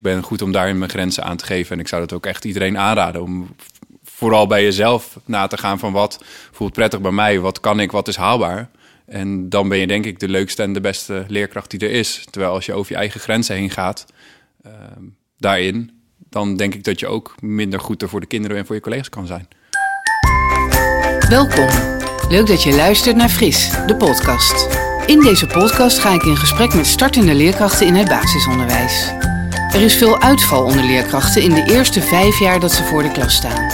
ben 0.00 0.22
goed 0.22 0.42
om 0.42 0.52
daarin 0.52 0.78
mijn 0.78 0.90
grenzen 0.90 1.24
aan 1.24 1.36
te 1.36 1.44
geven. 1.44 1.72
En 1.74 1.80
ik 1.80 1.88
zou 1.88 2.00
dat 2.00 2.12
ook 2.12 2.26
echt 2.26 2.44
iedereen 2.44 2.78
aanraden 2.78 3.22
om 3.22 3.54
vooral 4.04 4.46
bij 4.46 4.62
jezelf 4.62 5.18
na 5.24 5.46
te 5.46 5.56
gaan 5.56 5.78
van 5.78 5.92
wat 5.92 6.24
voelt 6.50 6.72
prettig 6.72 7.00
bij 7.00 7.10
mij, 7.10 7.40
wat 7.40 7.60
kan 7.60 7.80
ik, 7.80 7.90
wat 7.90 8.08
is 8.08 8.16
haalbaar. 8.16 8.70
En 9.06 9.48
dan 9.48 9.68
ben 9.68 9.78
je 9.78 9.86
denk 9.86 10.04
ik 10.04 10.18
de 10.18 10.28
leukste 10.28 10.62
en 10.62 10.72
de 10.72 10.80
beste 10.80 11.24
leerkracht 11.28 11.70
die 11.70 11.80
er 11.80 11.90
is. 11.90 12.24
Terwijl 12.30 12.52
als 12.52 12.66
je 12.66 12.72
over 12.72 12.92
je 12.92 12.98
eigen 12.98 13.20
grenzen 13.20 13.56
heen 13.56 13.70
gaat, 13.70 14.06
uh, 14.66 14.72
daarin, 15.38 15.90
dan 16.28 16.56
denk 16.56 16.74
ik 16.74 16.84
dat 16.84 17.00
je 17.00 17.06
ook 17.06 17.34
minder 17.40 17.80
goed 17.80 18.02
er 18.02 18.08
voor 18.08 18.20
de 18.20 18.26
kinderen 18.26 18.56
en 18.56 18.66
voor 18.66 18.74
je 18.74 18.80
collega's 18.80 19.08
kan 19.08 19.26
zijn. 19.26 19.48
Welkom. 21.28 21.68
Leuk 22.28 22.46
dat 22.46 22.62
je 22.62 22.74
luistert 22.74 23.16
naar 23.16 23.28
Fris, 23.28 23.70
de 23.86 23.96
podcast. 23.96 24.78
In 25.06 25.20
deze 25.20 25.46
podcast 25.46 25.98
ga 25.98 26.14
ik 26.14 26.22
in 26.22 26.36
gesprek 26.36 26.74
met 26.74 26.86
startende 26.86 27.34
leerkrachten 27.34 27.86
in 27.86 27.94
het 27.94 28.08
basisonderwijs. 28.08 29.12
Er 29.72 29.82
is 29.82 29.96
veel 29.96 30.20
uitval 30.20 30.64
onder 30.64 30.84
leerkrachten 30.84 31.42
in 31.42 31.54
de 31.54 31.64
eerste 31.64 32.02
vijf 32.02 32.38
jaar 32.38 32.60
dat 32.60 32.72
ze 32.72 32.84
voor 32.84 33.02
de 33.02 33.10
klas 33.10 33.34
staan. 33.34 33.70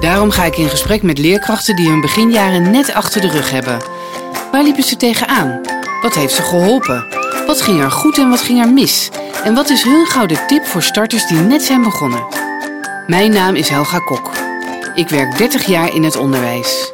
Daarom 0.00 0.30
ga 0.30 0.44
ik 0.44 0.56
in 0.56 0.68
gesprek 0.68 1.02
met 1.02 1.18
leerkrachten 1.18 1.76
die 1.76 1.88
hun 1.88 2.00
beginjaren 2.00 2.70
net 2.70 2.92
achter 2.92 3.20
de 3.20 3.28
rug 3.28 3.50
hebben. 3.50 3.78
Waar 4.52 4.62
liepen 4.62 4.82
ze 4.82 4.96
tegenaan? 4.96 5.60
Wat 6.02 6.14
heeft 6.14 6.34
ze 6.34 6.42
geholpen? 6.42 7.06
Wat 7.46 7.60
ging 7.60 7.80
er 7.80 7.90
goed 7.90 8.18
en 8.18 8.28
wat 8.28 8.40
ging 8.40 8.60
er 8.60 8.72
mis? 8.72 9.10
En 9.44 9.54
wat 9.54 9.70
is 9.70 9.82
hun 9.82 10.06
gouden 10.06 10.46
tip 10.46 10.64
voor 10.64 10.82
starters 10.82 11.26
die 11.26 11.38
net 11.38 11.62
zijn 11.62 11.82
begonnen? 11.82 12.26
Mijn 13.06 13.32
naam 13.32 13.54
is 13.54 13.68
Helga 13.68 13.98
Kok. 13.98 14.30
Ik 14.94 15.08
werk 15.08 15.38
30 15.38 15.66
jaar 15.66 15.94
in 15.94 16.02
het 16.02 16.16
onderwijs. 16.16 16.92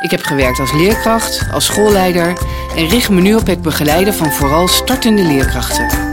Ik 0.00 0.10
heb 0.10 0.22
gewerkt 0.22 0.60
als 0.60 0.72
leerkracht, 0.72 1.46
als 1.52 1.64
schoolleider 1.64 2.32
en 2.76 2.88
richt 2.88 3.10
me 3.10 3.20
nu 3.20 3.34
op 3.34 3.46
het 3.46 3.62
begeleiden 3.62 4.14
van 4.14 4.32
vooral 4.32 4.68
startende 4.68 5.22
leerkrachten. 5.22 6.07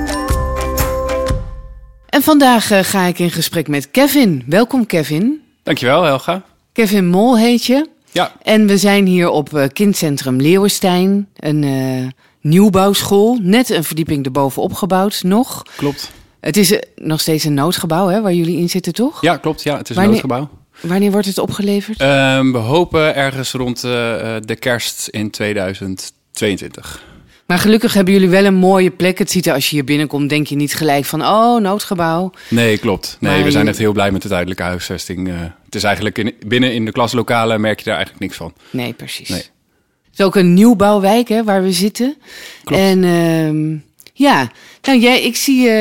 En 2.15 2.21
vandaag 2.21 2.71
uh, 2.71 2.79
ga 2.79 3.05
ik 3.05 3.19
in 3.19 3.31
gesprek 3.31 3.67
met 3.67 3.91
Kevin. 3.91 4.43
Welkom 4.47 4.85
Kevin. 4.85 5.41
Dankjewel 5.63 6.03
Helga. 6.03 6.41
Kevin 6.73 7.07
Mol 7.07 7.37
heet 7.37 7.65
je. 7.65 7.87
Ja. 8.11 8.31
En 8.41 8.67
we 8.67 8.77
zijn 8.77 9.05
hier 9.05 9.29
op 9.29 9.53
uh, 9.53 9.63
Kindcentrum 9.73 10.41
Leeuwenstein, 10.41 11.27
een 11.35 11.63
uh, 11.63 12.07
nieuwbouwschool. 12.41 13.37
Net 13.41 13.69
een 13.69 13.83
verdieping 13.83 14.25
erbovenop 14.25 14.73
gebouwd, 14.73 15.23
nog. 15.23 15.63
Klopt. 15.75 16.11
Het 16.39 16.57
is 16.57 16.79
nog 16.95 17.19
steeds 17.19 17.43
een 17.43 17.53
noodgebouw 17.53 18.07
hè, 18.07 18.21
waar 18.21 18.33
jullie 18.33 18.57
in 18.57 18.69
zitten, 18.69 18.93
toch? 18.93 19.21
Ja, 19.21 19.37
klopt. 19.37 19.63
Ja, 19.63 19.77
het 19.77 19.89
is 19.89 19.95
een 19.95 20.09
noodgebouw. 20.09 20.49
Wanneer 20.81 21.11
wordt 21.11 21.27
het 21.27 21.37
opgeleverd? 21.37 21.99
Ehm, 21.99 22.51
we 22.51 22.57
hopen 22.57 23.15
ergens 23.15 23.51
rond 23.51 23.81
de 23.81 24.57
kerst 24.59 25.07
in 25.07 25.31
2022. 25.31 27.03
Maar 27.45 27.59
gelukkig 27.59 27.93
hebben 27.93 28.13
jullie 28.13 28.29
wel 28.29 28.45
een 28.45 28.55
mooie 28.55 28.91
plek. 28.91 29.17
Het 29.17 29.31
ziet 29.31 29.47
er 29.47 29.53
als 29.53 29.69
je 29.69 29.75
hier 29.75 29.85
binnenkomt, 29.85 30.29
denk 30.29 30.47
je 30.47 30.55
niet 30.55 30.73
gelijk 30.73 31.05
van, 31.05 31.21
oh, 31.21 31.61
noodgebouw. 31.61 32.31
Nee, 32.49 32.77
klopt. 32.77 33.17
Nee, 33.19 33.43
we 33.43 33.51
zijn 33.51 33.67
echt 33.67 33.77
heel 33.77 33.91
blij 33.91 34.11
met 34.11 34.21
de 34.21 34.27
tijdelijke 34.27 34.63
huisvesting. 34.63 35.27
Uh, 35.27 35.35
het 35.65 35.75
is 35.75 35.83
eigenlijk 35.83 36.17
in, 36.17 36.33
binnen 36.47 36.73
in 36.73 36.85
de 36.85 36.91
klaslokalen 36.91 37.61
merk 37.61 37.79
je 37.79 37.85
daar 37.85 37.95
eigenlijk 37.95 38.25
niks 38.25 38.37
van. 38.37 38.53
Nee, 38.69 38.93
precies. 38.93 39.29
Nee. 39.29 39.39
Het 39.39 40.19
is 40.19 40.25
ook 40.25 40.35
een 40.35 40.53
nieuwbouwwijk 40.53 41.27
hè, 41.27 41.43
waar 41.43 41.63
we 41.63 41.71
zitten. 41.71 42.17
Klopt. 42.63 42.81
En 42.81 43.03
uh, 43.03 43.79
ja, 44.17 44.51
nou 44.81 44.99
jij, 44.99 45.23
ik 45.23 45.35
zie, 45.35 45.59
uh, 45.59 45.71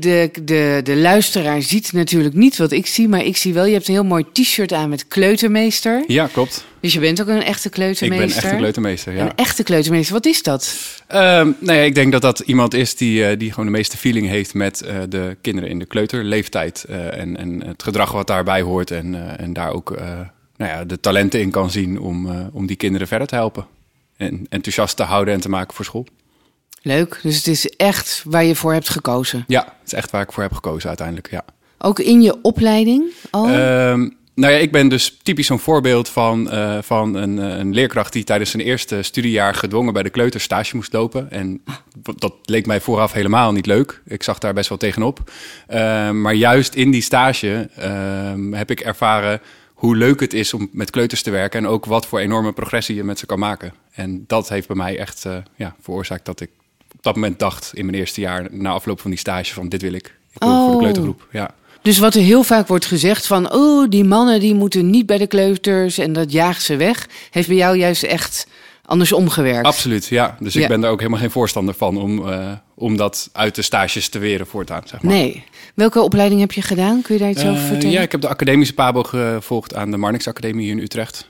de, 0.00 0.30
de, 0.42 0.80
de 0.84 0.96
luisteraar 0.96 1.62
ziet 1.62 1.92
natuurlijk 1.92 2.34
niet 2.34 2.56
wat 2.56 2.72
ik 2.72 2.86
zie, 2.86 3.08
maar 3.08 3.24
ik 3.24 3.36
zie 3.36 3.54
wel, 3.54 3.64
je 3.64 3.72
hebt 3.72 3.88
een 3.88 3.94
heel 3.94 4.04
mooi 4.04 4.24
t-shirt 4.32 4.72
aan 4.72 4.88
met 4.88 5.08
kleutermeester. 5.08 6.04
Ja, 6.06 6.26
klopt. 6.26 6.64
Dus 6.80 6.92
je 6.92 7.00
bent 7.00 7.20
ook 7.20 7.28
een 7.28 7.42
echte 7.42 7.68
kleutermeester? 7.68 8.26
Ik 8.26 8.32
ben 8.32 8.36
een 8.36 8.42
echte 8.42 8.56
kleutermeester, 8.56 9.14
ja. 9.14 9.24
Een 9.24 9.34
echte 9.34 9.62
kleutermeester, 9.62 10.14
wat 10.14 10.26
is 10.26 10.42
dat? 10.42 10.76
Uh, 11.08 11.16
nou 11.18 11.54
ja, 11.58 11.72
ik 11.72 11.94
denk 11.94 12.12
dat 12.12 12.22
dat 12.22 12.38
iemand 12.40 12.74
is 12.74 12.96
die, 12.96 13.30
uh, 13.30 13.38
die 13.38 13.50
gewoon 13.50 13.66
de 13.66 13.76
meeste 13.76 13.96
feeling 13.96 14.28
heeft 14.28 14.54
met 14.54 14.82
uh, 14.86 14.96
de 15.08 15.36
kinderen 15.40 15.70
in 15.70 15.78
de 15.78 15.86
kleuterleeftijd. 15.86 16.84
en, 16.84 17.36
en 17.36 17.66
het 17.66 17.82
gedrag 17.82 18.12
wat 18.12 18.26
daarbij 18.26 18.62
hoort 18.62 18.90
en, 18.90 19.38
en 19.38 19.52
daar 19.52 19.72
ook 19.72 19.90
nou 20.56 20.70
ja, 20.70 20.84
de 20.84 21.00
talenten 21.00 21.40
in 21.40 21.50
kan 21.50 21.70
zien 21.70 22.00
om, 22.00 22.50
om 22.52 22.66
die 22.66 22.76
kinderen 22.76 23.08
verder 23.08 23.26
te 23.26 23.34
helpen. 23.34 23.66
En 24.16 24.46
enthousiast 24.48 24.96
te 24.96 25.02
houden 25.02 25.34
en 25.34 25.40
te 25.40 25.48
maken 25.48 25.74
voor 25.74 25.84
school. 25.84 26.06
Leuk, 26.86 27.20
dus 27.22 27.36
het 27.36 27.46
is 27.46 27.68
echt 27.68 28.22
waar 28.24 28.44
je 28.44 28.54
voor 28.54 28.72
hebt 28.72 28.88
gekozen? 28.88 29.44
Ja, 29.46 29.64
het 29.64 29.86
is 29.86 29.92
echt 29.92 30.10
waar 30.10 30.22
ik 30.22 30.32
voor 30.32 30.42
heb 30.42 30.52
gekozen 30.52 30.88
uiteindelijk, 30.88 31.30
ja. 31.30 31.44
Ook 31.78 31.98
in 31.98 32.22
je 32.22 32.42
opleiding 32.42 33.04
al? 33.30 33.48
Uh, 33.48 33.54
nou 34.34 34.52
ja, 34.52 34.58
ik 34.58 34.72
ben 34.72 34.88
dus 34.88 35.18
typisch 35.22 35.46
zo'n 35.46 35.58
voorbeeld 35.58 36.08
van, 36.08 36.54
uh, 36.54 36.78
van 36.82 37.14
een, 37.14 37.36
een, 37.36 37.74
leerkracht 37.74 38.12
die 38.12 38.24
tijdens 38.24 38.50
zijn 38.50 38.62
eerste 38.62 39.02
studiejaar 39.02 39.54
gedwongen 39.54 39.92
bij 39.92 40.02
de 40.02 40.10
kleuter 40.10 40.40
stage 40.40 40.76
moest 40.76 40.92
lopen. 40.92 41.30
En 41.30 41.62
dat 42.16 42.34
leek 42.42 42.66
mij 42.66 42.80
vooraf 42.80 43.12
helemaal 43.12 43.52
niet 43.52 43.66
leuk. 43.66 44.02
Ik 44.06 44.22
zag 44.22 44.38
daar 44.38 44.54
best 44.54 44.68
wel 44.68 44.78
tegenop. 44.78 45.30
Uh, 45.70 46.10
maar 46.10 46.34
juist 46.34 46.74
in 46.74 46.90
die 46.90 47.02
stage 47.02 47.70
uh, 47.78 48.56
heb 48.56 48.70
ik 48.70 48.80
ervaren 48.80 49.40
hoe 49.72 49.96
leuk 49.96 50.20
het 50.20 50.32
is 50.32 50.54
om 50.54 50.68
met 50.72 50.90
kleuters 50.90 51.22
te 51.22 51.30
werken 51.30 51.60
en 51.60 51.66
ook 51.66 51.84
wat 51.84 52.06
voor 52.06 52.18
enorme 52.18 52.52
progressie 52.52 52.96
je 52.96 53.04
met 53.04 53.18
ze 53.18 53.26
kan 53.26 53.38
maken. 53.38 53.74
En 53.92 54.24
dat 54.26 54.48
heeft 54.48 54.66
bij 54.66 54.76
mij 54.76 54.98
echt 54.98 55.26
ja, 55.56 55.74
veroorzaakt 55.80 56.24
dat 56.24 56.40
ik 56.40 56.50
dat 57.04 57.14
moment 57.14 57.38
dacht 57.38 57.70
in 57.74 57.84
mijn 57.86 57.98
eerste 57.98 58.20
jaar 58.20 58.46
na 58.50 58.70
afloop 58.70 59.00
van 59.00 59.10
die 59.10 59.18
stage 59.18 59.54
van 59.54 59.68
dit 59.68 59.82
wil 59.82 59.92
ik. 59.92 60.14
Ik 60.30 60.42
wil 60.42 60.48
oh. 60.48 60.62
voor 60.62 60.72
de 60.72 60.78
kleutergroep. 60.78 61.26
Ja. 61.30 61.50
Dus 61.82 61.98
wat 61.98 62.14
er 62.14 62.22
heel 62.22 62.42
vaak 62.42 62.68
wordt 62.68 62.86
gezegd 62.86 63.26
van... 63.26 63.52
oh, 63.52 63.88
die 63.88 64.04
mannen 64.04 64.40
die 64.40 64.54
moeten 64.54 64.90
niet 64.90 65.06
bij 65.06 65.18
de 65.18 65.26
kleuters 65.26 65.98
en 65.98 66.12
dat 66.12 66.32
jaagt 66.32 66.62
ze 66.62 66.76
weg... 66.76 67.08
heeft 67.30 67.48
bij 67.48 67.56
jou 67.56 67.76
juist 67.76 68.02
echt 68.02 68.46
andersom 68.84 69.28
gewerkt. 69.28 69.66
Absoluut, 69.66 70.06
ja. 70.06 70.36
Dus 70.40 70.56
ik 70.56 70.62
ja. 70.62 70.68
ben 70.68 70.80
daar 70.80 70.90
ook 70.90 70.98
helemaal 70.98 71.20
geen 71.20 71.30
voorstander 71.30 71.74
van... 71.74 71.96
om, 71.96 72.28
uh, 72.28 72.52
om 72.74 72.96
dat 72.96 73.28
uit 73.32 73.54
de 73.54 73.62
stages 73.62 74.08
te 74.08 74.18
weren 74.18 74.46
voortaan, 74.46 74.82
zeg 74.84 75.02
maar. 75.02 75.14
Nee. 75.14 75.44
Welke 75.74 76.00
opleiding 76.00 76.40
heb 76.40 76.52
je 76.52 76.62
gedaan? 76.62 77.02
Kun 77.02 77.14
je 77.14 77.20
daar 77.20 77.30
iets 77.30 77.42
uh, 77.42 77.50
over 77.50 77.62
vertellen? 77.62 77.90
Ja, 77.90 78.00
ik 78.00 78.12
heb 78.12 78.20
de 78.20 78.28
academische 78.28 78.74
PABO 78.74 79.02
gevolgd 79.02 79.74
aan 79.74 79.90
de 79.90 79.96
Marnix 79.96 80.28
Academie 80.28 80.70
in 80.70 80.78
Utrecht. 80.78 81.28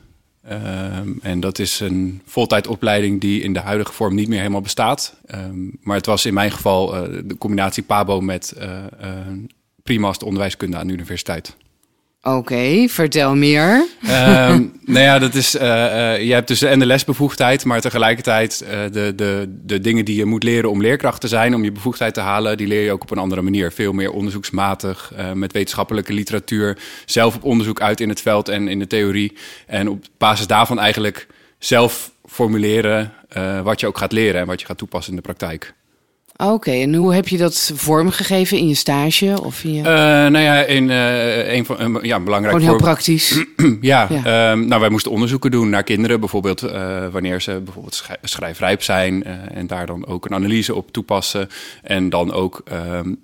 Uh, 0.49 0.99
en 1.23 1.41
dat 1.41 1.59
is 1.59 1.81
een 1.81 2.23
voltijdopleiding 2.25 3.21
die 3.21 3.43
in 3.43 3.53
de 3.53 3.61
huidige 3.61 3.93
vorm 3.93 4.15
niet 4.15 4.29
meer 4.29 4.39
helemaal 4.39 4.61
bestaat. 4.61 5.17
Um, 5.35 5.79
maar 5.81 5.97
het 5.97 6.07
was 6.07 6.27
in 6.27 6.35
mijn 6.35 6.51
geval 6.51 6.95
uh, 6.95 7.19
de 7.25 7.39
combinatie 7.39 7.83
PABO 7.83 8.21
met 8.21 8.55
uh, 8.59 8.85
primast 9.83 10.23
onderwijskunde 10.23 10.77
aan 10.77 10.87
de 10.87 10.93
universiteit. 10.93 11.57
Oké, 12.27 12.89
vertel 12.89 13.35
meer. 13.37 13.87
Um, 14.03 14.73
nou 14.95 15.05
ja, 15.05 15.19
dat 15.19 15.35
is, 15.35 15.55
uh, 15.55 15.61
je 16.23 16.33
hebt 16.33 16.49
dus 16.49 16.63
en 16.63 16.79
de 16.79 16.87
lesbevoegdheid, 16.87 17.65
maar 17.65 17.81
tegelijkertijd 17.81 18.65
uh, 18.65 18.71
de, 18.93 19.13
de, 19.17 19.55
de 19.65 19.81
dingen 19.81 20.05
die 20.05 20.17
je 20.17 20.25
moet 20.25 20.43
leren 20.43 20.71
om 20.71 20.81
leerkracht 20.81 21.21
te 21.21 21.29
zijn, 21.29 21.55
om 21.55 21.65
je 21.65 21.73
bevoegdheid 21.73 22.15
te 22.15 22.21
halen, 22.21 22.57
die 22.57 22.67
leer 22.67 22.85
je 22.85 22.93
ook 22.93 23.03
op 23.03 23.11
een 23.11 23.19
andere 23.19 23.43
manier. 23.43 23.73
Veel 23.73 23.93
meer 23.93 24.11
onderzoeksmatig, 24.11 25.13
met 25.35 25.53
wetenschappelijke 25.53 26.13
literatuur, 26.13 26.79
zelf 27.07 27.35
op 27.35 27.45
onderzoek 27.45 27.81
uit 27.81 28.01
in 28.01 28.09
het 28.09 28.21
veld 28.21 28.49
en 28.49 28.69
in 28.69 28.79
de 28.79 28.87
theorie. 28.87 29.37
En 29.67 29.89
op 29.89 30.05
basis 30.19 30.47
daarvan 30.47 30.79
eigenlijk 30.79 31.27
zelf 31.59 32.11
formuleren 32.27 33.13
wat 33.63 33.81
je 33.81 33.87
ook 33.87 33.99
gaat 33.99 34.13
leren 34.13 34.41
en 34.41 34.47
wat 34.47 34.61
je 34.61 34.67
gaat 34.67 34.79
toepassen 34.79 35.11
in 35.11 35.17
de 35.17 35.23
praktijk. 35.23 35.75
Oké, 36.37 36.53
okay, 36.53 36.83
en 36.83 36.95
hoe 36.95 37.15
heb 37.15 37.29
je 37.29 37.37
dat 37.37 37.73
vormgegeven 37.75 38.59
in 38.59 38.69
je 38.69 38.75
stage? 38.75 39.43
Of 39.43 39.65
in 39.65 39.75
je... 39.75 39.79
Uh, 39.79 39.85
nou 39.85 40.39
ja, 40.39 40.65
in, 40.65 40.89
uh, 40.89 41.53
een 41.55 41.65
van 41.65 41.97
uh, 41.97 42.03
ja, 42.03 42.21
belangrijk. 42.21 42.57
Gewoon 42.57 42.71
heel 42.71 42.81
praktisch. 42.83 43.45
ja, 43.81 44.09
ja. 44.11 44.51
Um, 44.51 44.67
nou 44.67 44.81
wij 44.81 44.91
moesten 44.91 45.11
onderzoeken 45.11 45.51
doen 45.51 45.69
naar 45.69 45.83
kinderen, 45.83 46.21
bijvoorbeeld 46.21 46.61
wanneer 47.13 47.41
ze 47.41 47.61
bijvoorbeeld 47.65 47.95
sch 47.95 48.11
schrijfrijp 48.23 48.83
zijn 48.83 49.25
en 49.25 49.67
daar 49.67 49.87
dan 49.87 50.07
ook 50.07 50.25
een 50.25 50.35
analyse 50.35 50.75
op 50.75 50.93
toepassen 50.93 51.49
en 51.83 52.11
dan 52.11 52.33
ook 52.33 52.63
um, 52.73 53.21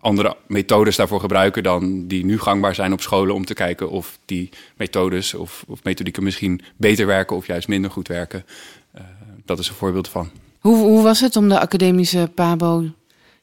andere 0.00 0.36
methodes 0.46 0.96
daarvoor 0.96 1.20
gebruiken 1.20 1.62
dan 1.62 2.06
die 2.06 2.24
nu 2.24 2.38
gangbaar 2.38 2.74
zijn 2.74 2.92
op 2.92 3.00
scholen 3.00 3.34
om 3.34 3.44
te 3.44 3.54
kijken 3.54 3.90
of 3.90 4.18
die 4.24 4.48
methodes 4.76 5.34
of, 5.34 5.64
of 5.66 5.84
methodieken 5.84 6.22
misschien 6.22 6.60
beter 6.76 7.06
werken 7.06 7.36
of 7.36 7.46
juist 7.46 7.68
minder 7.68 7.90
goed 7.90 8.08
werken. 8.08 8.44
dat 9.44 9.58
is 9.58 9.68
een 9.68 9.74
voorbeeld 9.74 10.08
van. 10.08 10.30
Hoe, 10.60 10.76
hoe 10.76 11.02
was 11.02 11.20
het 11.20 11.36
om 11.36 11.48
de 11.48 11.60
academische 11.60 12.30
PABO 12.34 12.84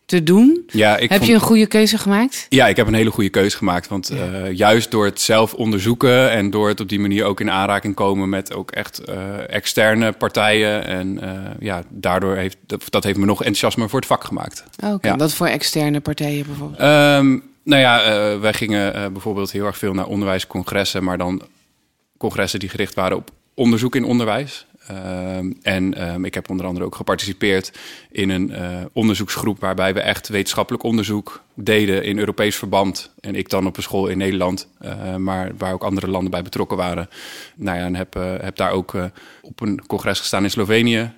te 0.05 0.23
doen? 0.23 0.63
Ja, 0.67 0.97
ik 0.97 1.09
heb 1.09 1.17
vond... 1.17 1.29
je 1.29 1.35
een 1.35 1.39
goede 1.39 1.67
keuze 1.67 1.97
gemaakt? 1.97 2.45
Ja, 2.49 2.67
ik 2.67 2.75
heb 2.75 2.87
een 2.87 2.93
hele 2.93 3.11
goede 3.11 3.29
keuze 3.29 3.57
gemaakt. 3.57 3.87
Want 3.87 4.07
ja. 4.13 4.31
uh, 4.31 4.53
juist 4.53 4.91
door 4.91 5.05
het 5.05 5.21
zelf 5.21 5.53
onderzoeken 5.53 6.31
en 6.31 6.49
door 6.49 6.67
het 6.67 6.79
op 6.79 6.89
die 6.89 6.99
manier 6.99 7.25
ook 7.25 7.39
in 7.39 7.51
aanraking 7.51 7.95
komen 7.95 8.29
met 8.29 8.53
ook 8.53 8.71
echt 8.71 9.01
uh, 9.09 9.15
externe 9.53 10.11
partijen. 10.11 10.85
En 10.85 11.19
uh, 11.23 11.29
ja, 11.59 11.83
daardoor 11.89 12.35
heeft 12.35 12.57
dat, 12.89 13.03
heeft 13.03 13.17
me 13.17 13.25
nog 13.25 13.39
enthousiasme 13.39 13.89
voor 13.89 13.99
het 13.99 14.07
vak 14.07 14.23
gemaakt. 14.23 14.63
Oké, 14.83 14.93
okay. 14.93 15.11
ja. 15.11 15.17
wat 15.17 15.33
voor 15.33 15.47
externe 15.47 15.99
partijen 15.99 16.45
bijvoorbeeld? 16.45 16.81
Um, 16.81 17.43
nou 17.63 17.81
ja, 17.81 18.39
wij 18.39 18.53
gingen 18.53 19.13
bijvoorbeeld 19.13 19.51
heel 19.51 19.65
erg 19.65 19.77
veel 19.77 19.93
naar 19.93 20.07
onderwijscongressen, 20.07 21.03
maar 21.03 21.17
dan 21.17 21.41
congressen 22.17 22.59
die 22.59 22.69
gericht 22.69 22.93
waren 22.93 23.17
op 23.17 23.31
onderzoek 23.53 23.95
in 23.95 24.03
onderwijs. 24.03 24.65
Uh, 24.91 25.37
en 25.61 26.09
um, 26.13 26.25
ik 26.25 26.33
heb 26.33 26.49
onder 26.49 26.65
andere 26.65 26.85
ook 26.85 26.95
geparticipeerd 26.95 27.71
in 28.11 28.29
een 28.29 28.49
uh, 28.49 28.85
onderzoeksgroep 28.93 29.59
waarbij 29.59 29.93
we 29.93 29.99
echt 29.99 30.27
wetenschappelijk 30.27 30.83
onderzoek 30.83 31.41
deden 31.53 32.03
in 32.03 32.19
Europees 32.19 32.55
verband. 32.55 33.11
En 33.19 33.35
ik 33.35 33.49
dan 33.49 33.67
op 33.67 33.77
een 33.77 33.83
school 33.83 34.07
in 34.07 34.17
Nederland, 34.17 34.67
uh, 34.81 35.15
maar 35.15 35.51
waar 35.57 35.73
ook 35.73 35.83
andere 35.83 36.07
landen 36.07 36.31
bij 36.31 36.41
betrokken 36.41 36.77
waren. 36.77 37.09
Nou 37.55 37.77
ja, 37.77 37.85
en 37.85 37.95
heb, 37.95 38.15
uh, 38.15 38.33
heb 38.39 38.55
daar 38.55 38.71
ook 38.71 38.93
op 39.41 39.61
een 39.61 39.85
congres 39.87 40.19
gestaan 40.19 40.43
in 40.43 40.51
Slovenië. 40.51 41.11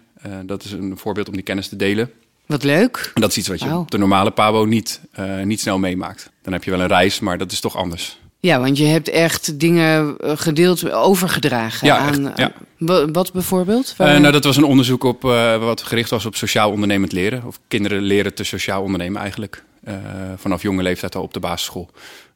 dat 0.45 0.63
is 0.63 0.71
een 0.71 0.98
voorbeeld 0.98 1.27
om 1.27 1.33
die 1.33 1.44
kennis 1.44 1.68
te 1.68 1.75
delen. 1.75 2.12
Wat 2.50 2.63
leuk. 2.63 3.12
En 3.13 3.21
dat 3.21 3.30
is 3.30 3.38
iets 3.38 3.48
wat 3.48 3.60
je 3.60 3.77
op 3.77 3.92
de 3.92 3.98
normale 3.98 4.31
Pabo 4.31 4.66
niet, 4.66 5.01
eh, 5.12 5.42
niet 5.42 5.60
snel 5.60 5.80
meemaakt. 5.80 6.30
Dan 6.42 6.54
heb 6.54 6.63
je 6.63 6.71
wel 6.71 6.80
een 6.80 6.88
reis, 6.88 7.19
maar 7.19 7.38
dat 7.38 7.51
is 7.51 7.60
toch 7.60 7.75
anders. 7.75 8.19
Ja, 8.42 8.60
want 8.60 8.78
je 8.78 8.86
hebt 8.86 9.10
echt 9.10 9.60
dingen 9.60 10.18
eh, 10.18 10.32
gedeeld, 10.38 10.92
overgedragen. 10.92 11.88
Ja, 11.88 11.98
aan, 11.98 12.28
echt, 12.28 12.38
ja. 12.38 12.44
aan- 12.46 12.54
wa- 12.78 13.12
wat 13.12 13.34
bijvoorbeeld? 13.34 13.94
Eh, 13.98 14.18
nou, 14.18 14.32
dat 14.32 14.44
was 14.44 14.58
een 14.58 14.64
onderzoek 14.64 15.04
op, 15.04 15.26
eh, 15.26 15.58
wat 15.58 15.82
gericht 15.82 16.10
was 16.10 16.26
op 16.26 16.36
sociaal 16.36 16.72
ondernemend 16.72 17.12
leren. 17.12 17.44
Of 17.46 17.60
kinderen 17.68 18.02
leren 18.02 18.34
te 18.34 18.44
sociaal 18.44 18.82
ondernemen 18.84 19.22
eigenlijk. 19.22 19.64
Eh, 19.84 19.94
vanaf 20.36 20.62
jonge 20.62 20.84
leeftijd 20.84 21.16
al 21.16 21.24
op 21.24 21.34
de 21.34 21.40
basisschool. 21.40 21.90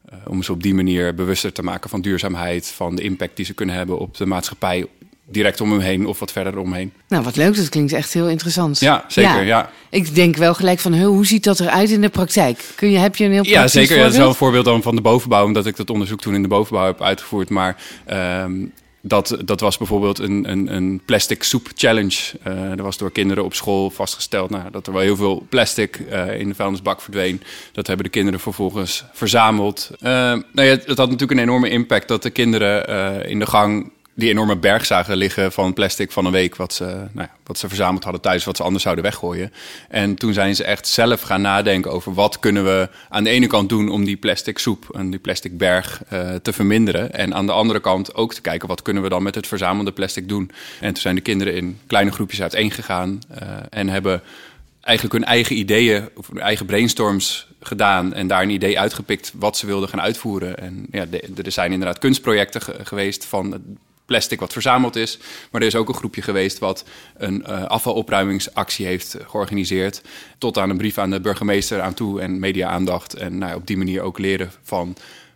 Eh, 0.09 0.15
om 0.27 0.43
ze 0.43 0.51
op 0.51 0.63
die 0.63 0.73
manier 0.73 1.15
bewuster 1.15 1.51
te 1.53 1.63
maken 1.63 1.89
van 1.89 2.01
duurzaamheid. 2.01 2.67
Van 2.67 2.95
de 2.95 3.01
impact 3.01 3.35
die 3.35 3.45
ze 3.45 3.53
kunnen 3.53 3.75
hebben 3.75 3.99
op 3.99 4.17
de 4.17 4.25
maatschappij. 4.25 4.85
Direct 5.25 5.61
om 5.61 5.71
hem 5.71 5.79
heen 5.79 6.05
of 6.05 6.19
wat 6.19 6.31
verder 6.31 6.57
omheen. 6.57 6.93
Nou, 7.07 7.23
wat 7.23 7.35
leuk. 7.35 7.55
Dat 7.55 7.69
klinkt 7.69 7.93
echt 7.93 8.13
heel 8.13 8.29
interessant. 8.29 8.79
Ja, 8.79 9.05
zeker. 9.07 9.43
Ja, 9.43 9.69
Ik 9.89 10.15
denk 10.15 10.35
wel 10.35 10.53
gelijk 10.53 10.79
van, 10.79 10.93
"Huh, 10.93 11.05
hoe 11.05 11.25
ziet 11.25 11.43
dat 11.43 11.59
eruit 11.59 11.89
in 11.89 12.01
de 12.01 12.09
praktijk? 12.09 12.73
Kun 12.75 12.89
je, 12.91 12.97
heb 12.97 13.15
je 13.15 13.25
een 13.25 13.31
heel 13.31 13.45
ja, 13.45 13.67
zeker. 13.67 13.95
Ja, 13.95 14.03
dat 14.03 14.11
is 14.11 14.17
wel 14.17 14.27
een 14.27 14.35
voorbeeld? 14.35 14.65
dan 14.65 14.81
van 14.81 14.95
de 14.95 15.01
bovenbouw. 15.01 15.45
Omdat 15.45 15.65
ik 15.65 15.75
dat 15.75 15.89
onderzoek 15.89 16.21
toen 16.21 16.35
in 16.35 16.41
de 16.41 16.47
bovenbouw 16.47 16.85
heb 16.85 17.01
uitgevoerd. 17.01 17.49
Maar 17.49 17.75
ehm, 18.05 18.51
dat, 19.05 19.37
dat 19.45 19.59
was 19.59 19.77
bijvoorbeeld 19.77 20.19
een, 20.19 20.51
een, 20.51 20.75
een 20.75 21.01
plastic 21.05 21.43
soep 21.43 21.69
challenge. 21.75 22.19
Eh 22.43 22.71
er 22.71 22.83
was 22.83 22.97
door 22.97 23.11
kinderen 23.11 23.43
op 23.43 23.53
school 23.53 23.89
vastgesteld 23.89 24.49
nou, 24.49 24.71
dat 24.71 24.87
er 24.87 24.93
wel 24.93 25.01
heel 25.01 25.15
veel 25.15 25.45
plastic 25.49 25.95
eh, 25.95 26.39
in 26.39 26.47
de 26.47 26.55
vuilnisbak 26.55 27.01
verdween. 27.01 27.41
Dat 27.71 27.87
hebben 27.87 28.05
de 28.05 28.11
kinderen 28.11 28.39
vervolgens 28.39 29.05
verzameld. 29.13 29.89
Eh, 29.99 30.11
nou 30.11 30.43
ja, 30.53 30.63
het, 30.63 30.85
het 30.85 30.97
had 30.97 31.09
natuurlijk 31.09 31.39
een 31.39 31.45
enorme 31.47 31.69
impact 31.69 32.07
dat 32.07 32.23
de 32.23 32.29
kinderen 32.29 32.87
eh, 32.87 33.29
in 33.29 33.39
de 33.39 33.45
gang 33.45 33.91
die 34.13 34.29
enorme 34.29 34.55
berg 34.55 34.85
zagen 34.85 35.17
liggen 35.17 35.51
van 35.51 35.73
plastic 35.73 36.11
van 36.11 36.25
een 36.25 36.31
week... 36.31 36.55
Wat 36.55 36.73
ze, 36.73 36.83
nou 36.85 37.09
ja, 37.27 37.29
wat 37.43 37.57
ze 37.57 37.67
verzameld 37.67 38.03
hadden 38.03 38.21
thuis, 38.21 38.43
wat 38.45 38.57
ze 38.57 38.63
anders 38.63 38.83
zouden 38.83 39.03
weggooien. 39.03 39.53
En 39.89 40.15
toen 40.15 40.33
zijn 40.33 40.55
ze 40.55 40.63
echt 40.63 40.87
zelf 40.87 41.21
gaan 41.21 41.41
nadenken 41.41 41.91
over... 41.91 42.13
wat 42.13 42.39
kunnen 42.39 42.63
we 42.63 42.89
aan 43.09 43.23
de 43.23 43.29
ene 43.29 43.47
kant 43.47 43.69
doen 43.69 43.89
om 43.89 44.05
die 44.05 44.17
plastic 44.17 44.57
soep... 44.57 44.89
en 44.95 45.09
die 45.09 45.19
plastic 45.19 45.57
berg 45.57 46.03
eh, 46.09 46.35
te 46.35 46.53
verminderen. 46.53 47.13
En 47.13 47.33
aan 47.33 47.45
de 47.45 47.51
andere 47.51 47.79
kant 47.79 48.15
ook 48.15 48.33
te 48.33 48.41
kijken... 48.41 48.67
wat 48.67 48.81
kunnen 48.81 49.03
we 49.03 49.09
dan 49.09 49.23
met 49.23 49.35
het 49.35 49.47
verzamelde 49.47 49.91
plastic 49.91 50.29
doen. 50.29 50.51
En 50.79 50.93
toen 50.93 51.01
zijn 51.01 51.15
de 51.15 51.21
kinderen 51.21 51.55
in 51.55 51.79
kleine 51.87 52.11
groepjes 52.11 52.41
uiteengegaan... 52.41 53.21
eh 53.29 53.47
en 53.69 53.89
hebben 53.89 54.21
eigenlijk 54.81 55.15
hun 55.15 55.25
eigen 55.25 55.57
ideeën, 55.57 56.09
of 56.15 56.27
hun 56.27 56.39
eigen 56.39 56.65
brainstorms 56.65 57.47
gedaan 57.61 58.13
en 58.13 58.27
daar 58.27 58.41
een 58.41 58.49
idee 58.49 58.79
uitgepikt 58.79 59.33
wat 59.35 59.57
ze 59.57 59.65
wilden 59.65 59.89
gaan 59.89 60.01
uitvoeren. 60.01 60.57
En 60.57 60.85
ja, 60.91 61.05
er 61.43 61.51
zijn 61.51 61.71
inderdaad 61.71 61.99
kunstprojecten 61.99 62.61
ge- 62.61 62.79
geweest 62.83 63.25
van 63.25 63.61
plastic 64.13 64.39
wat 64.39 64.53
verzameld 64.53 64.95
is, 64.95 65.17
maar 65.51 65.61
er 65.61 65.67
is 65.67 65.75
ook 65.75 65.87
een 65.87 65.93
groepje 65.95 66.21
geweest 66.21 66.59
wat 66.59 66.83
een 67.17 67.45
eh, 67.45 67.63
afvalopruimingsactie 67.63 68.85
heeft 68.85 69.17
georganiseerd, 69.27 70.01
tot 70.37 70.57
aan 70.57 70.69
een 70.69 70.77
brief 70.77 70.97
aan 70.97 71.09
de 71.09 71.21
burgemeester 71.21 71.81
aan 71.81 71.93
toe 71.93 72.21
en 72.21 72.39
media-aandacht 72.39 73.13
en 73.13 73.37
nou, 73.37 73.55
op 73.55 73.67
die 73.67 73.77
manier 73.77 74.01
ook 74.01 74.19
leren 74.19 74.51
van 74.63 74.95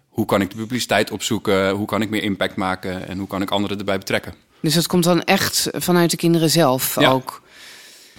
hoe 0.10 0.26
kan 0.26 0.42
ik 0.42 0.50
de 0.50 0.56
publiciteit 0.56 1.12
opzoeken, 1.12 1.70
hoe 1.70 1.86
kan 1.86 2.02
ik 2.02 2.10
meer 2.10 2.24
impact 2.24 2.56
maken 2.56 3.08
en 3.08 3.18
hoe 3.18 3.28
kan 3.28 3.42
ik 3.42 3.52
anderen 3.52 3.78
erbij 3.78 3.98
betrekken. 3.98 4.34
Dus 4.60 4.74
dat 4.74 4.88
komt 4.88 5.04
dan 5.04 5.24
echt 5.24 5.68
vanuit 5.72 6.12
de 6.12 6.18
kinderen 6.18 6.50
zelf 6.50 6.96
Ja. 7.00 7.10
ook? 7.10 7.42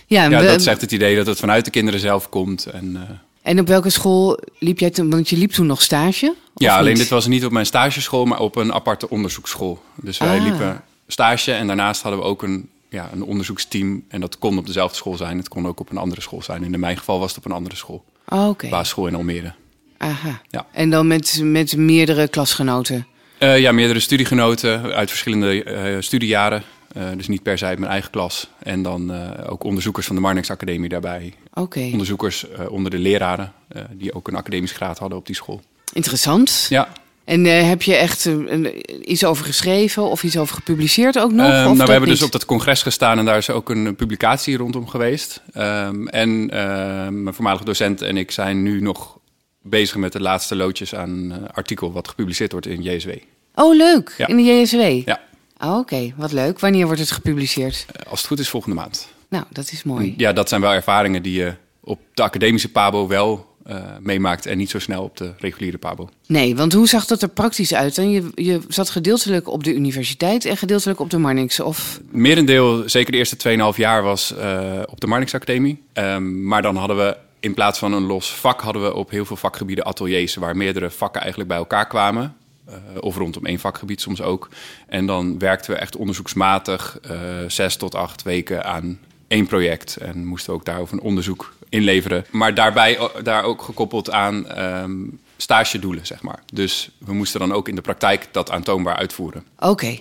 Ja, 0.07 0.29
Ja, 0.29 0.41
dat 0.41 0.67
echt 0.67 0.81
het 0.81 0.93
idee 0.93 1.17
dat 1.17 1.27
het 1.27 1.39
vanuit 1.39 1.65
de 1.65 1.71
kinderen 1.71 2.01
zelf 2.01 2.29
komt 2.29 2.67
en 2.67 2.97
eh, 2.97 3.17
En 3.49 3.61
op 3.61 3.67
welke 3.67 3.91
school 3.91 4.39
liep 4.59 4.79
jij 4.79 4.91
toen? 4.91 5.11
Want 5.11 5.29
je 5.29 5.37
liep 5.37 5.51
toen 5.51 5.67
nog 5.67 5.83
stage? 5.83 6.35
Ja, 6.55 6.77
alleen 6.77 6.89
niet? 6.93 6.99
dit 7.01 7.09
was 7.09 7.27
niet 7.27 7.45
op 7.45 7.53
mijn 7.53 7.67
stageschool, 7.67 8.25
maar 8.25 8.41
op 8.41 8.57
een 8.57 8.73
aparte 8.73 9.11
onderzoeksschool. 9.11 9.83
Dus 9.95 10.19
wij 10.19 10.39
Ah. 10.39 10.43
liepen 10.43 10.83
stage 11.07 11.53
en 11.53 11.67
daarnaast 11.67 12.03
hadden 12.03 12.21
we 12.21 12.27
ook 12.27 12.43
een, 12.43 12.69
ja, 12.89 13.11
een 13.13 13.23
onderzoeksteam. 13.23 14.05
En 14.09 14.21
dat 14.21 14.39
kon 14.39 14.59
op 14.59 14.67
dezelfde 14.67 14.97
school 14.97 15.17
zijn. 15.17 15.37
Het 15.39 15.49
kon 15.49 15.67
ook 15.67 15.81
op 15.81 15.91
een 15.91 15.97
andere 15.97 16.21
school 16.21 16.43
zijn. 16.43 16.65
In 16.65 16.81
mijn 16.81 16.97
geval 16.97 17.19
was 17.19 17.29
het 17.29 17.39
op 17.39 17.45
een 17.45 17.57
andere 17.57 17.77
school. 17.77 18.05
Oh, 18.29 18.49
Oké. 18.49 18.69
Basisschool 18.69 19.07
in 19.07 19.15
Almere. 19.15 19.53
Aha. 19.99 20.41
Ja. 20.51 20.67
En 20.73 20.91
dan 20.91 21.07
met, 21.07 21.41
met 21.43 21.77
meerdere 21.77 22.29
klasgenoten? 22.29 23.07
Eh, 23.39 23.59
ja, 23.59 23.73
meerdere 23.73 24.01
studiegenoten 24.01 24.83
uit 24.83 25.09
verschillende 25.09 25.63
eh, 25.65 25.97
studiejaren. 26.01 26.63
Eh, 26.99 27.05
dus 27.17 27.29
niet 27.29 27.43
per 27.43 27.59
se 27.59 27.65
uit 27.65 27.79
mijn 27.79 27.91
eigen 27.91 28.11
klas. 28.11 28.49
En 28.59 28.83
dan 28.83 29.13
eh, 29.13 29.51
ook 29.53 29.65
onderzoekers 29.65 30.07
van 30.07 30.17
de 30.17 30.23
Marnix 30.23 30.51
Academie 30.51 30.89
daarbij. 30.89 31.35
Oké. 31.55 31.81
Onderzoekers 31.81 32.51
eh, 32.51 32.71
onder 32.71 32.91
de 32.91 32.99
leraren, 32.99 33.53
die 33.93 34.15
ook 34.15 34.29
een 34.29 34.35
academische 34.37 34.77
graad 34.77 34.99
hadden 34.99 35.19
op 35.19 35.27
die 35.27 35.35
school. 35.35 35.61
Interessant. 35.93 36.67
Ja, 36.69 36.89
En 37.25 37.45
heb 37.45 37.83
je 37.83 37.95
echt 37.95 38.25
een- 38.25 39.11
iets 39.11 39.25
over 39.25 39.45
geschreven 39.45 40.03
of 40.03 40.23
iets 40.23 40.37
over 40.39 40.55
gepubliceerd 40.55 41.19
ook 41.19 41.33
nog? 41.33 41.47
Ehm, 41.47 41.65
nou, 41.65 41.77
we 41.77 41.91
hebben 41.91 42.09
dus 42.09 42.23
op 42.23 42.33
dat 42.33 42.45
congres 42.45 42.83
gestaan 42.83 43.19
en 43.19 43.25
daar 43.25 43.37
is 43.37 43.51
ook 43.51 43.71
een 43.71 43.97
publicatie 43.97 44.57
rondom 44.57 44.89
geweest. 44.89 45.43
Ehm, 45.53 46.07
en 46.07 46.51
ehm, 46.51 47.23
mijn 47.23 47.35
voormalige 47.35 47.65
docent 47.65 48.03
en 48.03 48.17
ik 48.17 48.31
zijn 48.31 48.63
nu 48.63 48.81
nog 48.81 49.19
bezig 49.63 49.97
met 49.97 50.13
de 50.13 50.21
laatste 50.21 50.57
loodjes 50.57 50.95
aan 50.95 51.11
een 51.11 51.51
artikel 51.51 51.93
wat 51.93 52.09
gepubliceerd 52.09 52.53
wordt 52.53 52.67
in 52.67 52.83
JSW. 52.83 53.11
Oh, 53.55 53.77
leuk. 53.77 54.15
Ja. 54.19 54.27
In 54.27 54.37
de 54.37 54.43
JSW? 54.43 55.09
Ja, 55.09 55.21
Oh, 55.61 55.79
Oké, 55.79 56.13
wat 56.17 56.33
leuk. 56.33 56.59
Wanneer 56.61 56.87
wordt 56.87 57.01
het 57.01 57.11
gepubliceerd? 57.11 57.87
eh, 57.93 58.11
als 58.11 58.19
het 58.19 58.29
goed 58.29 58.39
is 58.39 58.49
volgende 58.49 58.77
maand. 58.77 59.09
Nou, 59.29 59.45
dat 59.51 59.73
is 59.73 59.83
mooi. 59.83 60.15
Ja, 60.17 60.33
dat 60.33 60.49
zijn 60.49 60.61
wel 60.61 60.73
ervaringen 60.73 61.23
die 61.23 61.33
je 61.39 61.55
op 61.81 62.01
de 62.15 62.23
academische 62.23 62.71
Pabo 62.71 63.07
wel 63.09 63.47
eh, 63.65 63.77
meemaakt 64.01 64.47
en 64.47 64.59
niet 64.59 64.71
zo 64.71 64.79
snel 64.79 65.03
op 65.03 65.17
de 65.17 65.33
reguliere 65.39 65.79
Pabo. 65.79 66.09
Nee, 66.27 66.57
want 66.57 66.73
hoe 66.73 66.89
zag 66.89 67.07
dat 67.07 67.23
er 67.23 67.29
praktisch 67.29 67.75
uit? 67.75 67.95
dan? 67.95 68.11
je, 68.11 68.31
je 68.35 68.61
zat 68.69 68.91
gedeeltelijk 68.91 69.49
op 69.49 69.65
de 69.65 69.75
universiteit 69.75 70.45
en 70.45 70.57
gedeeltelijk 70.57 71.01
op 71.01 71.11
de 71.11 71.19
Marnix. 71.19 71.61
Of... 71.61 72.01
Merendeel, 72.11 72.89
zeker 72.89 73.13
de 73.13 73.19
eerste 73.19 73.73
2,5 73.73 73.77
jaar, 73.77 74.03
was 74.03 74.35
eh, 74.37 74.81
op 74.87 75.01
de 75.01 75.07
Marnix 75.07 75.35
Academie. 75.35 75.83
Ehm, 75.93 76.47
maar 76.47 76.63
dan 76.63 76.77
hadden 76.77 76.97
we 76.97 77.17
in 77.41 77.55
plaats 77.55 77.79
van 77.79 77.93
een 77.93 78.03
los 78.07 78.35
vak, 78.35 78.61
hadden 78.61 78.83
we 78.83 78.95
op 78.95 79.11
heel 79.11 79.25
veel 79.25 79.37
vakgebieden 79.37 79.85
ateliers 79.85 80.35
waar 80.35 80.57
meerdere 80.57 80.91
vakken 80.91 81.21
eigenlijk 81.21 81.51
bij 81.51 81.59
elkaar 81.59 81.87
kwamen. 81.87 82.37
Eh, 82.69 82.75
of 83.01 83.17
rondom 83.17 83.47
één 83.47 83.59
vakgebied 83.59 84.01
soms 84.01 84.23
ook. 84.23 84.49
En 84.87 85.07
dan 85.07 85.39
werkten 85.39 85.71
we 85.71 85.77
echt 85.79 85.97
onderzoeksmatig 85.97 86.99
eh, 87.03 87.19
zes 87.47 87.77
tot 87.77 87.95
acht 87.95 88.23
weken 88.23 88.65
aan 88.65 88.99
één 89.29 89.47
project. 89.47 89.97
En 89.97 90.27
moesten 90.27 90.51
we 90.53 90.59
ook 90.59 90.65
daarover 90.65 90.95
een 90.95 91.03
onderzoek 91.03 91.55
inleveren. 91.69 92.25
Maar 92.31 92.55
daarbij 92.55 92.99
o- 92.99 93.23
daar 93.23 93.45
ook 93.45 93.63
gekoppeld 93.63 94.11
aan 94.11 94.47
ehm 94.49 94.93
stagedoelen, 95.37 96.07
zeg 96.07 96.23
maar. 96.23 96.43
Dus 96.53 96.91
we 96.99 97.13
moesten 97.13 97.41
dan 97.41 97.53
ook 97.53 97.69
in 97.69 97.75
de 97.75 97.81
praktijk 97.81 98.29
dat 98.33 98.51
aantoonbaar 98.51 98.97
uitvoeren. 98.97 99.45
Oké, 99.59 99.99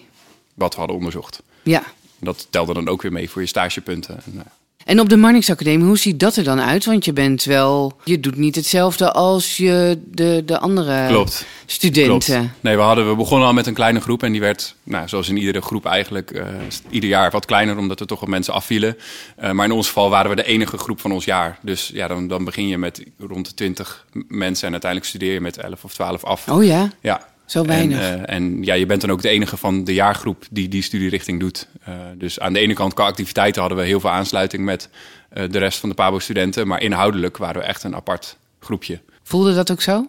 Wat 0.54 0.74
we 0.74 0.80
hadden 0.80 0.98
onderzocht. 0.98 1.42
ja. 1.64 1.84
Dat 2.20 2.48
telde 2.50 2.74
dan 2.74 2.88
ook 2.88 3.02
weer 3.02 3.12
mee 3.12 3.30
voor 3.30 3.42
je 3.42 3.48
stagepunten. 3.48 4.16
En, 4.26 4.32
nou, 4.34 4.48
En 4.88 5.00
op 5.00 5.10
de 5.10 5.18
Marnix 5.18 5.50
Academie, 5.50 5.86
hoe 5.86 5.98
ziet 5.98 6.20
dat 6.20 6.36
er 6.36 6.44
dan 6.44 6.60
uit? 6.60 6.86
Want 6.86 7.06
je 7.06 7.14
bent 7.14 7.44
wel, 7.44 7.98
je 8.04 8.20
doet 8.20 8.36
niet 8.36 8.56
hetzelfde 8.56 9.12
als 9.12 9.58
je 9.58 10.00
de, 10.06 10.44
de 10.46 10.60
andere 10.60 11.08
klopt. 11.08 11.46
studenten. 11.66 12.36
Klopt. 12.40 12.52
Nee, 12.62 12.76
we, 12.76 12.82
hadden, 12.82 13.10
we 13.10 13.16
begonnen 13.16 13.48
al 13.48 13.54
met 13.54 13.68
een 13.68 13.74
kleine 13.74 14.02
groep 14.02 14.24
en 14.24 14.32
die 14.32 14.42
werd, 14.42 14.76
nou, 14.84 15.08
zoals 15.08 15.30
in 15.30 15.38
iedere 15.38 15.62
groep 15.62 15.86
eigenlijk, 15.86 16.32
eh, 16.32 16.46
ieder 16.90 17.10
jaar 17.10 17.32
wat 17.32 17.46
kleiner, 17.46 17.78
omdat 17.78 18.00
er 18.00 18.08
toch 18.08 18.20
wat 18.20 18.30
mensen 18.30 18.54
afvielen. 18.54 18.98
Eh, 19.36 19.52
maar 19.52 19.66
in 19.66 19.72
ons 19.72 19.88
geval 19.88 20.10
waren 20.10 20.30
we 20.30 20.36
de 20.36 20.46
enige 20.46 20.78
groep 20.78 21.00
van 21.00 21.12
ons 21.12 21.26
jaar. 21.26 21.60
Dus 21.62 21.92
ja, 21.94 22.08
dan, 22.08 22.28
dan 22.28 22.44
begin 22.44 22.68
je 22.68 22.78
met 22.78 23.04
rond 23.20 23.46
de 23.48 23.54
20 23.54 24.06
mensen 24.28 24.66
en 24.66 24.72
uiteindelijk 24.72 25.10
studeer 25.10 25.34
je 25.34 25.42
met 25.42 25.58
11 25.58 25.84
of 25.84 25.94
12 25.94 26.24
af. 26.24 26.48
Oh 26.50 26.64
ja, 26.64 26.92
Ja. 27.02 27.28
Zo 27.48 27.66
weinig. 27.66 28.00
En, 28.00 28.26
eh, 28.28 28.36
en 28.36 28.64
ja, 28.64 28.74
je 28.74 28.86
bent 28.86 29.02
dan 29.02 29.12
ook 29.12 29.22
de 29.22 29.30
enige 29.30 29.58
van 29.58 29.84
de 29.84 29.94
jaargroep 29.94 30.46
die 30.52 30.68
die 30.68 30.82
studierichting 30.82 31.40
doet. 31.40 31.68
Eh, 31.84 31.94
dus 32.18 32.40
aan 32.40 32.54
de 32.54 32.60
ene 32.60 32.74
kant 32.74 32.94
qua 32.94 33.06
activiteiten 33.06 33.62
hadden 33.62 33.80
we 33.80 33.86
heel 33.86 34.00
veel 34.00 34.10
aansluiting 34.10 34.64
met 34.66 34.90
eh, 35.30 35.44
de 35.50 35.58
rest 35.58 35.80
van 35.80 35.90
de 35.90 35.96
PABO-studenten. 35.96 36.68
Maar 36.68 36.82
inhoudelijk 36.82 37.38
waren 37.38 37.62
we 37.62 37.68
echt 37.68 37.84
een 37.84 37.96
apart 37.96 38.38
groepje. 38.60 39.00
Voelde 39.24 39.54
dat 39.56 39.72
ook 39.72 39.82
zo? 39.82 40.08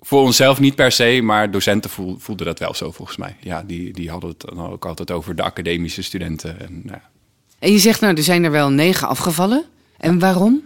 Voor 0.00 0.22
onszelf 0.22 0.60
niet 0.60 0.74
per 0.74 0.92
se, 0.92 1.20
maar 1.22 1.50
docenten 1.50 1.90
voel- 1.90 2.16
voelden 2.18 2.46
dat 2.46 2.58
wel 2.58 2.74
zo 2.74 2.90
volgens 2.92 3.16
mij. 3.16 3.36
Ja, 3.40 3.62
die, 3.62 3.92
die 3.92 4.10
hadden 4.10 4.30
het 4.30 4.40
dan 4.40 4.66
ook 4.70 4.84
altijd 4.86 5.10
over 5.10 5.36
de 5.36 5.42
academische 5.42 6.02
studenten. 6.02 6.60
En, 6.60 6.80
nou, 6.84 6.98
ja. 7.02 7.08
En 7.58 7.72
je 7.72 7.78
zegt 7.78 8.00
nou, 8.00 8.16
er 8.16 8.22
zijn 8.22 8.44
er 8.44 8.50
wel 8.50 8.70
negen 8.70 9.08
afgevallen. 9.08 9.64
En 9.98 10.18
waarom? 10.18 10.64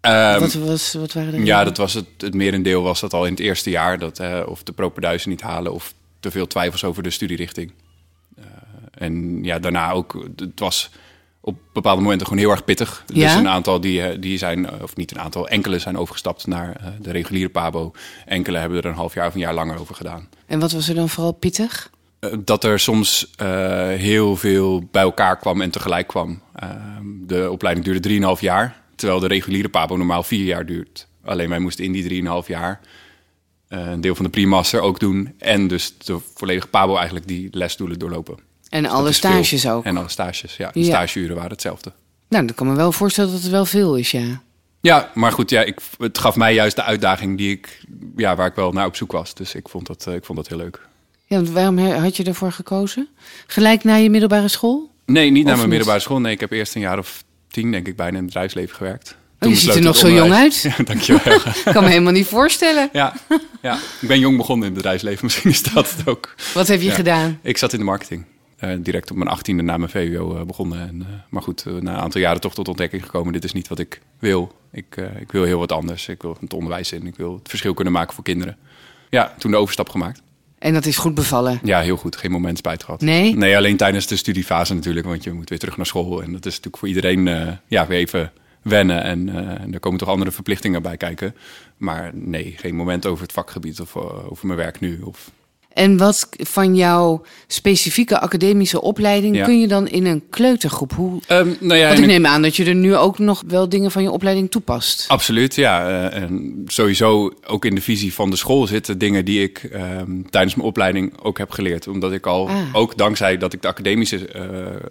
Ehm, 0.00 0.40
wat, 0.40 0.54
was, 0.54 0.92
wat 0.92 1.12
waren 1.12 1.44
ja, 1.44 1.64
dat 1.64 1.76
was 1.76 1.94
het, 1.94 2.06
het 2.18 2.34
merendeel 2.34 2.82
was 2.82 3.00
dat 3.00 3.12
al 3.12 3.24
in 3.24 3.30
het 3.30 3.40
eerste 3.40 3.70
jaar. 3.70 3.98
Dat 3.98 4.20
of 4.46 4.62
de 4.62 4.72
propenduizen 4.72 5.30
niet 5.30 5.40
halen 5.40 5.72
of 5.72 5.94
te 6.20 6.30
veel 6.30 6.46
twijfels 6.46 6.84
over 6.84 7.02
de 7.02 7.10
studierichting. 7.10 7.72
Eh, 8.36 8.44
en 8.98 9.44
ja, 9.44 9.58
daarna 9.58 9.90
ook, 9.90 10.28
het 10.36 10.60
was 10.60 10.90
op 11.40 11.58
bepaalde 11.72 12.02
momenten 12.02 12.26
gewoon 12.26 12.42
heel 12.42 12.50
erg 12.50 12.64
pittig. 12.64 13.04
Dus 13.06 13.34
een 13.34 13.48
aantal 13.48 13.80
die, 13.80 14.02
eh, 14.02 14.20
die 14.20 14.38
zijn, 14.38 14.70
eh, 14.70 14.82
of 14.82 14.96
niet 14.96 15.10
een 15.10 15.20
aantal, 15.20 15.48
enkele 15.48 15.78
zijn 15.78 15.98
overgestapt 15.98 16.46
naar 16.46 16.94
de 17.00 17.10
reguliere 17.10 17.48
PABO. 17.48 17.92
Enkele 18.26 18.58
hebben 18.58 18.78
er 18.78 18.84
een 18.84 18.94
half 18.94 19.14
jaar 19.14 19.26
of 19.26 19.34
een 19.34 19.40
jaar 19.40 19.54
langer 19.54 19.80
over 19.80 19.94
gedaan. 19.94 20.28
En 20.46 20.58
wat 20.58 20.72
was 20.72 20.88
er 20.88 20.94
dan 20.94 21.08
vooral 21.08 21.32
pittig? 21.32 21.90
Dat 22.44 22.64
er 22.64 22.80
soms 22.80 23.30
heel 23.96 24.36
veel 24.36 24.88
bij 24.90 25.02
elkaar 25.02 25.38
kwam 25.38 25.60
en 25.60 25.70
tegelijk 25.70 26.06
kwam. 26.06 26.40
Eh, 26.56 26.70
de 27.26 27.50
opleiding 27.50 27.86
duurde 27.86 28.00
3,5 28.00 28.40
jaar, 28.40 28.80
terwijl 28.96 29.20
de 29.20 29.26
reguliere 29.26 29.68
PABO 29.68 29.96
normaal 29.96 30.22
4 30.22 30.44
jaar 30.44 30.66
duurt. 30.66 31.06
Alleen 31.24 31.48
wij 31.48 31.58
moesten 31.58 31.84
in 31.84 31.92
die 31.92 32.22
3,5 32.42 32.46
jaar 32.46 32.80
eh, 33.68 33.86
een 33.86 34.00
deel 34.00 34.14
van 34.14 34.24
de 34.24 34.30
pre-master 34.30 34.80
ook 34.80 35.00
doen. 35.00 35.34
En 35.38 35.68
dus 35.68 35.94
de 35.98 36.18
volledige 36.34 36.66
PABO 36.68 36.96
eigenlijk 36.96 37.26
die 37.26 37.48
lesdoelen 37.50 37.98
doorlopen. 37.98 38.38
En 38.68 38.82
Dat 38.82 38.92
alle 38.92 39.02
veel. 39.02 39.12
stages 39.12 39.68
ook. 39.68 39.84
En 39.84 39.96
alle 39.96 40.08
stages, 40.08 40.56
ja. 40.56 40.70
De 40.72 40.80
Ja. 40.80 40.84
stageuren 40.86 41.36
waren 41.36 41.50
hetzelfde. 41.50 41.92
Nou, 42.28 42.46
dan 42.46 42.54
kan 42.54 42.66
me 42.66 42.74
wel 42.74 42.92
voorstellen 42.92 43.32
dat 43.32 43.42
het 43.42 43.50
wel 43.50 43.64
veel 43.64 43.96
is, 43.96 44.10
ja. 44.10 44.42
Ja, 44.80 45.10
maar 45.14 45.32
goed, 45.32 45.50
ja, 45.50 45.62
ik, 45.62 45.78
het 45.98 46.18
gaf 46.18 46.36
mij 46.36 46.54
juist 46.54 46.76
de 46.76 46.82
uitdaging 46.82 47.36
die 47.38 47.50
ik, 47.50 47.80
ja, 48.16 48.36
waar 48.36 48.46
ik 48.46 48.54
wel 48.54 48.72
naar 48.72 48.86
op 48.86 48.96
zoek 48.96 49.12
was. 49.12 49.34
Dus 49.34 49.54
ik 49.54 49.68
vond 49.68 49.86
dat, 49.86 50.06
eh, 50.06 50.14
ik 50.14 50.24
vond 50.24 50.38
dat 50.38 50.48
heel 50.48 50.58
leuk. 50.58 50.80
Ja, 51.26 51.42
waarom 51.42 51.78
had 51.78 52.16
je 52.16 52.24
ervoor 52.24 52.52
gekozen? 52.52 53.08
Gelijk 53.46 53.84
na 53.84 53.94
je 53.94 54.10
middelbare 54.10 54.48
school? 54.48 54.90
Nee, 55.06 55.30
niet 55.30 55.44
naar 55.44 55.52
Of 55.52 55.58
mijn 55.58 55.58
niet? 55.58 55.68
middelbare 55.68 56.00
school. 56.00 56.20
Nee, 56.20 56.32
ik 56.32 56.40
heb 56.40 56.50
eerst 56.52 56.74
een 56.74 56.80
jaar 56.80 56.98
of 56.98 57.24
tien, 57.60 57.70
denk 57.70 57.86
ik, 57.86 57.96
bijna 57.96 58.10
in 58.12 58.16
het 58.24 58.26
bedrijfsleven 58.26 58.76
gewerkt. 58.76 59.16
Oh, 59.40 59.48
je 59.50 59.56
ziet 59.56 59.74
er 59.74 59.80
nog 59.82 59.96
zo 59.96 60.08
jong 60.08 60.20
onderwijs- 60.22 60.64
uit. 60.64 60.76
Ja, 60.76 60.84
dankjewel. 60.92 61.34
Ik 61.64 61.72
kan 61.72 61.82
me 61.82 61.88
helemaal 61.88 62.12
niet 62.12 62.26
voorstellen. 62.26 62.88
ja, 62.92 63.14
ja, 63.62 63.74
ik 64.00 64.08
ben 64.08 64.18
jong 64.18 64.36
begonnen 64.36 64.66
in 64.66 64.72
het 64.72 64.82
bedrijfsleven. 64.82 65.24
Misschien 65.26 65.50
is 65.50 65.62
dat 65.62 65.90
het 65.96 66.08
ook. 66.08 66.34
Wat 66.54 66.68
heb 66.68 66.80
je 66.80 66.86
Ja. 66.86 66.94
gedaan? 66.94 67.38
Ik 67.42 67.56
zat 67.58 67.72
in 67.72 67.78
de 67.78 67.84
marketing. 67.84 68.24
Eh, 68.56 68.70
direct 68.78 69.10
op 69.10 69.16
mijn 69.16 69.28
achttiende 69.30 69.62
na 69.62 69.76
mijn 69.76 69.90
VWO 69.90 70.36
eh, 70.36 70.42
begonnen. 70.42 70.80
En, 70.88 71.00
eh, 71.00 71.06
maar 71.30 71.42
goed, 71.42 71.64
eh, 71.66 71.72
na 71.72 71.92
een 71.92 72.00
aantal 72.00 72.20
jaren 72.20 72.40
toch 72.40 72.54
tot 72.54 72.68
ontdekking 72.68 73.04
gekomen. 73.04 73.32
Dit 73.32 73.44
is 73.44 73.52
niet 73.52 73.68
wat 73.68 73.78
ik 73.78 74.00
wil. 74.18 74.52
Ik, 74.72 74.96
eh, 74.96 75.04
ik 75.20 75.32
wil 75.32 75.44
heel 75.44 75.58
wat 75.58 75.72
anders. 75.72 76.08
Ik 76.08 76.22
wil 76.22 76.36
het 76.40 76.52
onderwijs 76.54 76.92
in. 76.92 77.06
Ik 77.06 77.16
wil 77.16 77.34
het 77.34 77.48
verschil 77.48 77.74
kunnen 77.74 77.92
maken 77.92 78.14
voor 78.14 78.24
kinderen. 78.24 78.56
Ja, 79.10 79.34
toen 79.38 79.50
de 79.50 79.56
overstap 79.56 79.88
gemaakt. 79.88 80.22
En 80.66 80.72
dat 80.72 80.86
is 80.86 80.96
goed 80.96 81.14
bevallen. 81.14 81.60
Ja, 81.62 81.80
heel 81.80 81.96
goed. 81.96 82.16
Geen 82.16 82.30
moment 82.30 82.58
spijt 82.58 82.84
gehad. 82.84 83.00
Nee? 83.00 83.36
Nee, 83.36 83.56
alleen 83.56 83.76
tijdens 83.76 84.06
de 84.06 84.16
studiefase 84.16 84.74
natuurlijk. 84.74 85.06
Want 85.06 85.24
je 85.24 85.32
moet 85.32 85.48
weer 85.48 85.58
terug 85.58 85.76
naar 85.76 85.86
school. 85.86 86.22
En 86.22 86.32
dat 86.32 86.46
is 86.46 86.50
natuurlijk 86.52 86.76
voor 86.76 86.88
iedereen 86.88 87.28
eh, 87.28 87.52
ja, 87.66 87.86
weer 87.86 87.98
even 87.98 88.32
wennen. 88.62 89.02
En 89.02 89.28
eh, 89.28 89.60
en 89.60 89.74
er 89.74 89.80
komen 89.80 89.98
toch 89.98 90.08
andere 90.08 90.30
verplichtingen 90.30 90.82
bij 90.82 90.96
kijken. 90.96 91.34
Maar 91.76 92.10
nee, 92.14 92.54
geen 92.56 92.74
moment 92.74 93.06
over 93.06 93.22
het 93.22 93.32
vakgebied 93.32 93.80
of 93.80 93.96
eh, 93.96 94.30
over 94.30 94.46
mijn 94.46 94.58
werk 94.58 94.80
nu. 94.80 95.00
Of 95.02 95.30
En 95.76 95.96
wat 95.96 96.28
van 96.38 96.76
jouw 96.76 97.22
specifieke 97.46 98.20
academische 98.20 98.80
opleiding 98.80 99.36
Ja. 99.36 99.44
kun 99.44 99.60
je 99.60 99.66
dan 99.68 99.88
in 99.88 100.06
een 100.06 100.22
kleutergroep? 100.30 100.92
Hoe... 100.92 101.20
Ehm, 101.26 101.48
nou 101.60 101.78
ja, 101.80 101.86
Want 101.88 101.98
ik- 101.98 102.06
neem 102.06 102.26
aan 102.26 102.42
dat 102.42 102.56
je 102.56 102.64
er 102.64 102.74
nu 102.74 102.96
ook 102.96 103.18
nog 103.18 103.42
wel 103.46 103.68
dingen 103.68 103.90
van 103.90 104.02
je 104.02 104.10
opleiding 104.10 104.50
toepast. 104.50 105.04
Absoluut, 105.08 105.54
ja. 105.54 105.88
Eh, 106.10 106.22
en 106.22 106.62
sowieso 106.66 107.32
ook 107.46 107.64
in 107.64 107.74
de 107.74 107.80
visie 107.80 108.14
van 108.14 108.30
de 108.30 108.36
school 108.36 108.66
zitten 108.66 108.98
dingen 108.98 109.24
die 109.24 109.42
ik 109.42 109.58
ehm, 109.72 110.10
tijdens 110.30 110.54
mijn 110.54 110.68
opleiding 110.68 111.20
ook 111.22 111.38
heb 111.38 111.50
geleerd. 111.50 111.88
Omdat 111.88 112.12
ik 112.12 112.26
al, 112.26 112.48
Ah. 112.48 112.56
ook 112.72 112.96
dankzij 112.96 113.36
dat 113.38 113.52
ik 113.52 113.62
de 113.62 113.68
academische 113.68 114.28
eh, 114.28 114.42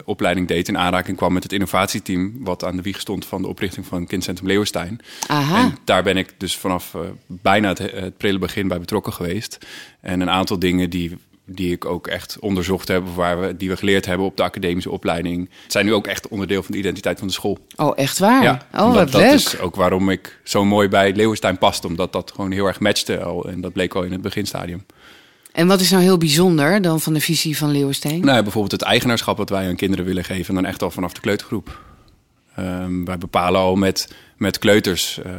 opleiding 0.06 0.48
deed, 0.48 0.68
in 0.68 0.78
aanraking 0.78 1.18
kwam 1.18 1.34
met 1.34 1.44
het 1.44 1.54
innovatieteam. 1.54 2.34
Wat 2.40 2.64
aan 2.64 2.76
de 2.76 2.82
wieg 2.82 3.00
stond 3.00 3.26
van 3.26 3.42
de 3.42 3.48
oprichting 3.48 3.86
van 3.86 4.08
Kindcentrum 4.08 4.48
Leeuwenstein. 4.48 5.00
Aha. 5.28 5.64
En 5.64 5.76
daar 5.86 6.04
ben 6.04 6.18
ik 6.18 6.30
dus 6.38 6.56
vanaf 6.58 6.94
eh, 6.94 7.02
bijna 7.28 7.68
het, 7.68 7.78
het 7.78 8.18
prille 8.18 8.40
begin 8.40 8.68
bij 8.68 8.80
betrokken 8.80 9.14
geweest. 9.14 9.58
En 10.06 10.22
een 10.22 10.30
aantal 10.30 10.60
dingen 10.60 10.90
die, 10.90 11.18
die 11.46 11.72
ik 11.72 11.86
ook 11.86 12.08
echt 12.08 12.40
onderzocht 12.40 12.88
heb, 12.88 13.04
of 13.04 13.16
waar 13.16 13.42
we, 13.42 13.58
die 13.58 13.70
we 13.70 13.78
geleerd 13.78 14.06
hebben 14.06 14.26
op 14.26 14.38
de 14.38 14.44
academische 14.44 14.92
opleiding, 14.92 15.50
zijn 15.68 15.86
nu 15.86 15.94
ook 15.94 16.08
echt 16.08 16.28
onderdeel 16.28 16.64
van 16.64 16.72
de 16.72 16.78
identiteit 16.78 17.20
van 17.20 17.28
de 17.28 17.34
school. 17.34 17.58
Oh, 17.76 17.92
echt 17.96 18.20
waar? 18.20 18.66
oh, 18.74 18.82
omdat 18.82 18.96
wat 18.96 19.12
dat 19.12 19.22
leuk. 19.22 19.34
is 19.34 19.60
ook 19.60 19.76
waarom 19.76 20.10
ik 20.10 20.40
zo 20.44 20.66
mooi 20.66 20.88
bij 20.88 21.14
Leeuwenstein 21.14 21.58
past. 21.58 21.86
Omdat 21.86 22.14
dat 22.14 22.32
gewoon 22.32 22.52
heel 22.52 22.66
erg 22.66 22.80
matchte 22.80 23.24
al. 23.24 23.50
En 23.50 23.62
dat 23.62 23.74
bleek 23.74 23.94
al 23.94 24.04
in 24.04 24.12
het 24.12 24.22
beginstadium. 24.22 24.86
En 25.52 25.68
wat 25.68 25.80
is 25.80 25.92
nou 25.92 26.04
heel 26.04 26.18
bijzonder 26.18 26.82
dan 26.82 27.00
van 27.00 27.14
de 27.14 27.22
visie 27.22 27.58
van 27.58 27.72
Leeuwenstein? 27.72 28.20
Nou, 28.20 28.36
ja, 28.36 28.44
bijvoorbeeld 28.44 28.72
het 28.72 28.82
eigenaarschap 28.82 29.38
wat 29.38 29.50
wij 29.50 29.68
aan 29.68 29.76
kinderen 29.76 30.06
willen 30.06 30.24
geven. 30.24 30.54
Dan 30.54 30.66
echt 30.66 30.82
al 30.82 30.92
vanaf 30.92 31.14
de 31.14 31.22
kleutergroep. 31.22 31.82
Ehm, 32.56 33.04
wij 33.04 33.18
bepalen 33.18 33.62
al 33.62 33.76
met, 33.76 34.16
met 34.38 34.60
kleuters 34.60 35.20
eh, 35.22 35.34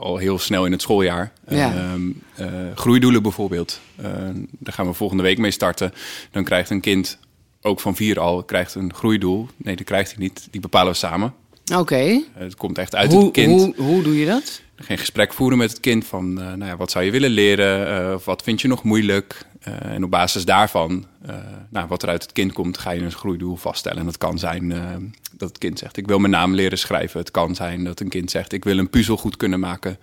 al 0.00 0.16
heel 0.16 0.38
snel 0.38 0.66
in 0.66 0.72
het 0.72 0.82
schooljaar. 0.82 1.32
Ja. 1.48 1.74
Ehm, 1.74 2.10
eh, 2.34 2.46
groeidoelen 2.74 3.22
bijvoorbeeld. 3.22 3.80
Eh, 3.96 4.10
daar 4.58 4.74
gaan 4.74 4.86
we 4.86 4.92
volgende 4.92 5.22
week 5.22 5.38
mee 5.38 5.50
starten. 5.50 5.92
Dan 6.30 6.44
krijgt 6.44 6.70
een 6.70 6.80
kind, 6.80 7.18
ook 7.62 7.80
van 7.80 7.96
vier 7.96 8.20
al, 8.20 8.42
krijgt 8.42 8.74
een 8.74 8.94
groeidoel. 8.94 9.48
Nee, 9.56 9.76
dat 9.76 9.86
krijgt 9.86 10.10
hij 10.10 10.22
niet. 10.22 10.48
Die 10.50 10.60
bepalen 10.60 10.92
we 10.92 10.98
samen. 10.98 11.34
Oké. 11.74 11.96
Eh, 11.96 12.20
het 12.34 12.56
komt 12.56 12.78
echt 12.78 12.94
uit 12.94 13.12
Hoe, 13.12 13.24
het 13.24 13.32
kind. 13.32 13.60
hoe, 13.60 13.86
hoe 13.86 14.02
doe 14.02 14.18
je 14.18 14.26
dat? 14.26 14.62
geen 14.82 14.98
gesprek 14.98 15.32
voeren 15.32 15.58
met 15.58 15.70
het 15.70 15.80
kind 15.80 16.04
van, 16.06 16.32
nou 16.32 16.64
ja, 16.64 16.76
wat 16.76 16.90
zou 16.90 17.04
je 17.04 17.10
willen 17.10 17.30
leren, 17.30 18.14
of 18.14 18.24
wat 18.24 18.42
vind 18.42 18.60
je 18.60 18.68
nog 18.68 18.82
moeilijk. 18.82 19.46
Eh, 19.60 19.84
en 19.84 20.04
op 20.04 20.10
basis 20.10 20.44
daarvan, 20.44 21.06
eh, 21.26 21.34
nou, 21.68 21.88
wat 21.88 22.02
er 22.02 22.08
uit 22.08 22.22
het 22.22 22.32
kind 22.32 22.52
komt, 22.52 22.78
ga 22.78 22.90
je 22.90 23.00
een 23.00 23.12
groeidoel 23.12 23.56
vaststellen. 23.56 23.98
En 23.98 24.04
dat 24.04 24.18
kan 24.18 24.38
zijn 24.38 24.72
eh, 24.72 24.96
dat 25.32 25.48
het 25.48 25.58
kind 25.58 25.78
zegt, 25.78 25.96
ik 25.96 26.06
wil 26.06 26.18
mijn 26.18 26.32
naam 26.32 26.54
leren 26.54 26.78
schrijven. 26.78 27.20
Het 27.20 27.30
kan 27.30 27.54
zijn 27.54 27.84
dat 27.84 28.00
een 28.00 28.08
kind 28.08 28.30
zegt, 28.30 28.52
ik 28.52 28.64
wil 28.64 28.78
een 28.78 28.90
puzzel 28.90 29.16
goed 29.16 29.36
kunnen 29.36 29.60
maken, 29.60 29.98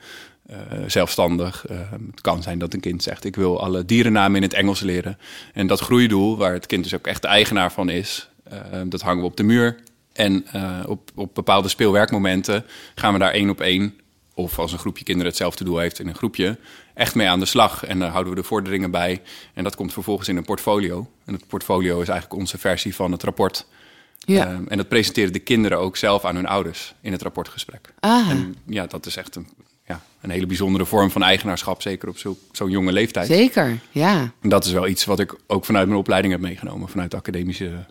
zelfstandig. 0.87 1.65
Het 2.11 2.21
kan 2.21 2.43
zijn 2.43 2.59
dat 2.59 2.73
een 2.73 2.79
kind 2.79 3.03
zegt, 3.03 3.25
ik 3.25 3.35
wil 3.35 3.61
alle 3.61 3.85
dierennamen 3.85 4.35
in 4.35 4.41
het 4.41 4.53
Engels 4.53 4.79
leren. 4.79 5.17
En 5.53 5.67
dat 5.67 5.79
groeidoel, 5.79 6.37
waar 6.37 6.53
het 6.53 6.65
kind 6.65 6.83
dus 6.83 6.95
ook 6.95 7.07
echt 7.07 7.21
de 7.21 7.27
eigenaar 7.27 7.71
van 7.71 7.89
is, 7.89 8.29
dat 8.85 9.01
hangen 9.01 9.21
we 9.21 9.29
op 9.29 9.37
de 9.37 9.43
muur. 9.43 9.79
En 10.13 10.45
op, 10.85 11.11
op 11.15 11.35
bepaalde 11.35 11.67
speelwerkmomenten 11.67 12.65
gaan 12.95 13.13
we 13.13 13.19
daar 13.19 13.31
één 13.31 13.49
op 13.49 13.61
één 13.61 13.93
of 14.37 14.59
als 14.59 14.71
een 14.71 14.79
groepje 14.79 15.03
kinderen 15.03 15.29
hetzelfde 15.29 15.63
doel 15.63 15.77
heeft 15.77 15.99
in 15.99 16.07
een 16.07 16.15
groepje, 16.15 16.57
echt 16.97 17.15
mee 17.15 17.27
aan 17.27 17.39
de 17.39 17.45
slag. 17.45 17.83
En 17.85 17.99
daar 17.99 18.09
houden 18.09 18.33
we 18.33 18.39
de 18.41 18.45
vorderingen 18.47 18.91
bij. 18.91 19.21
En 19.53 19.63
dat 19.63 19.75
komt 19.75 19.93
vervolgens 19.93 20.27
in 20.27 20.37
een 20.37 20.45
portfolio. 20.45 21.09
En 21.25 21.33
het 21.33 21.47
portfolio 21.47 22.01
is 22.01 22.07
eigenlijk 22.09 22.39
onze 22.39 22.57
versie 22.57 22.95
van 22.95 23.11
het 23.11 23.23
rapport. 23.23 23.65
Ja. 24.19 24.47
Ehm, 24.47 24.63
en 24.67 24.77
dat 24.77 24.87
presenteren 24.87 25.33
de 25.33 25.39
kinderen 25.39 25.79
ook 25.79 25.97
zelf 25.97 26.25
aan 26.25 26.35
hun 26.35 26.47
ouders 26.47 26.93
in 27.01 27.11
het 27.11 27.21
rapportgesprek. 27.21 27.93
Ah, 27.99 28.29
En 28.29 28.55
ja, 28.65 28.87
dat 28.87 29.05
is 29.05 29.15
echt 29.15 29.35
een, 29.35 29.47
ja, 29.87 30.01
een 30.21 30.29
hele 30.29 30.45
bijzondere 30.45 30.85
vorm 30.85 31.11
van 31.11 31.23
eigenaarschap, 31.23 31.81
zeker 31.81 32.09
op 32.09 32.17
zo- 32.17 32.37
zo'n 32.51 32.69
jonge 32.69 32.91
leeftijd. 32.91 33.27
zeker. 33.27 33.79
Ja. 33.91 34.31
En 34.41 34.49
dat 34.49 34.65
is 34.65 34.71
wel 34.71 34.87
iets 34.87 35.05
wat 35.05 35.19
ik 35.19 35.35
ook 35.47 35.65
vanuit 35.65 35.87
mijn 35.87 35.99
opleiding 35.99 36.33
heb 36.33 36.41
meegenomen, 36.41 36.89
vanuit 36.89 37.11
de 37.11 37.17
academische 37.17 37.85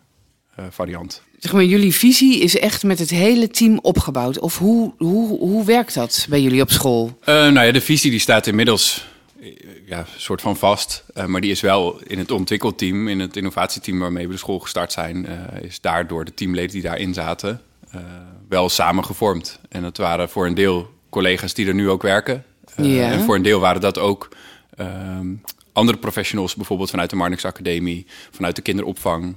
variant. 0.71 1.23
Zeg 1.39 1.53
maar, 1.53 1.65
jullie 1.65 1.95
visie 1.95 2.41
is 2.41 2.59
echt 2.59 2.83
met 2.83 2.99
het 2.99 3.11
hele 3.11 3.49
team 3.49 3.79
opgebouwd. 3.83 4.39
Of 4.39 4.59
hoe, 4.59 4.93
hoe, 4.99 5.39
hoe 5.39 5.65
werkt 5.65 5.95
dat 5.95 6.27
bij 6.29 6.41
jullie 6.43 6.63
op 6.63 6.71
school? 6.71 7.19
Eh, 7.21 7.35
nou 7.35 7.61
ja, 7.67 7.73
de 7.73 7.81
visie 7.81 8.11
die 8.11 8.21
staat 8.21 8.47
inmiddels 8.47 9.07
eh, 9.41 9.49
ja, 9.87 10.07
soort 10.17 10.41
van 10.41 10.57
vast. 10.57 11.05
Eh, 11.15 11.25
maar 11.25 11.41
die 11.41 11.51
is 11.51 11.61
wel 11.61 12.01
in 12.07 12.19
het 12.19 12.31
ontwikkelteam, 12.31 13.09
in 13.09 13.21
het 13.21 13.37
innovatieteam 13.37 13.99
waarmee 13.99 14.27
we 14.27 14.33
de 14.33 14.39
school 14.39 14.59
gestart 14.59 14.93
zijn, 14.93 15.27
eh, 15.27 15.63
is 15.63 15.81
daardoor 15.81 16.25
de 16.25 16.35
teamleden 16.35 16.71
die 16.71 16.83
daarin 16.83 17.15
zaten 17.15 17.61
eh, 17.91 18.01
wel 18.49 18.69
samen 18.69 19.05
gevormd. 19.05 19.59
En 19.69 19.83
dat 19.83 19.97
waren 19.97 20.29
voor 20.29 20.47
een 20.47 20.55
deel 20.55 20.91
collega's 21.11 21.55
die 21.55 21.67
er 21.67 21.75
nu 21.75 21.89
ook 21.91 22.03
werken. 22.03 22.45
Eh, 22.75 22.97
Ja. 22.97 23.11
En 23.11 23.21
voor 23.21 23.35
een 23.35 23.43
deel 23.43 23.61
waren 23.61 23.81
dat 23.81 23.99
ook 23.99 24.29
ehm, 24.77 25.27
andere 25.73 25.99
professionals, 25.99 26.55
bijvoorbeeld 26.55 26.91
vanuit 26.91 27.11
de 27.11 27.17
Marnix 27.17 27.45
Academie, 27.45 28.07
vanuit 28.31 28.57
de 28.57 28.63
kinderopvang, 28.63 29.25
eh, 29.25 29.31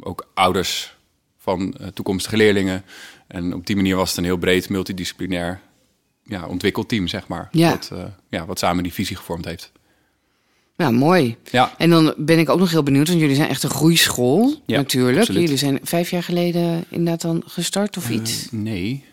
ook 0.00 0.30
ouders 0.34 0.96
van 1.38 1.74
eh, 1.74 1.86
toekomstige 1.86 2.36
leerlingen. 2.36 2.84
En 3.26 3.54
op 3.54 3.66
die 3.66 3.76
manier 3.76 3.96
was 3.96 4.08
het 4.08 4.18
een 4.18 4.24
heel 4.24 4.36
breed 4.36 4.68
multidisciplinair 4.68 5.60
ja, 6.24 6.46
ontwikkelteam, 6.46 7.06
zeg 7.08 7.28
maar. 7.28 7.48
Ja. 7.52 7.70
Wat, 7.70 7.90
eh, 7.92 8.04
ja, 8.28 8.46
wat 8.46 8.58
samen 8.58 8.82
die 8.82 8.92
visie 8.92 9.16
gevormd 9.16 9.44
heeft. 9.44 9.72
Nou, 10.76 10.92
mooi. 10.92 11.36
Ja, 11.50 11.74
En 11.78 11.90
dan 11.90 12.14
ben 12.16 12.38
ik 12.38 12.48
ook 12.48 12.58
nog 12.58 12.70
heel 12.70 12.82
benieuwd, 12.82 13.08
want 13.08 13.20
jullie 13.20 13.34
zijn 13.36 13.48
echt 13.48 13.62
een 13.62 13.70
groeischool, 13.70 14.54
Ja, 14.66 14.76
natuurlijk. 14.76 15.18
absoluut. 15.18 15.42
Jullie 15.42 15.56
zijn 15.56 15.78
vijf 15.82 16.10
jaar 16.10 16.22
geleden 16.22 16.84
inderdaad 16.88 17.20
dan 17.20 17.42
gestart 17.46 17.96
of 17.96 18.08
Eh, 18.08 18.14
iets? 18.14 18.48
nee, 18.50 19.04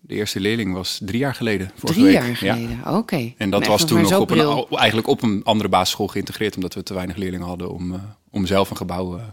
de 0.00 0.14
eerste 0.14 0.40
leerling 0.40 0.72
was 0.74 1.00
drie 1.04 1.18
jaar 1.18 1.34
geleden. 1.34 1.70
Drie 1.82 2.04
week. 2.04 2.12
jaar 2.12 2.28
Ja. 2.28 2.34
geleden, 2.54 2.80
oké. 2.96 3.32
En 3.36 3.50
dat 3.50 3.60
Echt 3.60 3.70
was 3.70 3.84
toen 3.86 4.00
nog 4.00 4.18
op 4.18 4.30
een, 4.30 4.66
eigenlijk 4.78 5.08
op 5.08 5.22
een 5.22 5.40
andere 5.44 5.68
basisschool 5.68 6.06
geïntegreerd, 6.08 6.56
omdat 6.56 6.74
we 6.74 6.82
te 6.82 6.94
weinig 6.94 7.16
leerlingen 7.16 7.46
hadden 7.46 7.70
om, 7.70 7.94
eh, 7.94 8.00
om 8.30 8.46
zelf 8.46 8.70
een 8.70 8.76
gebouw 8.76 9.16
eh, 9.18 9.24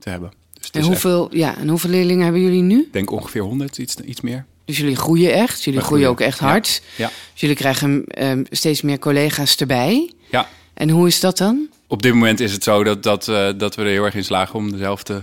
te 0.00 0.10
hebben. 0.10 0.32
Dus 0.60 0.70
En 0.70 0.80
echt, 0.80 0.88
hoeveel, 0.88 1.28
ja, 1.32 1.58
en 1.58 1.68
hoeveel 1.68 1.90
leerlingen 1.90 2.22
hebben 2.22 2.42
jullie 2.42 2.62
nu? 2.62 2.80
ik 2.80 2.92
denk 2.92 3.10
ongeveer 3.10 3.42
100, 3.42 3.78
iets, 3.78 3.96
iets 3.96 4.20
meer. 4.20 4.44
Dus 4.64 4.78
jullie 4.78 4.96
groeien 4.96 5.32
echt. 5.32 5.64
Jullie 5.64 5.80
groeien 5.80 6.08
ook 6.08 6.20
echt 6.20 6.38
hard. 6.38 6.82
Ja. 6.96 7.10
Dus 7.32 7.40
jullie 7.40 7.56
krijgen 7.56 8.04
ehm, 8.04 8.44
steeds 8.50 8.82
meer 8.82 8.98
collega's 8.98 9.56
erbij. 9.56 10.12
ja, 10.30 10.48
En 10.74 10.90
hoe 10.90 11.06
is 11.06 11.20
dat 11.20 11.38
dan? 11.38 11.68
op 11.90 12.02
dit 12.02 12.12
moment 12.12 12.40
is 12.40 12.52
het 12.52 12.62
zo 12.62 12.84
dat, 12.84 13.02
dat, 13.02 13.28
eh, 13.28 13.48
dat 13.56 13.74
we 13.74 13.82
er 13.82 13.88
heel 13.88 14.04
erg 14.04 14.14
in 14.14 14.24
slagen 14.24 14.54
om 14.54 14.72
dezelfde 14.72 15.22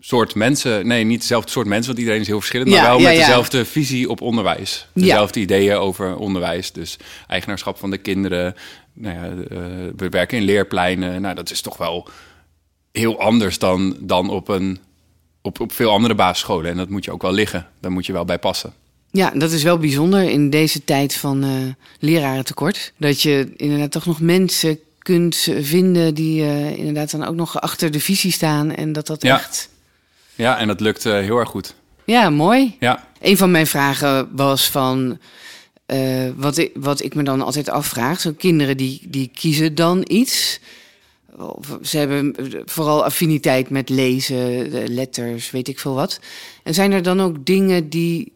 soort 0.00 0.34
mensen... 0.34 0.86
Nee, 0.86 1.04
niet 1.04 1.20
dezelfde 1.20 1.50
soort 1.50 1.66
mensen, 1.66 1.86
want 1.86 1.98
iedereen 1.98 2.20
is 2.20 2.26
heel 2.26 2.38
verschillend... 2.38 2.70
maar 2.70 2.82
wel 2.82 2.98
ja, 2.98 3.08
met 3.08 3.16
dezelfde 3.16 3.64
visie 3.64 4.10
op 4.10 4.20
onderwijs. 4.20 4.86
Dezelfde 4.94 5.40
ideeën 5.40 5.76
over 5.76 6.16
onderwijs. 6.16 6.72
Dus 6.72 6.96
eigenaarschap 7.26 7.78
van 7.78 7.90
de 7.90 7.98
kinderen. 7.98 8.54
Nou 8.92 9.16
ja, 9.16 9.24
eh, 9.24 9.58
we 9.96 10.08
werken 10.08 10.38
in 10.38 10.44
leerpleinen. 10.44 11.22
Nou, 11.22 11.34
dat 11.34 11.50
is 11.50 11.60
toch 11.60 11.76
wel 11.76 12.08
heel 12.92 13.20
anders 13.20 13.58
dan, 13.58 13.96
dan 14.00 14.30
op, 14.30 14.48
een, 14.48 14.78
op, 15.42 15.60
op 15.60 15.72
veel 15.72 15.90
andere 15.90 16.14
basisscholen. 16.14 16.70
En 16.70 16.76
dat 16.76 16.88
moet 16.88 17.04
je 17.04 17.10
ook 17.12 17.22
wel 17.22 17.32
liggen. 17.32 17.66
Daar 17.80 17.92
moet 17.92 18.06
je 18.06 18.12
wel 18.12 18.24
bij 18.24 18.38
passen. 18.38 18.72
Ja, 19.10 19.30
dat 19.34 19.52
is 19.52 19.62
wel 19.62 19.78
bijzonder 19.78 20.22
in 20.30 20.50
deze 20.50 20.84
tijd 20.84 21.14
van 21.14 21.42
eh 21.44 21.50
lerarentekort. 21.98 22.92
Dat 22.96 23.22
je 23.22 23.52
inderdaad 23.56 23.90
toch 23.90 24.06
nog 24.06 24.20
mensen 24.20 24.78
kunt 24.98 25.48
vinden 25.60 26.14
die 26.14 26.42
eh, 26.42 26.76
inderdaad 26.78 27.10
dan 27.10 27.24
ook 27.24 27.34
nog 27.34 27.60
achter 27.60 27.90
de 27.90 28.00
visie 28.00 28.32
staan. 28.32 28.74
En 28.74 28.92
dat 28.92 29.06
dat 29.06 29.22
Ja. 29.22 29.38
echt... 29.38 29.68
Ja, 30.34 30.58
en 30.58 30.66
dat 30.66 30.80
lukt 30.80 31.06
eh, 31.06 31.12
heel 31.12 31.38
erg 31.38 31.48
goed. 31.48 31.74
Ja, 32.04 32.30
mooi. 32.30 32.76
Ja, 32.80 33.08
Een 33.20 33.36
van 33.36 33.50
mijn 33.50 33.66
vragen 33.66 34.28
was 34.36 34.70
van... 34.70 35.18
eh, 35.86 36.28
wat, 36.36 36.56
ik, 36.58 36.70
wat 36.74 37.02
ik 37.02 37.14
me 37.14 37.22
dan 37.22 37.42
altijd 37.42 37.68
afvraag, 37.68 38.20
zo 38.20 38.32
kinderen 38.38 38.76
die, 38.76 39.00
die 39.08 39.30
kiezen 39.34 39.74
dan 39.74 40.04
iets. 40.08 40.60
Ze 41.82 41.98
hebben 41.98 42.34
vooral 42.64 43.04
affiniteit 43.04 43.70
met 43.70 43.88
lezen, 43.88 44.68
letters, 44.94 45.50
weet 45.50 45.68
ik 45.68 45.78
veel 45.78 45.94
wat. 45.94 46.20
En 46.62 46.74
zijn 46.74 46.92
er 46.92 47.02
dan 47.02 47.20
ook 47.20 47.46
dingen 47.46 47.88
die 47.88 48.32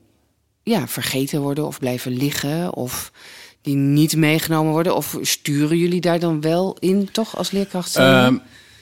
ja, 0.63 0.89
vergeten 0.89 1.41
worden 1.41 1.67
of 1.67 1.79
blijven 1.79 2.17
liggen 2.17 2.75
of 2.75 3.13
die 3.63 3.77
niet 3.77 4.17
meegenomen 4.17 4.73
worden? 4.73 4.97
Of 4.97 5.19
sturen 5.21 5.79
jullie 5.79 6.01
daar 6.01 6.19
dan 6.19 6.41
wel 6.41 6.77
in, 6.81 7.09
toch, 7.13 7.37
als 7.37 7.51
leerkracht? 7.51 7.97
Ehm, 7.97 8.37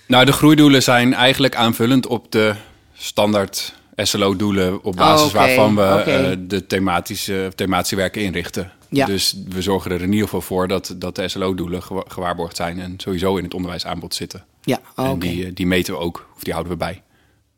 nou, 0.06 0.24
de 0.24 0.32
groeidoelen 0.32 0.82
zijn 0.82 1.14
eigenlijk 1.14 1.54
aanvullend 1.54 2.06
op 2.06 2.32
de 2.32 2.54
standaard 2.94 3.74
SLO-doelen 3.96 4.82
op 4.82 4.96
basis 4.96 5.20
Oh, 5.20 5.26
oké, 5.28 5.36
waarvan 5.38 5.74
we 5.76 5.82
eh, 5.82 6.36
de 6.40 6.66
thematische, 6.66 7.52
thematische 7.54 7.96
werken 7.96 8.22
inrichten. 8.22 8.72
Ja. 8.88 9.06
Dus 9.06 9.36
we 9.48 9.62
zorgen 9.62 9.90
er 9.90 10.02
in 10.02 10.08
ieder 10.12 10.24
geval 10.24 10.40
voor 10.40 10.68
dat, 10.68 10.94
dat 10.96 11.16
de 11.16 11.28
SLO-doelen 11.28 11.82
gewa- 11.82 12.04
gewaarborgd 12.08 12.56
zijn 12.56 12.80
en 12.80 12.94
sowieso 12.96 13.36
in 13.36 13.44
het 13.44 13.54
onderwijsaanbod 13.54 14.14
zitten. 14.14 14.44
ja, 14.62 14.80
oh, 14.96 15.06
En 15.08 15.18
die, 15.18 15.44
eh, 15.46 15.50
die 15.54 15.66
meten 15.66 15.92
we 15.94 15.98
ook, 16.00 16.28
of 16.36 16.42
die 16.42 16.52
houden 16.52 16.72
we 16.72 16.78
bij. 16.78 17.02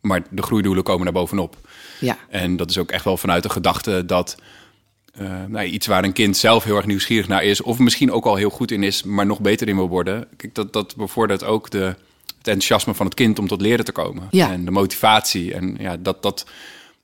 Maar 0.00 0.23
de 0.31 0.43
groeidoelen 0.43 0.83
komen 0.85 1.05
daar 1.05 1.12
bovenop. 1.12 1.57
Ja, 2.00 2.19
En 2.28 2.57
dat 2.57 2.71
is 2.71 2.78
ook 2.78 2.90
echt 2.90 3.05
wel 3.05 3.16
vanuit 3.16 3.43
de 3.43 3.49
gedachte 3.50 4.05
dat 4.07 4.37
eh, 5.14 5.45
nou, 5.49 5.66
iets 5.66 5.87
waar 5.87 6.05
een 6.05 6.12
kind 6.12 6.37
zelf 6.37 6.64
heel 6.64 6.76
erg 6.76 6.87
nieuwsgierig 6.87 7.28
naar 7.28 7.45
is, 7.45 7.61
of 7.62 7.78
misschien 7.78 8.12
ook 8.12 8.25
al 8.25 8.35
heel 8.37 8.50
goed 8.50 8.71
in 8.71 8.83
is, 8.83 9.02
maar 9.02 9.26
nog 9.26 9.40
beter 9.40 9.69
in 9.69 9.76
wil 9.76 9.88
worden. 9.88 10.28
Kijk, 10.37 10.55
dat, 10.55 10.73
dat 10.73 10.97
bevordert 10.97 11.45
ook 11.45 11.71
de, 11.71 11.95
het 12.47 12.55
enthousiasme 12.55 12.95
van 12.95 13.07
het 13.07 13.15
kind 13.15 13.38
om 13.38 13.49
tot 13.49 13.61
leren 13.61 13.85
te 13.85 13.93
komen. 13.93 14.29
Ja. 14.31 14.53
En 14.53 14.65
de 14.65 14.71
motivatie. 14.71 15.55
En 15.55 15.76
ja, 15.81 15.97
dat, 15.97 16.23
dat. 16.23 16.47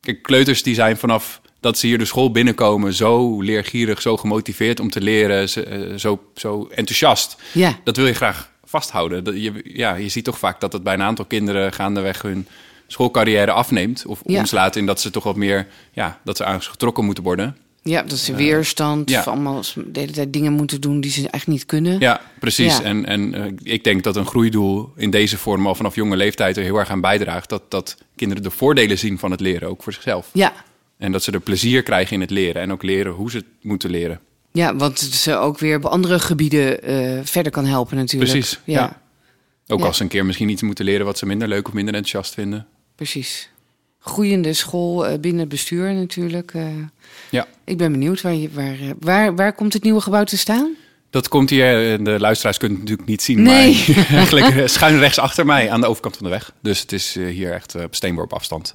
Kijk, 0.01 0.23
kleuters 0.23 0.63
die 0.63 0.75
zijn 0.75 0.97
vanaf 0.97 1.41
dat 1.61 1.79
ze 1.79 1.87
hier 1.87 1.99
de 1.99 2.05
school 2.05 2.31
binnenkomen 2.31 2.93
zo 2.95 3.41
leergierig, 3.41 4.03
zo 4.03 4.17
gemotiveerd 4.17 4.81
om 4.81 4.91
te 4.91 5.01
leren, 5.01 5.49
eh, 5.49 5.97
zo, 5.99 6.23
zo 6.35 6.67
enthousiast. 6.71 7.37
ja, 7.53 7.79
Dat 7.85 7.97
wil 7.97 8.07
je 8.07 8.15
graag 8.15 8.51
vasthouden. 8.65 9.25
Dat 9.25 9.35
je, 9.43 9.53
ja, 9.65 9.95
je 9.95 10.09
ziet 10.09 10.25
toch 10.25 10.39
vaak 10.39 10.61
dat 10.61 10.73
het 10.73 10.83
bij 10.83 10.95
een 10.95 11.03
aantal 11.03 11.25
kinderen 11.25 11.73
gaandeweg 11.73 12.23
hun 12.23 12.47
schoolcarrière 12.87 13.51
afneemt. 13.53 14.07
Of 14.07 14.21
Ja. 14.25 14.39
omslaat 14.39 14.77
in 14.77 14.87
dat 14.87 15.01
ze 15.01 15.11
toch 15.11 15.25
wat 15.25 15.37
meer, 15.37 15.67
ja, 15.93 16.21
dat 16.25 16.37
ze 16.37 16.45
aan 16.45 16.63
getrokken 16.63 17.05
moeten 17.05 17.25
worden. 17.25 17.57
Ja, 17.83 18.03
dat 18.03 18.19
ze 18.19 18.35
weerstand, 18.35 19.11
ja. 19.11 19.23
allemaal 19.23 19.63
de 19.87 20.01
hele 20.01 20.13
tijd 20.13 20.33
dingen 20.33 20.53
moeten 20.53 20.81
doen 20.81 21.01
die 21.01 21.11
ze 21.11 21.17
eigenlijk 21.17 21.47
niet 21.47 21.67
kunnen. 21.67 22.01
Ja, 22.01 22.21
precies. 22.41 22.77
Ja. 22.77 22.83
En, 22.83 23.07
en 23.07 23.35
eh, 23.35 23.53
ik 23.63 23.85
denk 23.85 24.03
dat 24.03 24.17
een 24.17 24.27
groeidoel 24.27 24.93
in 24.97 25.11
deze 25.11 25.39
vorm 25.39 25.67
al 25.67 25.75
vanaf 25.75 25.95
jonge 25.95 26.17
leeftijd 26.17 26.57
er 26.57 26.63
heel 26.63 26.77
erg 26.77 26.91
aan 26.91 27.01
bijdraagt. 27.01 27.49
Dat, 27.49 27.71
dat 27.71 27.97
kinderen 28.17 28.43
de 28.43 28.51
voordelen 28.51 28.99
zien 28.99 29.19
van 29.19 29.31
het 29.31 29.41
leren, 29.41 29.69
ook 29.69 29.83
voor 29.83 29.93
zichzelf. 29.93 30.29
ja. 30.33 30.53
En 30.99 31.13
dat 31.13 31.23
ze 31.23 31.33
er 31.33 31.41
plezier 31.41 31.83
krijgen 31.83 32.15
in 32.15 32.21
het 32.21 32.31
leren. 32.31 32.63
En 32.63 32.73
ook 32.73 32.83
leren 32.83 33.13
hoe 33.13 33.31
ze 33.31 33.37
het 33.37 33.47
moeten 33.63 33.91
leren. 33.91 34.21
Ja, 34.53 34.77
want 34.77 35.01
het 35.01 35.13
ze 35.13 35.37
ook 35.37 35.59
weer 35.59 35.77
op 35.77 35.85
andere 35.85 36.19
gebieden 36.19 36.83
eh, 36.83 37.21
verder 37.25 37.53
kan 37.53 37.65
helpen 37.65 37.97
natuurlijk. 37.97 38.31
Precies, 38.31 38.61
ja. 38.65 39.01
Ook 39.67 39.81
als 39.81 39.97
ze 39.97 40.03
een 40.03 40.09
keer 40.09 40.27
misschien 40.27 40.49
iets 40.49 40.63
moeten 40.63 40.85
leren 40.85 41.07
wat 41.07 41.19
ze 41.19 41.27
minder 41.27 41.49
leuk 41.49 41.69
of 41.69 41.73
minder 41.73 41.95
enthousiast 41.95 42.35
vinden. 42.35 42.67
precies. 42.97 43.51
Groeiende 44.05 44.53
school 44.53 45.07
eh, 45.07 45.19
binnen 45.19 45.41
het 45.41 45.49
bestuur 45.49 45.93
natuurlijk. 45.95 46.55
eh. 46.55 46.65
Ja. 47.31 47.47
ik 47.65 47.77
ben 47.79 47.93
benieuwd, 47.93 48.21
waar, 48.21 48.35
je, 48.35 48.51
waar, 48.53 48.73
eh, 48.81 48.91
waar, 49.01 49.35
waar 49.37 49.53
komt 49.55 49.73
het 49.73 49.83
nieuwe 49.83 50.01
gebouw 50.01 50.25
te 50.25 50.39
staan? 50.39 50.75
Dat 51.11 51.29
komt 51.29 51.51
hier, 51.51 52.05
de 52.05 52.17
luisteraars 52.21 52.57
kunnen 52.59 52.79
het 52.79 52.89
natuurlijk 52.89 53.09
niet 53.11 53.23
zien, 53.23 53.43
Nee. 53.43 53.85
maar 53.97 54.07
eigenlijk 54.19 54.69
schuin 54.69 54.99
rechts 54.99 55.19
achter 55.19 55.47
mij 55.47 55.71
aan 55.71 55.81
de 55.81 55.87
overkant 55.87 56.17
van 56.17 56.25
de 56.25 56.31
weg. 56.33 56.53
Dus 56.63 56.81
het 56.81 56.93
is 56.93 57.15
hier 57.15 57.53
echt 57.53 57.75
op 57.75 57.95
steenworp 57.95 58.33
afstand. 58.33 58.75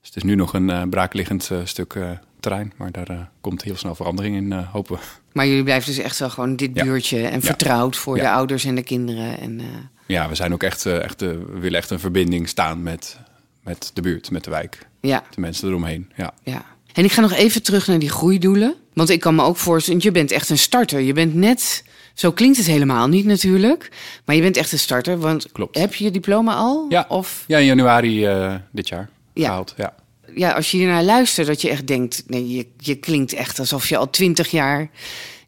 Dus 0.00 0.08
het 0.08 0.16
is 0.16 0.22
nu 0.22 0.34
nog 0.34 0.54
een 0.54 0.70
eh, 0.70 0.82
braakliggend 0.90 1.50
stuk 1.64 1.98
terrein, 2.40 2.72
maar 2.76 2.92
daar 2.92 3.30
komt 3.40 3.62
heel 3.62 3.76
snel 3.76 3.94
verandering 3.94 4.36
in, 4.36 4.52
hopen 4.52 4.96
we. 4.96 5.00
Maar 5.32 5.46
jullie 5.46 5.62
blijven 5.64 5.94
dus 5.94 6.04
echt 6.04 6.18
wel 6.18 6.30
gewoon 6.30 6.56
dit 6.56 6.70
Ja. 6.74 6.84
buurtje 6.84 7.26
en 7.26 7.34
Ja. 7.34 7.40
vertrouwd 7.40 7.96
voor 7.96 8.16
Ja. 8.16 8.22
de 8.22 8.30
ouders 8.30 8.64
en 8.64 8.74
de 8.74 8.82
kinderen. 8.82 9.38
En, 9.38 9.60
Ja, 10.06 10.28
we 10.28 10.34
zijn 10.34 10.52
ook 10.52 10.62
echt, 10.62 10.86
echt 10.86 11.20
we 11.20 11.58
willen 11.60 11.78
echt 11.78 11.90
een 11.90 12.00
verbinding 12.00 12.48
staan 12.48 12.82
met, 12.82 13.18
met 13.62 13.90
de 13.94 14.00
buurt, 14.00 14.30
met 14.30 14.44
de 14.44 14.50
wijk, 14.50 14.86
ja, 15.00 15.22
de 15.34 15.40
mensen 15.40 15.68
eromheen. 15.68 16.10
Ja. 16.16 16.34
ja. 16.42 16.64
En 16.92 17.04
ik 17.04 17.12
ga 17.12 17.20
nog 17.20 17.32
even 17.32 17.62
terug 17.62 17.86
naar 17.86 17.98
die 17.98 18.10
groeidoelen. 18.10 18.74
Want 18.92 19.10
ik 19.10 19.20
kan 19.20 19.34
me 19.34 19.42
ook 19.42 19.56
voorstellen, 19.56 20.00
je 20.02 20.10
bent 20.10 20.30
echt 20.30 20.48
een 20.48 20.58
starter. 20.58 21.00
Je 21.00 21.12
bent 21.12 21.34
net, 21.34 21.84
zo 22.14 22.32
klinkt 22.32 22.56
het 22.56 22.66
helemaal 22.66 23.08
niet 23.08 23.24
natuurlijk. 23.24 23.88
Maar 24.24 24.36
je 24.36 24.42
bent 24.42 24.56
echt 24.56 24.72
een 24.72 24.78
starter. 24.78 25.18
Want 25.18 25.52
Klopt. 25.52 25.78
heb 25.78 25.94
je 25.94 26.04
je 26.04 26.10
diploma 26.10 26.54
al? 26.54 26.86
Ja. 26.88 27.06
Of 27.08 27.44
ja, 27.46 27.58
in 27.58 27.64
januari 27.64 28.26
eh, 28.26 28.54
dit 28.72 28.88
jaar 28.88 29.08
Ja. 29.34 29.46
gehaald. 29.46 29.74
Ja. 29.76 29.94
ja, 30.34 30.52
als 30.52 30.70
je 30.70 30.76
hiernaar 30.76 31.02
luistert, 31.02 31.46
dat 31.46 31.60
je 31.62 31.68
echt 31.68 31.86
denkt... 31.86 32.22
Nee, 32.26 32.48
je, 32.48 32.66
je 32.76 32.94
klinkt 32.94 33.32
echt 33.32 33.58
alsof 33.58 33.88
je 33.88 33.96
al 33.96 34.10
twintig 34.10 34.50
jaar 34.50 34.90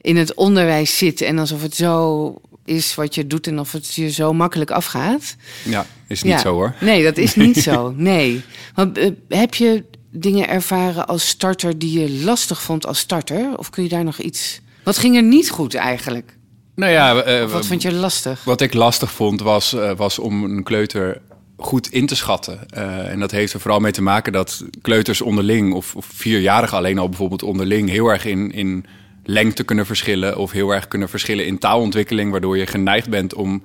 in 0.00 0.16
het 0.16 0.35
onderwijs 0.35 0.98
zit... 0.98 1.20
en 1.20 1.38
alsof 1.38 1.62
het 1.62 1.74
zo 1.74 2.40
is 2.64 2.94
wat 2.94 3.14
je 3.14 3.27
doet 3.27 3.46
en 3.46 3.59
of 3.59 3.72
het 3.72 3.94
je 3.94 4.11
zo 4.11 4.33
makkelijk 4.33 4.70
afgaat. 4.70 5.37
ja, 5.64 5.87
is 6.09 6.22
niet 6.22 6.33
Ja. 6.33 6.38
zo 6.38 6.53
hoor. 6.53 6.74
Nee, 6.81 7.03
dat 7.03 7.16
is 7.16 7.35
niet 7.35 7.57
zo. 7.57 7.92
Nee. 7.96 8.42
Want, 8.74 8.98
eh, 8.98 9.11
heb 9.29 9.55
je 9.55 9.85
dingen 10.11 10.48
ervaren 10.48 11.07
als 11.07 11.29
starter 11.29 11.79
die 11.79 12.00
je 12.00 12.24
lastig 12.24 12.62
vond 12.62 12.87
als 12.87 12.98
starter? 12.98 13.59
Of 13.59 13.70
kun 13.70 13.83
je 13.83 13.88
daar 13.88 14.05
nog 14.05 14.18
iets... 14.18 14.61
Wat 14.85 14.98
ging 14.98 15.16
er 15.16 15.22
niet 15.22 15.50
goed 15.50 15.74
eigenlijk? 15.74 16.37
Nou 16.74 16.92
ja, 16.92 17.22
eh, 17.22 17.50
wat 17.50 17.66
vond 17.66 17.83
je 17.83 17.92
lastig? 17.92 18.44
Wat 18.44 18.61
ik 18.61 18.74
lastig 18.74 19.11
vond 19.11 19.40
was, 19.40 19.72
eh, 19.72 19.96
was 19.96 20.18
om 20.18 20.44
een 20.44 20.62
kleuter 20.62 21.20
goed 21.57 21.90
in 21.92 22.07
te 22.07 22.14
schatten. 22.16 22.70
En 23.09 23.20
dat 23.20 23.31
heeft 23.31 23.53
er 23.53 23.61
vooral 23.61 23.81
mee 23.81 23.92
te 23.92 24.03
maken 24.03 24.33
dat 24.33 24.64
kleuters 24.83 25.20
onderling, 25.20 25.72
of, 25.74 25.96
of 25.96 26.07
vierjarigen 26.14 26.77
alleen 26.77 26.98
al 26.98 27.09
bijvoorbeeld 27.09 27.42
onderling, 27.42 27.88
heel 27.90 28.09
erg 28.09 28.24
in, 28.24 28.53
in 28.53 28.85
lengte 29.24 29.64
kunnen 29.64 29.87
verschillen. 29.87 30.38
Of 30.38 30.50
heel 30.50 30.70
erg 30.74 30.88
kunnen 30.88 31.08
verschillen 31.08 31.46
in 31.46 31.58
taalontwikkeling, 31.58 32.30
waardoor 32.30 32.58
je 32.58 32.66
geneigd 32.66 33.10
bent 33.10 33.34
om 33.34 33.62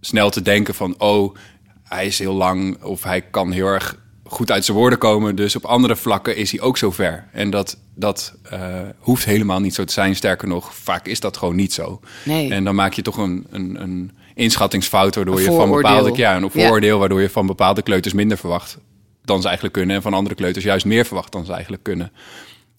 snel 0.00 0.30
te 0.30 0.42
denken 0.42 0.74
van, 0.74 0.94
oh, 0.98 1.36
hij 1.84 2.06
is 2.06 2.18
heel 2.18 2.34
lang 2.34 2.82
of 2.82 3.02
hij 3.02 3.20
kan 3.20 3.50
heel 3.50 3.66
erg 3.66 3.98
goed 4.24 4.50
uit 4.50 4.64
zijn 4.64 4.76
woorden 4.76 4.98
komen. 4.98 5.36
Dus 5.36 5.56
op 5.56 5.64
andere 5.64 5.96
vlakken 5.96 6.36
is 6.36 6.50
hij 6.50 6.60
ook 6.60 6.76
zo 6.76 6.90
ver. 6.90 7.28
En 7.32 7.50
dat, 7.50 7.78
dat 7.94 8.34
eh, 8.42 8.80
hoeft 8.98 9.24
helemaal 9.24 9.60
niet 9.60 9.74
zo 9.74 9.84
te 9.84 9.92
zijn. 9.92 10.16
Sterker 10.16 10.48
nog, 10.48 10.74
vaak 10.74 11.06
is 11.06 11.20
dat 11.20 11.36
gewoon 11.36 11.56
niet 11.56 11.72
zo. 11.72 12.00
Nee. 12.24 12.50
En 12.50 12.64
dan 12.64 12.74
maak 12.74 12.92
je 12.92 13.02
toch 13.02 13.16
een, 13.16 13.46
een, 13.50 13.82
een 13.82 14.10
inschattingsfout 14.34 15.14
waardoor 15.14 15.36
Een 15.36 15.42
je 15.42 15.52
van 15.52 15.70
bepaalde 15.70 16.16
ja, 16.16 16.36
een 16.36 16.42
Ja. 16.42 16.48
vooroordeel 16.48 16.98
waardoor 16.98 17.20
je 17.20 17.30
van 17.30 17.46
bepaalde 17.46 17.82
kleuters 17.82 18.14
minder 18.14 18.38
verwacht 18.38 18.78
dan 19.24 19.40
ze 19.40 19.46
eigenlijk 19.46 19.76
kunnen 19.76 19.96
en 19.96 20.02
van 20.02 20.14
andere 20.14 20.34
kleuters 20.34 20.64
juist 20.64 20.84
meer 20.84 21.04
verwacht 21.04 21.32
dan 21.32 21.44
ze 21.44 21.52
eigenlijk 21.52 21.82
kunnen. 21.82 22.12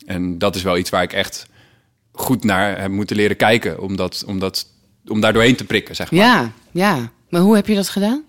En 0.05 0.38
dat 0.38 0.55
is 0.55 0.63
wel 0.63 0.77
iets 0.77 0.89
waar 0.89 1.03
ik 1.03 1.13
echt 1.13 1.47
goed 2.12 2.43
naar 2.43 2.82
heb 2.82 2.91
moeten 2.91 3.15
leren 3.15 3.38
kijken 3.38 3.80
om, 3.82 3.95
dat, 3.95 4.24
om, 4.28 4.39
dat, 4.39 4.67
om 5.08 5.21
daar 5.21 5.34
doorheen 5.34 5.56
te 5.56 5.65
prikken, 5.65 5.95
zeg 5.95 6.12
maar. 6.12 6.19
Ja, 6.19 6.52
ja. 6.71 7.12
Maar 7.30 7.41
hoe 7.41 7.56
heb 7.56 7.67
je 7.67 7.76
dat 7.76 7.89
gedaan? 7.89 8.24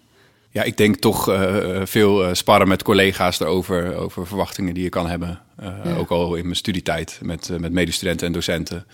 Ja, 0.51 0.63
ik 0.63 0.77
denk 0.77 0.97
toch 0.97 1.29
eh, 1.29 1.77
eh, 1.77 1.87
veel 1.87 2.25
eh, 2.25 2.35
sparren 2.35 2.69
met 2.69 2.83
collega's 2.83 3.41
erover, 3.41 3.95
over 3.97 4.27
verwachtingen 4.27 4.75
die 4.75 4.83
je 4.83 4.89
kan 4.89 5.07
hebben. 5.09 5.41
Eh, 5.57 5.69
Ja. 5.85 5.95
Ook 5.97 6.09
al 6.11 6.35
in 6.35 6.45
mijn 6.45 6.57
studietijd 6.57 7.19
met, 7.23 7.49
eh, 7.49 7.57
met 7.59 7.73
medestudenten 7.73 8.27
en 8.27 8.33
docenten. 8.33 8.87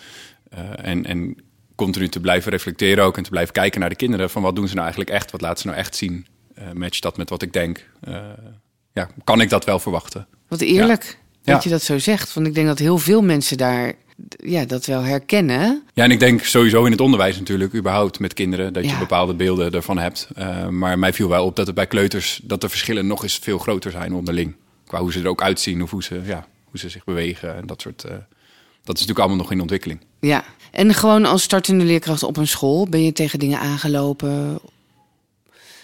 Eh, 0.51 0.59
en, 0.83 1.05
en 1.07 1.37
continu 1.75 2.09
te 2.09 2.21
blijven 2.21 2.51
reflecteren 2.51 3.05
ook 3.05 3.17
en 3.17 3.23
te 3.23 3.31
blijven 3.31 3.53
kijken 3.53 3.81
naar 3.81 3.89
de 3.89 3.97
kinderen. 3.97 4.31
Van 4.31 4.43
wat 4.43 4.55
doen 4.57 4.67
ze 4.69 4.73
nou 4.75 4.87
eigenlijk 4.87 5.11
echt? 5.17 5.31
Wat 5.31 5.41
laten 5.41 5.59
ze 5.59 5.67
nou 5.67 5.79
echt 5.79 5.97
zien? 5.97 6.27
Eh 6.55 6.73
matcht 6.73 7.03
dat 7.03 7.17
met 7.17 7.31
wat 7.31 7.43
ik 7.43 7.53
denk? 7.53 7.87
Eh, 8.01 8.17
ja, 8.93 9.09
kan 9.25 9.41
ik 9.41 9.51
dat 9.51 9.65
wel 9.65 9.79
verwachten? 9.79 10.27
Wat 10.49 10.61
eerlijk 10.61 11.19
Ja. 11.43 11.53
dat 11.53 11.63
je 11.65 11.71
dat 11.71 11.83
zo 11.83 11.99
zegt. 11.99 12.35
Want 12.35 12.47
ik 12.47 12.55
denk 12.55 12.67
dat 12.67 12.79
heel 12.79 12.99
veel 12.99 13.23
mensen 13.23 13.57
daar 13.57 13.93
ja, 14.27 14.65
dat 14.65 14.87
wel 14.87 15.03
herkennen. 15.03 15.83
Ja, 15.95 16.05
en 16.05 16.11
ik 16.11 16.21
denk 16.21 16.43
sowieso 16.45 16.85
in 16.85 16.91
het 16.91 17.01
onderwijs 17.01 17.39
natuurlijk, 17.39 17.75
überhaupt 17.75 18.19
met 18.19 18.35
kinderen, 18.35 18.73
dat 18.73 18.85
je 18.85 18.91
Ja. 18.91 18.99
bepaalde 18.99 19.35
beelden 19.35 19.73
ervan 19.73 19.99
hebt. 19.99 20.29
Eh, 20.35 20.69
maar 20.69 20.99
mij 20.99 21.13
viel 21.13 21.29
wel 21.29 21.45
op 21.45 21.57
dat 21.57 21.67
het 21.67 21.75
bij 21.75 21.87
kleuters, 21.87 22.41
dat 22.43 22.61
de 22.61 22.69
verschillen 22.69 23.07
nog 23.07 23.23
eens 23.23 23.39
veel 23.43 23.59
groter 23.59 23.91
zijn 23.91 24.15
onderling. 24.15 24.55
Qua 24.87 25.01
hoe 25.01 25.13
ze 25.13 25.21
er 25.21 25.29
ook 25.29 25.43
uitzien 25.43 25.83
of 25.83 25.91
hoe 25.91 26.03
ze, 26.03 26.21
ja, 26.25 26.47
hoe 26.71 26.79
ze 26.81 26.89
zich 26.89 27.05
bewegen 27.05 27.57
en 27.57 27.67
dat 27.67 27.81
soort. 27.81 28.05
eh, 28.05 28.11
dat 28.85 28.97
is 28.97 29.07
natuurlijk 29.07 29.19
allemaal 29.19 29.37
nog 29.37 29.53
in 29.53 29.61
ontwikkeling. 29.61 30.01
Ja. 30.21 30.45
En 30.71 30.95
gewoon 30.95 31.25
als 31.25 31.43
startende 31.43 31.85
leerkracht 31.85 32.23
op 32.23 32.37
een 32.37 32.47
school 32.49 32.89
ben 32.89 33.05
je 33.05 33.13
tegen 33.13 33.39
dingen 33.39 33.59
aangelopen. 33.61 34.59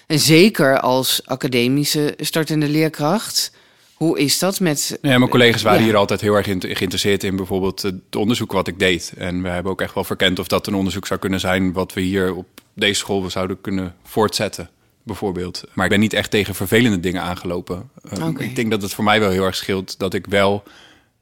En 0.06 0.18
zeker 0.18 0.80
als 0.80 1.26
academische 1.26 2.14
startende 2.20 2.68
leerkracht. 2.68 3.52
Hoe 3.94 4.18
is 4.18 4.38
dat 4.38 4.60
met. 4.60 4.98
Ja, 5.02 5.18
mijn 5.18 5.30
collega's 5.30 5.62
waren 5.62 5.80
Ja. 5.80 5.84
hier 5.84 5.96
altijd 5.96 6.20
heel 6.20 6.34
erg 6.34 6.44
geïnteresseerd 6.46 7.24
in 7.24 7.36
bijvoorbeeld 7.36 7.82
het 7.82 8.16
onderzoek 8.16 8.52
wat 8.52 8.68
ik 8.68 8.78
deed. 8.78 9.12
En 9.16 9.42
we 9.42 9.48
hebben 9.48 9.72
ook 9.72 9.80
echt 9.80 9.94
wel 9.94 10.04
verkend 10.04 10.38
of 10.38 10.46
dat 10.46 10.66
een 10.66 10.74
onderzoek 10.74 11.06
zou 11.06 11.20
kunnen 11.20 11.40
zijn 11.40 11.72
wat 11.72 11.92
we 11.92 12.00
hier 12.00 12.34
op 12.34 12.46
deze 12.74 12.94
school 12.94 13.30
zouden 13.30 13.60
kunnen 13.60 13.94
voortzetten, 14.02 14.70
bijvoorbeeld. 15.02 15.64
Maar 15.72 15.84
ik 15.84 15.90
ben 15.90 16.00
niet 16.00 16.12
echt 16.12 16.30
tegen 16.30 16.54
vervelende 16.54 17.00
dingen 17.00 17.22
aangelopen. 17.22 17.90
Eh. 18.10 18.28
Ik 18.38 18.56
denk 18.56 18.70
dat 18.70 18.82
het 18.82 18.94
voor 18.94 19.04
mij 19.04 19.20
wel 19.20 19.30
heel 19.30 19.44
erg 19.44 19.56
scheelt 19.56 19.98
dat 19.98 20.14
ik 20.14 20.26
wel 20.26 20.62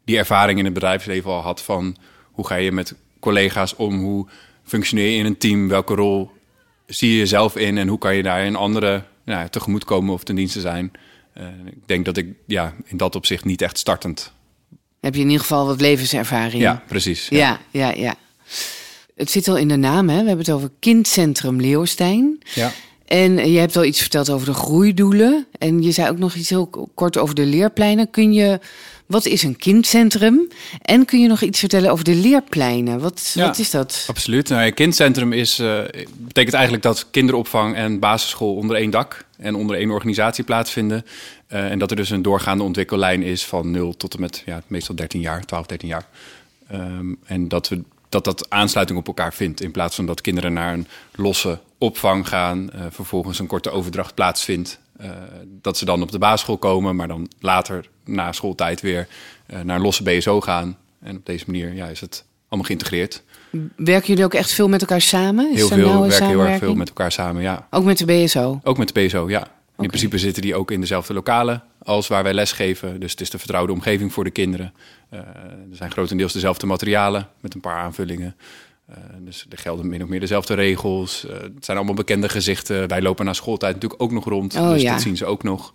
die 0.05 0.19
ervaring 0.19 0.59
in 0.59 0.65
het 0.65 0.75
bedrijfsleven 0.75 1.31
al 1.31 1.41
had 1.41 1.63
van 1.63 1.97
hoe 2.33 2.47
ga 2.47 2.55
je 2.55 2.73
met 2.73 2.95
collega's 3.21 3.77
om, 3.77 4.01
hoe 4.01 4.27
functioneer 4.65 5.11
je 5.11 5.19
in 5.19 5.27
een 5.27 5.39
team, 5.39 5.69
welke 5.69 5.95
rol 5.95 6.31
zie 6.87 7.11
je 7.11 7.17
jezelf 7.17 7.57
in 7.57 7.79
en 7.79 7.89
hoe 7.89 7.99
kan 7.99 8.17
je 8.17 8.23
daar 8.23 8.45
in 8.45 8.57
anderen 8.57 9.07
ja, 9.25 9.49
tegemoetkomen 9.49 10.15
of 10.15 10.25
ten 10.25 10.35
dienste 10.35 10.61
zijn. 10.61 10.93
Eh, 11.33 11.47
ik 11.67 11.87
denk 11.87 12.05
dat 12.05 12.17
ik 12.17 12.27
ja, 12.47 12.75
in 12.85 12.97
dat 12.97 13.15
opzicht 13.15 13.45
niet 13.45 13.63
echt 13.63 13.79
startend. 13.79 14.33
Heb 15.01 15.15
je 15.15 15.21
in 15.21 15.27
ieder 15.27 15.41
geval 15.41 15.67
wat 15.67 15.81
levenservaring? 15.81 16.63
Ja, 16.63 16.83
precies. 16.87 17.29
ja, 17.29 17.61
ja. 17.71 17.93
ja. 17.93 18.15
Het 19.15 19.31
zit 19.31 19.49
al 19.49 19.57
in 19.57 19.69
de 19.69 19.77
naam, 19.77 20.09
hè? 20.09 20.21
We 20.21 20.27
hebben 20.27 20.45
het 20.45 20.55
over 20.55 20.71
Kindcentrum 20.79 21.61
Leeuwstein. 21.61 22.39
Ja. 22.55 22.73
En 23.13 23.51
je 23.51 23.59
hebt 23.59 23.77
al 23.77 23.85
iets 23.85 24.01
verteld 24.01 24.31
over 24.31 24.47
de 24.47 24.55
groeidoelen. 24.55 25.47
En 25.59 25.83
je 25.83 25.93
zei 25.93 26.11
ook 26.11 26.19
nog 26.19 26.35
iets 26.35 26.49
heel 26.49 26.91
kort 26.95 27.19
over 27.19 27.35
de 27.35 27.47
leerpleinen. 27.47 28.11
Kun 28.11 28.33
je, 28.33 28.61
wat 29.07 29.27
is 29.27 29.43
een 29.43 29.57
kindcentrum? 29.57 30.49
En 30.83 31.05
kun 31.05 31.21
je 31.21 31.29
nog 31.29 31.41
iets 31.43 31.59
vertellen 31.59 31.91
over 31.91 32.05
de 32.05 32.15
leerpleinen? 32.15 33.01
Wat, 33.01 33.31
Ja. 33.35 33.47
wat 33.47 33.59
is 33.59 33.71
dat? 33.71 34.05
Absoluut. 34.07 34.49
Nou, 34.49 34.63
een 34.67 34.75
kindcentrum 34.75 35.33
is, 35.33 35.59
eh, 35.59 35.81
betekent 36.17 36.55
eigenlijk 36.55 36.83
dat 36.83 37.07
kinderopvang 37.11 37.75
en 37.77 37.99
basisschool 37.99 38.55
onder 38.55 38.77
één 38.77 38.91
dak 38.91 39.25
en 39.39 39.55
onder 39.55 39.77
één 39.77 39.91
organisatie 39.91 40.45
plaatsvinden. 40.45 41.05
Eh, 41.47 41.71
en 41.71 41.79
dat 41.79 41.91
er 41.91 41.97
dus 41.97 42.11
een 42.11 42.23
doorgaande 42.23 42.65
ontwikkellijn 42.65 43.23
is 43.23 43.45
van 43.45 43.71
0 43.71 43.97
tot 43.97 44.15
en 44.15 44.21
met 44.21 44.43
ja, 44.47 44.63
meestal 44.67 44.95
13 44.95 45.21
jaar, 45.21 45.45
12, 45.45 45.67
13 45.67 45.89
jaar. 45.89 46.07
Ehm, 46.69 47.15
en 47.25 47.49
dat, 47.49 47.69
we, 47.69 47.83
dat 48.13 48.25
dat 48.25 48.51
aansluiting 48.51 48.99
op 48.99 49.07
elkaar 49.07 49.35
vindt. 49.35 49.63
In 49.63 49.71
plaats 49.71 49.95
van 49.95 50.07
dat 50.07 50.21
kinderen 50.21 50.53
naar 50.53 50.73
een 50.73 50.87
losse 51.15 51.59
opvang 51.79 52.29
gaan, 52.29 52.71
eh, 52.71 52.81
vervolgens 52.91 53.39
een 53.39 53.47
korte 53.47 53.71
overdracht 53.71 54.15
plaatsvindt. 54.15 54.81
eh, 54.97 55.11
dat 55.45 55.77
ze 55.77 55.85
dan 55.85 56.03
op 56.03 56.11
de 56.11 56.19
basisschool 56.19 56.59
komen, 56.59 56.97
maar 56.97 57.09
dan 57.09 57.29
later 57.41 57.89
na 58.05 58.33
schooltijd 58.33 58.81
weer 58.81 59.09
eh, 59.47 59.61
naar 59.61 59.77
een 59.77 59.83
losse 59.83 60.03
BSO 60.03 60.41
gaan. 60.41 60.77
En 61.01 61.17
op 61.17 61.27
deze 61.27 61.45
manier 61.47 61.75
ja, 61.75 61.87
is 61.87 62.01
het 62.01 62.25
allemaal 62.49 62.67
geïntegreerd. 62.67 63.23
Werken 63.77 64.07
jullie 64.07 64.25
ook 64.25 64.35
echt 64.35 64.53
veel 64.53 64.69
met 64.69 64.81
elkaar 64.81 65.01
samen? 65.01 65.51
Is 65.51 65.57
Heel 65.57 65.69
veel, 65.69 65.89
nauwe 65.89 66.09
werken 66.09 66.29
heel 66.29 66.41
erg 66.41 66.59
veel 66.59 66.75
met 66.75 66.89
elkaar 66.89 67.13
samen, 67.13 67.43
ja. 67.43 67.67
Ook 67.71 67.85
met 67.85 67.99
de 67.99 68.05
BSO? 68.05 68.61
Ook 68.63 68.79
met 68.79 68.95
de 68.95 69.01
BSO, 69.01 69.29
ja. 69.29 69.47
In 69.83 69.89
principe 69.89 70.19
zitten 70.19 70.43
die 70.43 70.55
ook 70.55 70.71
in 70.71 70.81
dezelfde 70.81 71.15
lokalen 71.15 71.63
als 71.83 72.09
waar 72.09 72.23
wij 72.23 72.35
lesgeven. 72.35 73.01
Dus 73.01 73.11
het 73.11 73.21
is 73.21 73.31
de 73.31 73.39
vertrouwde 73.39 73.73
omgeving 73.73 74.13
voor 74.13 74.25
de 74.25 74.31
kinderen. 74.31 74.75
Eh, 75.09 75.19
er 75.19 75.77
zijn 75.77 75.91
grotendeels 75.91 76.33
dezelfde 76.33 76.67
materialen 76.67 77.29
met 77.41 77.55
een 77.55 77.61
paar 77.61 77.79
aanvullingen. 77.79 78.37
Eh, 78.87 78.97
dus 79.19 79.47
er 79.51 79.59
gelden 79.59 79.89
min 79.89 80.03
of 80.03 80.09
meer 80.09 80.21
dezelfde 80.21 80.55
regels. 80.55 81.27
Eh, 81.27 81.33
het 81.41 81.65
zijn 81.65 81.77
allemaal 81.77 81.97
bekende 81.97 82.29
gezichten. 82.29 82.89
Wij 82.89 83.03
lopen 83.03 83.25
na 83.25 83.33
schooltijd 83.33 83.75
natuurlijk 83.75 84.03
ook 84.03 84.13
nog 84.13 84.25
rond. 84.25 84.57
Oh, 84.57 84.71
dus 84.71 84.83
ja. 84.83 84.93
dat 84.93 85.03
zien 85.03 85.17
ze 85.17 85.25
ook 85.25 85.43
nog. 85.43 85.75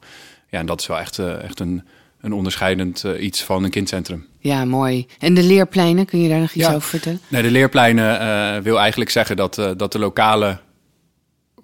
Ja, 0.49 0.59
en 0.59 0.65
dat 0.65 0.79
is 0.81 0.87
wel 0.87 0.99
echt, 0.99 1.19
echt 1.19 1.59
een, 1.59 1.83
een 2.21 2.33
onderscheidend 2.33 3.03
iets 3.19 3.43
van 3.43 3.63
een 3.63 3.69
kindcentrum. 3.69 4.25
Ja, 4.39 4.65
mooi. 4.65 5.07
En 5.19 5.33
de 5.33 5.43
leerpleinen, 5.43 6.05
kun 6.05 6.21
je 6.21 6.29
daar 6.29 6.39
nog 6.39 6.53
iets 6.53 6.65
Ja. 6.65 6.73
over 6.73 6.89
vertellen? 6.89 7.19
Nee, 7.27 7.41
de 7.41 7.51
leerpleinen 7.51 8.63
wil 8.63 8.79
eigenlijk 8.79 9.09
zeggen 9.09 9.35
dat, 9.35 9.55
dat 9.77 9.91
de 9.91 9.99
lokalen 9.99 10.59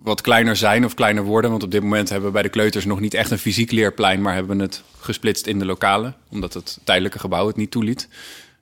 wat 0.04 0.22
kleiner 0.22 0.56
zijn 0.56 0.86
of 0.86 0.94
kleiner 0.94 1.24
worden. 1.24 1.52
Want 1.52 1.64
op 1.64 1.72
dit 1.72 1.82
moment 1.82 2.10
hebben 2.10 2.28
we 2.28 2.34
bij 2.34 2.44
de 2.44 2.50
kleuters 2.50 2.86
nog 2.86 3.00
niet 3.00 3.14
echt 3.14 3.32
een 3.32 3.38
fysiek 3.38 3.72
leerplein, 3.72 4.22
maar 4.22 4.34
hebben 4.34 4.58
we 4.58 4.64
het 4.64 4.84
gesplitst 5.00 5.48
in 5.48 5.60
de 5.60 5.66
lokalen, 5.66 6.16
omdat 6.30 6.54
het 6.54 6.80
tijdelijke 6.84 7.20
gebouw 7.20 7.48
het 7.48 7.56
niet 7.56 7.72
toeliet. 7.72 8.08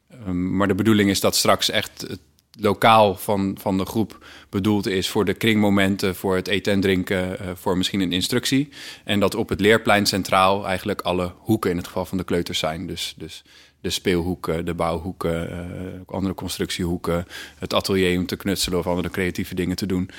Ehm, 0.09 0.55
maar 0.55 0.67
de 0.67 0.75
bedoeling 0.75 1.09
is 1.09 1.19
dat 1.19 1.35
straks 1.35 1.69
echt 1.69 2.01
het 2.01 2.19
lokaal 2.59 3.15
van, 3.15 3.57
van 3.59 3.77
de 3.77 3.85
groep 3.85 4.25
bedoeld 4.49 4.87
is 4.87 5.09
voor 5.09 5.25
de 5.25 5.33
kringmomenten, 5.33 6.15
voor 6.15 6.35
het 6.35 6.47
eten 6.47 6.73
en 6.73 6.81
drinken, 6.81 7.39
eh, 7.39 7.47
voor 7.55 7.77
misschien 7.77 8.01
een 8.01 8.11
instructie. 8.11 8.69
En 9.03 9.19
dat 9.19 9.35
op 9.35 9.49
het 9.49 9.59
leerplein 9.59 10.05
centraal 10.05 10.67
eigenlijk 10.67 11.01
alle 11.01 11.33
hoeken 11.37 11.71
in 11.71 11.77
het 11.77 11.87
geval 11.87 12.05
van 12.05 12.17
de 12.17 12.23
kleuters 12.23 12.59
zijn. 12.59 12.87
Dus, 12.87 13.13
dus 13.17 13.43
de 13.81 13.89
speelhoeken, 13.89 14.65
de 14.65 14.73
bouwhoeken, 14.73 15.51
eh, 15.51 16.01
andere 16.05 16.33
constructiehoeken, 16.33 17.25
het 17.59 17.73
atelier 17.73 18.17
om 18.17 18.25
te 18.25 18.35
knutselen 18.35 18.79
of 18.79 18.87
andere 18.87 19.09
creatieve 19.09 19.55
dingen 19.55 19.75
te 19.75 19.85
doen. 19.85 20.09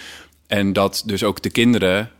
En 0.52 0.72
dat 0.72 1.02
dus 1.06 1.24
ook 1.24 1.42
de 1.42 1.50
kinderen 1.50 2.10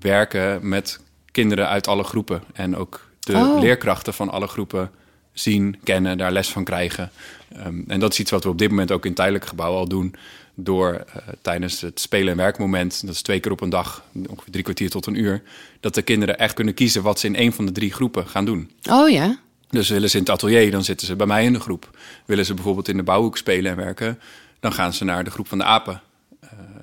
werken 0.00 0.68
met 0.68 1.00
kinderen 1.32 1.68
uit 1.68 1.86
alle 1.86 2.04
groepen. 2.04 2.42
En 2.52 2.76
ook 2.76 3.10
de 3.20 3.32
Oh. 3.32 3.60
leerkrachten 3.60 4.14
van 4.14 4.28
alle 4.28 4.46
groepen 4.46 4.90
zien, 5.32 5.76
kennen, 5.84 6.18
daar 6.18 6.32
les 6.32 6.48
van 6.48 6.64
krijgen. 6.64 7.10
Ehm, 7.52 7.80
en 7.86 8.00
dat 8.00 8.12
is 8.12 8.18
iets 8.20 8.30
wat 8.30 8.44
we 8.44 8.50
op 8.50 8.58
dit 8.58 8.68
moment 8.68 8.92
ook 8.92 9.02
in 9.02 9.08
het 9.08 9.16
tijdelijk 9.16 9.46
gebouw 9.46 9.74
al 9.74 9.88
doen. 9.88 10.14
Door 10.54 10.92
eh, 10.92 11.28
tijdens 11.42 11.80
het 11.80 12.00
spelen- 12.00 12.30
en 12.30 12.36
werkmoment, 12.36 13.06
dat 13.06 13.14
is 13.14 13.22
twee 13.22 13.40
keer 13.40 13.52
op 13.52 13.60
een 13.60 13.70
dag, 13.70 14.04
ongeveer 14.28 14.52
drie 14.52 14.64
kwartier 14.64 14.90
tot 14.90 15.06
een 15.06 15.18
uur, 15.20 15.42
dat 15.80 15.94
de 15.94 16.02
kinderen 16.02 16.38
echt 16.38 16.54
kunnen 16.54 16.74
kiezen 16.74 17.02
wat 17.02 17.18
ze 17.18 17.26
in 17.26 17.36
een 17.36 17.52
van 17.52 17.66
de 17.66 17.72
drie 17.72 17.92
groepen 17.92 18.26
gaan 18.26 18.44
doen. 18.44 18.70
Oh 18.90 19.08
ja? 19.08 19.38
Dus 19.70 19.88
willen 19.88 20.10
ze 20.10 20.16
in 20.16 20.22
het 20.22 20.32
atelier, 20.32 20.70
dan 20.70 20.84
zitten 20.84 21.06
ze 21.06 21.16
bij 21.16 21.26
mij 21.26 21.44
in 21.44 21.52
de 21.52 21.60
groep. 21.60 21.98
Willen 22.26 22.46
ze 22.46 22.54
bijvoorbeeld 22.54 22.88
in 22.88 22.96
de 22.96 23.02
bouwhoek 23.02 23.36
spelen 23.36 23.70
en 23.70 23.76
werken, 23.76 24.18
dan 24.60 24.72
gaan 24.72 24.92
ze 24.92 25.04
naar 25.04 25.24
de 25.24 25.30
groep 25.30 25.48
van 25.48 25.58
de 25.58 25.64
apen. 25.64 26.02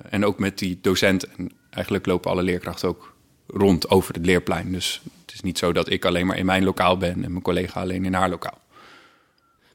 Eh, 0.08 0.14
en 0.14 0.24
ook 0.24 0.38
met 0.38 0.58
die 0.58 0.78
docent. 0.82 1.26
En 1.26 1.50
eigenlijk 1.70 2.06
lopen 2.06 2.30
alle 2.30 2.42
leerkrachten 2.42 2.88
ook 2.88 3.14
rond 3.46 3.90
over 3.90 4.14
het 4.14 4.26
leerplein. 4.26 4.72
Dus 4.72 5.00
het 5.24 5.34
is 5.34 5.40
niet 5.40 5.58
zo 5.58 5.72
dat 5.72 5.90
ik 5.90 6.04
alleen 6.04 6.26
maar 6.26 6.38
in 6.38 6.46
mijn 6.46 6.64
lokaal 6.64 6.96
ben 6.96 7.24
en 7.24 7.30
mijn 7.30 7.42
collega 7.42 7.80
alleen 7.80 8.04
in 8.04 8.14
haar 8.14 8.30
lokaal. 8.30 8.58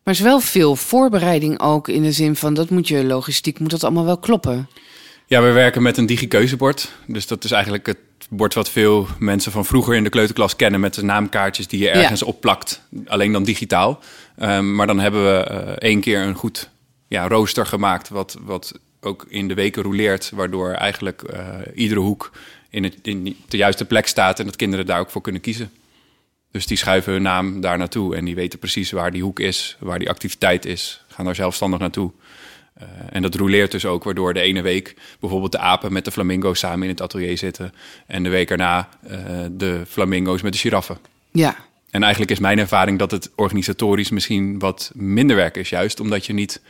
Maar 0.04 0.14
er 0.14 0.20
is 0.20 0.26
wel 0.26 0.40
veel 0.40 0.76
voorbereiding 0.76 1.60
ook 1.60 1.88
in 1.88 2.04
de 2.04 2.12
zin 2.12 2.36
van 2.36 2.54
dat 2.54 2.70
moet 2.70 2.88
je 2.88 3.06
logistiek, 3.06 3.60
moet 3.60 3.72
dat 3.72 3.84
allemaal 3.84 4.06
wel 4.06 4.18
kloppen. 4.18 4.70
Ja, 5.26 5.42
we 5.42 5.52
werken 5.52 5.82
met 5.82 5.98
een 5.98 6.06
digikeuzebord. 6.06 6.92
Dus 7.08 7.28
dat 7.28 7.44
is 7.44 7.52
eigenlijk 7.52 7.86
het 7.86 7.98
bord 8.30 8.54
wat 8.54 8.70
veel 8.70 9.08
mensen 9.20 9.52
van 9.52 9.66
vroeger 9.66 9.96
in 9.96 10.04
de 10.04 10.10
kleuterklas 10.10 10.56
kennen... 10.56 10.80
met 10.80 10.94
de 10.94 11.04
naamkaartjes 11.04 11.68
die 11.68 11.80
je 11.80 11.90
ergens 11.90 12.24
opplakt. 12.24 12.82
Alleen 13.06 13.32
dan 13.32 13.44
digitaal. 13.44 14.00
Ehm, 14.38 14.76
maar 14.76 14.88
dan 14.88 15.00
hebben 15.00 15.24
we 15.24 15.44
eh, 15.44 15.90
één 15.90 16.02
keer 16.02 16.22
een 16.22 16.36
goed 16.36 16.70
ja, 17.08 17.28
rooster 17.28 17.66
gemaakt... 17.66 18.10
Wat, 18.10 18.38
wat 18.42 18.80
ook 19.04 19.26
in 19.30 19.48
de 19.48 19.54
weken 19.54 19.84
rouleert... 19.84 20.32
waardoor 20.34 20.72
eigenlijk 20.72 21.22
eh, 21.22 21.46
iedere 21.74 22.00
hoek 22.00 22.32
in, 22.70 22.84
het, 22.84 22.98
in 23.02 23.38
de 23.48 23.58
juiste 23.58 23.86
plek 23.86 24.08
staat... 24.08 24.40
en 24.40 24.46
dat 24.46 24.56
kinderen 24.56 24.86
daar 24.86 25.00
ook 25.00 25.10
voor 25.10 25.22
kunnen 25.22 25.42
kiezen. 25.42 25.72
Dus 26.52 26.66
die 26.66 26.78
schuiven 26.78 27.14
hun 27.14 27.22
naam 27.22 27.62
daar 27.62 27.78
naartoe... 27.78 28.16
en 28.16 28.26
die 28.26 28.36
weten 28.36 28.60
precies 28.60 28.92
waar 28.92 29.12
die 29.12 29.24
hoek 29.24 29.40
is, 29.40 29.78
waar 29.80 30.00
die 30.00 30.10
activiteit 30.10 30.66
is. 30.66 31.04
Gaan 31.08 31.26
daar 31.26 31.36
zelfstandig 31.36 31.80
naartoe. 31.80 32.12
Uh, 32.82 32.88
en 33.10 33.22
dat 33.22 33.36
rouleert 33.36 33.72
dus 33.72 33.86
ook, 33.86 34.04
waardoor 34.04 34.34
de 34.34 34.40
ene 34.40 34.62
week 34.62 34.96
bijvoorbeeld 35.20 35.52
de 35.52 35.58
apen 35.58 35.94
met 35.94 36.06
de 36.06 36.12
flamingo's 36.12 36.60
samen 36.60 36.84
in 36.84 36.90
het 36.90 37.02
atelier 37.02 37.38
zitten. 37.38 37.74
En 38.08 38.24
de 38.24 38.30
week 38.30 38.50
erna 38.50 38.90
uh, 39.12 39.18
de 39.52 39.84
flamingo's 39.88 40.42
met 40.42 40.54
de 40.54 40.60
giraffen. 40.60 40.98
Ja. 41.32 41.56
En 41.90 42.02
eigenlijk 42.02 42.32
is 42.32 42.40
mijn 42.40 42.60
ervaring 42.60 43.00
dat 43.00 43.12
het 43.12 43.32
organisatorisch 43.36 44.10
misschien 44.10 44.60
wat 44.60 44.92
minder 44.94 45.36
werk 45.36 45.58
is, 45.58 45.70
juist 45.70 46.00
omdat 46.00 46.26
je 46.26 46.34
niet 46.34 46.62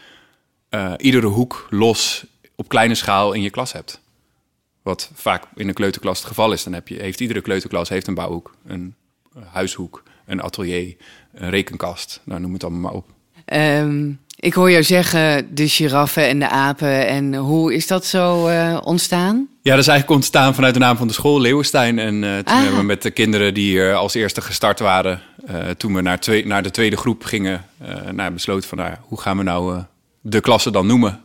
uh, 0.76 0.94
iedere 0.98 1.28
hoek 1.28 1.68
los 1.70 2.26
op 2.56 2.68
kleine 2.68 2.96
schaal 2.96 3.34
in 3.34 3.42
je 3.42 3.50
klas 3.50 3.72
hebt. 3.72 4.02
Wat 4.82 5.12
vaak 5.14 5.44
in 5.56 5.68
een 5.68 5.74
kleuterklas 5.74 6.18
het 6.18 6.28
geval 6.28 6.52
is. 6.52 6.64
Dan 6.64 6.74
heb 6.74 6.88
je, 6.88 6.96
heeft 6.96 7.20
iedere 7.20 7.42
kleuterklas 7.42 7.90
heeft 7.90 8.08
een 8.08 8.14
bouwhoek, 8.14 8.56
een 8.68 8.96
huishoek, 9.52 10.04
een 10.26 10.42
atelier, 10.42 10.96
een 11.34 11.50
rekenkast. 11.50 12.22
Nou, 12.24 12.42
noem 12.42 12.54
het 12.54 12.64
allemaal 12.64 12.82
maar 12.82 12.94
op. 12.94 13.06
Um, 13.46 14.20
ik 14.36 14.54
hoor 14.54 14.72
jou 14.72 14.84
zeggen 14.84 15.56
de 15.56 15.68
giraffen 15.68 16.28
en 16.28 16.40
de 16.40 16.50
apen. 16.50 17.08
En 17.08 17.36
hoe 17.36 17.74
is 17.74 17.88
dat 17.88 18.06
zo 18.06 18.48
uh, 18.48 18.80
ontstaan? 18.84 19.48
Ja, 19.62 19.72
dat 19.72 19.80
is 19.80 19.88
eigenlijk 19.88 20.20
ontstaan 20.20 20.56
vanuit 20.56 20.74
de 20.74 20.80
naam 20.80 20.98
van 20.98 21.08
de 21.08 21.14
school, 21.14 21.42
Leeuwenstein. 21.42 22.00
En 22.00 22.24
uh, 22.24 22.38
toen 22.38 22.56
ah. 22.56 22.62
hebben 22.62 22.80
we 22.80 22.86
met 22.86 23.02
de 23.02 23.12
kinderen 23.12 23.54
die 23.54 23.70
hier 23.70 23.94
als 23.94 24.14
eerste 24.14 24.42
gestart 24.42 24.80
waren... 24.80 25.22
Uh, 25.50 25.70
toen 25.70 25.94
we 25.94 26.02
naar, 26.02 26.20
twee, 26.20 26.46
naar 26.46 26.64
de 26.64 26.72
tweede 26.72 26.98
groep 26.98 27.24
gingen, 27.24 27.66
nou, 28.12 28.32
besloten 28.32 28.70
van... 28.70 28.78
Nou, 28.78 28.94
hoe 29.02 29.22
gaan 29.22 29.38
we 29.38 29.44
nou 29.44 29.84
de 30.24 30.42
klasse 30.42 30.72
dan 30.72 30.88
noemen? 30.88 31.22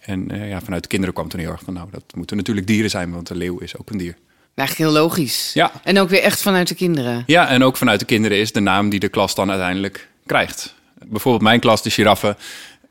en 0.00 0.28
ja, 0.48 0.60
vanuit 0.60 0.82
de 0.82 0.88
kinderen 0.88 1.14
kwam 1.14 1.28
toen 1.28 1.40
heel 1.40 1.50
erg 1.50 1.62
van... 1.64 1.74
nou, 1.74 1.88
dat 1.90 2.02
moeten 2.14 2.36
natuurlijk 2.36 2.66
dieren 2.66 2.90
zijn, 2.90 3.10
want 3.12 3.26
de 3.26 3.34
leeuw 3.34 3.58
is 3.58 3.76
ook 3.76 3.90
een 3.90 3.98
dier. 3.98 4.16
Eigenlijk 4.54 4.90
heel 4.90 5.02
logisch. 5.02 5.50
Ja. 5.54 5.72
En 5.84 5.98
ook 5.98 6.08
weer 6.08 6.22
echt 6.22 6.42
vanuit 6.42 6.68
de 6.68 6.74
kinderen. 6.74 7.22
Ja, 7.26 7.48
en 7.48 7.62
ook 7.62 7.76
vanuit 7.76 8.00
de 8.00 8.06
kinderen 8.06 8.38
is 8.38 8.52
de 8.52 8.60
naam 8.60 8.88
die 8.88 9.00
de 9.00 9.08
klas 9.08 9.34
dan 9.34 9.50
uiteindelijk 9.50 10.08
krijgt. 10.26 10.74
Bijvoorbeeld 11.06 11.42
mijn 11.42 11.60
klas, 11.60 11.82
de 11.82 11.90
giraffen. 11.90 12.36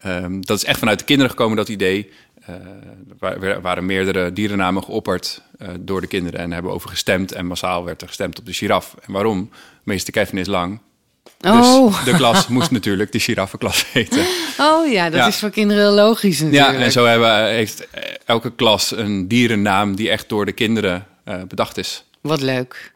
Um, 0.06 0.46
dat 0.46 0.58
is 0.58 0.64
echt 0.64 0.80
vanuit 0.80 1.00
de 1.00 1.06
kinderen 1.06 1.32
gekomen, 1.32 1.58
dat 1.58 1.70
idee. 1.70 2.12
Uh, 3.22 3.44
er 3.44 3.62
waren 3.62 3.86
meerdere 3.86 4.34
dierennamen 4.34 4.84
geopperd 4.84 5.42
uh, 5.58 5.68
door 5.80 6.02
de 6.02 6.08
kinderen 6.08 6.40
en 6.40 6.52
hebben 6.52 6.72
over 6.72 6.90
gestemd. 6.90 7.32
En 7.32 7.46
massaal 7.46 7.84
werd 7.84 8.02
er 8.02 8.08
gestemd 8.08 8.40
op 8.40 8.46
de 8.46 8.54
giraf. 8.54 8.96
En 9.06 9.14
waarom? 9.14 9.50
Meester 9.84 10.14
Kevin 10.14 10.38
is 10.38 10.48
lang. 10.48 10.80
Oh. 11.52 11.96
Dus 11.96 12.04
de 12.04 12.18
klas 12.18 12.48
moest 12.56 12.72
natuurlijk 12.72 13.12
de 13.12 13.20
giraffenklas 13.20 13.86
heten. 13.94 14.26
Oh 14.58 14.92
ja, 14.92 15.10
dat 15.10 15.20
ja. 15.20 15.28
is 15.28 15.36
voor 15.36 15.50
kinderen 15.50 15.94
logisch 15.94 16.40
natuurlijk. 16.42 16.78
Ja, 16.78 16.84
en 16.84 16.92
zo 16.92 17.06
hebben, 17.06 17.46
heeft 17.46 17.88
elke 18.26 18.56
klas 18.56 18.92
een 18.92 19.28
dierennaam 19.28 19.96
die 19.96 20.10
echt 20.10 20.30
door 20.30 20.46
de 20.46 20.52
kinderen 20.52 21.08
uh, 21.28 21.36
bedacht 21.48 21.78
is. 21.78 22.04
Wat 22.22 22.42
leuk. 22.42 22.92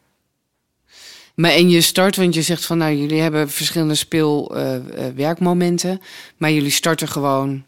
Maar 1.34 1.50
en 1.50 1.70
je 1.70 1.80
start, 1.80 2.16
want 2.16 2.34
je 2.34 2.42
zegt 2.42 2.66
van 2.66 2.78
nou, 2.78 2.94
jullie 2.94 3.20
hebben 3.20 3.50
verschillende 3.50 3.94
speelwerkmomenten, 3.94 5.90
uh, 5.90 5.96
maar 6.36 6.52
jullie 6.52 6.70
starten 6.70 7.08
gewoon, 7.08 7.64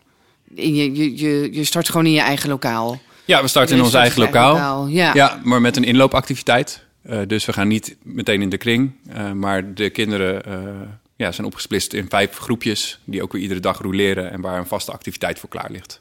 in 0.55 0.75
je, 0.75 0.95
je, 0.95 1.19
je, 1.19 1.49
je 1.53 1.65
start 1.65 1.89
gewoon 1.89 2.07
in 2.07 2.13
je 2.13 2.21
eigen 2.21 2.49
lokaal. 2.49 3.01
Ja, 3.25 3.43
we 3.43 3.49
starten 3.49 3.77
in 3.77 3.83
ons 3.83 3.95
eigen 3.95 4.21
lokaal. 4.21 4.53
lokaal. 4.53 4.87
Ja. 4.87 5.15
ja, 5.15 5.41
maar 5.45 5.61
met 5.61 5.77
een 5.77 5.85
inloopactiviteit. 5.85 6.85
Uh, 7.03 7.21
dus 7.27 7.45
we 7.45 7.53
gaan 7.53 7.69
niet 7.69 7.97
meteen 8.03 8.43
in 8.43 8.49
de 8.49 8.57
kring, 8.57 8.93
uh, 9.09 9.33
maar 9.33 9.75
de 9.75 9.91
kinderen 9.91 10.43
uh, 10.49 10.89
ja, 11.17 11.33
zijn 11.33 11.47
opgesplitst 11.47 11.93
in 11.93 12.09
vijf 12.09 12.37
groepjes 12.37 13.01
die 13.05 13.23
ook 13.23 13.33
weer 13.33 13.43
iedere 13.43 13.61
dag 13.61 13.79
roleren 13.79 14.31
en 14.31 14.41
waar 14.41 14.59
een 14.59 14.67
vaste 14.67 14.93
activiteit 14.93 15.39
voor 15.39 15.49
klaar 15.49 15.71
ligt. 15.71 16.01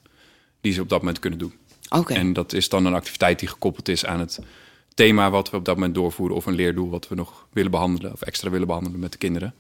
Die 0.62 0.74
ze 0.74 0.82
op 0.82 0.90
dat 0.90 1.00
moment 1.00 1.20
kunnen 1.20 1.40
doen. 1.40 1.54
Okay. 1.90 2.18
En 2.18 2.34
dat 2.34 2.54
is 2.54 2.70
dan 2.70 2.86
een 2.86 2.94
activiteit 2.94 3.40
die 3.40 3.48
gekoppeld 3.48 3.88
is 3.88 4.06
aan 4.06 4.20
het 4.20 4.40
thema 4.94 5.30
wat 5.30 5.50
we 5.50 5.58
op 5.58 5.66
dat 5.66 5.76
moment 5.76 5.96
doorvoeren 5.96 6.36
of 6.36 6.46
een 6.46 6.56
leerdoel 6.56 6.90
wat 6.90 7.08
we 7.08 7.16
nog 7.16 7.48
willen 7.54 7.72
behandelen 7.72 8.12
of 8.12 8.22
extra 8.22 8.50
willen 8.50 8.68
behandelen 8.68 9.00
met 9.00 9.12
de 9.12 9.18
kinderen. 9.18 9.54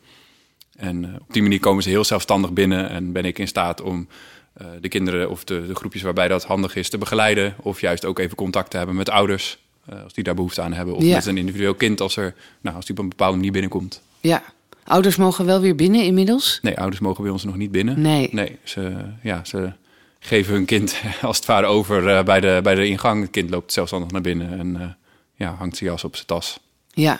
En 0.75 1.15
op 1.21 1.33
die 1.33 1.41
manier 1.41 1.59
komen 1.59 1.83
ze 1.83 1.89
heel 1.89 2.03
zelfstandig 2.03 2.51
binnen 2.51 2.89
en 2.89 3.11
ben 3.11 3.25
ik 3.25 3.39
in 3.39 3.47
staat 3.47 3.81
om 3.81 4.07
eh, 4.53 4.67
de 4.81 4.87
kinderen 4.87 5.29
of 5.29 5.43
de, 5.43 5.67
de 5.67 5.75
groepjes 5.75 6.01
waarbij 6.01 6.27
dat 6.27 6.43
handig 6.43 6.75
is 6.75 6.89
te 6.89 6.97
begeleiden. 6.97 7.55
Of 7.61 7.81
juist 7.81 8.05
ook 8.05 8.19
even 8.19 8.35
contact 8.35 8.71
te 8.71 8.77
hebben 8.77 8.95
met 8.95 9.09
ouders, 9.09 9.57
eh, 9.85 10.03
als 10.03 10.13
die 10.13 10.23
daar 10.23 10.35
behoefte 10.35 10.61
aan 10.61 10.73
hebben. 10.73 10.95
Of 10.95 11.03
Ja. 11.03 11.15
met 11.15 11.25
een 11.25 11.37
individueel 11.37 11.75
kind 11.75 12.01
als, 12.01 12.17
er, 12.17 12.35
nou, 12.61 12.75
als 12.75 12.85
die 12.85 12.95
op 12.97 13.01
een 13.03 13.09
bepaalde 13.09 13.35
manier 13.35 13.51
binnenkomt. 13.51 14.01
Ja. 14.19 14.43
Ouders 14.83 15.15
mogen 15.15 15.45
wel 15.45 15.61
weer 15.61 15.75
binnen 15.75 16.03
inmiddels? 16.03 16.59
Nee, 16.61 16.77
ouders 16.77 17.01
mogen 17.01 17.23
bij 17.23 17.31
ons 17.31 17.43
nog 17.43 17.55
niet 17.55 17.71
binnen. 17.71 18.01
Nee. 18.01 18.29
Nee, 18.31 18.57
ze, 18.63 19.05
ja, 19.23 19.43
ze 19.45 19.71
geven 20.19 20.53
hun 20.53 20.65
kind 20.65 20.95
als 21.21 21.37
het 21.37 21.45
ware 21.45 21.65
over 21.67 22.07
eh, 22.09 22.23
bij, 22.23 22.39
de, 22.39 22.59
bij 22.63 22.75
de 22.75 22.87
ingang. 22.87 23.21
Het 23.21 23.31
kind 23.31 23.49
loopt 23.49 23.73
zelfstandig 23.73 24.11
naar 24.11 24.21
binnen 24.21 24.59
en 24.59 24.81
eh, 24.81 24.87
ja, 25.35 25.53
hangt 25.53 25.77
zijn 25.77 25.89
jas 25.89 26.03
op 26.03 26.15
zijn 26.15 26.27
tas. 26.27 26.59
Ja. 26.87 27.17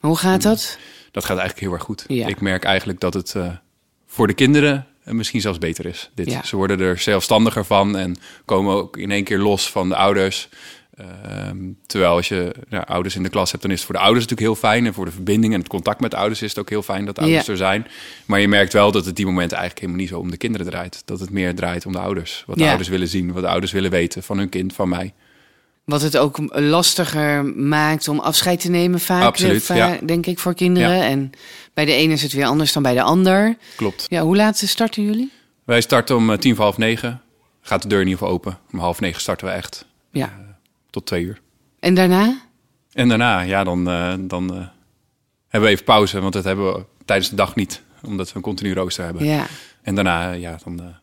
Hoe 0.00 0.16
gaat 0.16 0.42
dat? 0.42 0.78
Dat 1.10 1.24
gaat 1.24 1.38
eigenlijk 1.38 1.66
heel 1.66 1.72
erg 1.72 1.82
goed. 1.82 2.04
Ja. 2.08 2.26
Ik 2.26 2.40
merk 2.40 2.64
eigenlijk 2.64 3.00
dat 3.00 3.14
het 3.14 3.34
voor 4.06 4.26
de 4.26 4.32
kinderen 4.34 4.86
misschien 5.04 5.40
zelfs 5.40 5.58
beter 5.58 5.86
is. 5.86 6.10
Dit. 6.14 6.30
Ja. 6.30 6.42
Ze 6.42 6.56
worden 6.56 6.80
er 6.80 6.98
zelfstandiger 6.98 7.64
van 7.64 7.96
en 7.96 8.16
komen 8.44 8.74
ook 8.74 8.96
in 8.96 9.10
één 9.10 9.24
keer 9.24 9.38
los 9.38 9.70
van 9.70 9.88
de 9.88 9.96
ouders. 9.96 10.48
Ehm, 10.96 11.56
terwijl 11.86 12.12
als 12.12 12.28
je 12.28 12.54
ja, 12.68 12.78
ouders 12.80 13.16
in 13.16 13.22
de 13.22 13.28
klas 13.28 13.50
hebt, 13.50 13.62
dan 13.62 13.70
is 13.72 13.76
het 13.76 13.86
voor 13.86 13.94
de 13.94 14.00
ouders 14.00 14.26
natuurlijk 14.26 14.52
heel 14.60 14.68
fijn. 14.70 14.86
En 14.86 14.94
voor 14.94 15.04
de 15.04 15.10
verbinding 15.10 15.52
en 15.52 15.58
het 15.58 15.68
contact 15.68 16.00
met 16.00 16.10
de 16.10 16.16
ouders 16.16 16.42
is 16.42 16.48
het 16.50 16.58
ook 16.58 16.68
heel 16.70 16.82
fijn 16.82 17.04
dat 17.04 17.14
de 17.14 17.20
ouders 17.20 17.46
Ja. 17.46 17.52
er 17.52 17.58
zijn. 17.58 17.86
Maar 18.26 18.40
je 18.40 18.48
merkt 18.48 18.72
wel 18.72 18.92
dat 18.92 19.04
het 19.06 19.16
die 19.16 19.26
momenten 19.26 19.56
eigenlijk 19.58 19.80
helemaal 19.86 20.00
niet 20.06 20.12
zo 20.14 20.18
om 20.20 20.30
de 20.30 20.36
kinderen 20.36 20.66
draait. 20.66 21.02
Dat 21.04 21.20
het 21.20 21.30
meer 21.30 21.54
draait 21.54 21.86
om 21.86 21.92
de 21.92 21.98
ouders. 21.98 22.42
Wat 22.46 22.56
de 22.56 22.62
Ja. 22.62 22.68
ouders 22.68 22.88
willen 22.88 23.08
zien, 23.08 23.32
wat 23.32 23.42
de 23.42 23.48
ouders 23.48 23.72
willen 23.72 23.90
weten 23.90 24.22
van 24.22 24.38
hun 24.38 24.48
kind, 24.48 24.72
van 24.72 24.88
mij. 24.88 25.14
Wat 25.84 26.02
het 26.02 26.16
ook 26.16 26.38
lastiger 26.52 27.44
maakt 27.44 28.08
om 28.08 28.18
afscheid 28.20 28.60
te 28.60 28.70
nemen 28.70 29.00
vaak, 29.00 29.22
Absoluut, 29.22 29.66
ja. 29.66 29.98
denk 30.04 30.26
ik, 30.26 30.38
voor 30.38 30.54
kinderen. 30.54 31.02
En 31.02 31.30
bij 31.74 31.84
de 31.84 31.92
een 31.96 32.10
is 32.10 32.22
het 32.22 32.32
weer 32.32 32.46
anders 32.46 32.72
dan 32.72 32.82
bij 32.82 32.94
de 32.94 33.02
ander. 33.02 33.56
Klopt. 33.76 34.06
Ja, 34.08 34.22
hoe 34.22 34.36
laat 34.36 34.56
starten 34.58 35.04
jullie? 35.04 35.32
Wij 35.64 35.80
starten 35.80 36.16
om 36.16 36.30
eh, 36.30 36.38
tien 36.38 36.54
voor 36.54 36.64
half 36.64 36.78
negen. 36.78 37.20
Gaat 37.60 37.82
de 37.82 37.88
deur 37.88 38.00
in 38.00 38.04
ieder 38.06 38.18
geval 38.18 38.34
open. 38.34 38.58
Om 38.72 38.78
half 38.78 39.00
negen 39.00 39.20
starten 39.20 39.46
we 39.46 39.52
echt. 39.52 39.86
Ja. 40.10 40.32
Tot 40.96 41.06
twee 41.06 41.24
uur. 41.24 41.40
En 41.80 41.94
daarna? 41.94 42.40
En 42.92 43.08
daarna, 43.08 43.40
ja, 43.40 43.64
dan, 43.64 43.88
eh, 43.90 44.14
dan 44.18 44.54
eh, 44.54 44.66
hebben 45.48 45.68
we 45.68 45.74
even 45.74 45.84
pauze. 45.84 46.20
Want 46.20 46.32
dat 46.32 46.44
hebben 46.44 46.72
we 46.72 46.84
tijdens 47.04 47.30
de 47.30 47.36
dag 47.36 47.54
niet. 47.54 47.82
Omdat 48.02 48.28
we 48.28 48.36
een 48.36 48.42
continu 48.42 48.74
rooster 48.74 49.04
hebben. 49.04 49.24
Ja. 49.24 49.46
En 49.82 49.94
daarna, 49.94 50.32
eh, 50.32 50.40
ja, 50.40 50.58
dan 50.64 50.94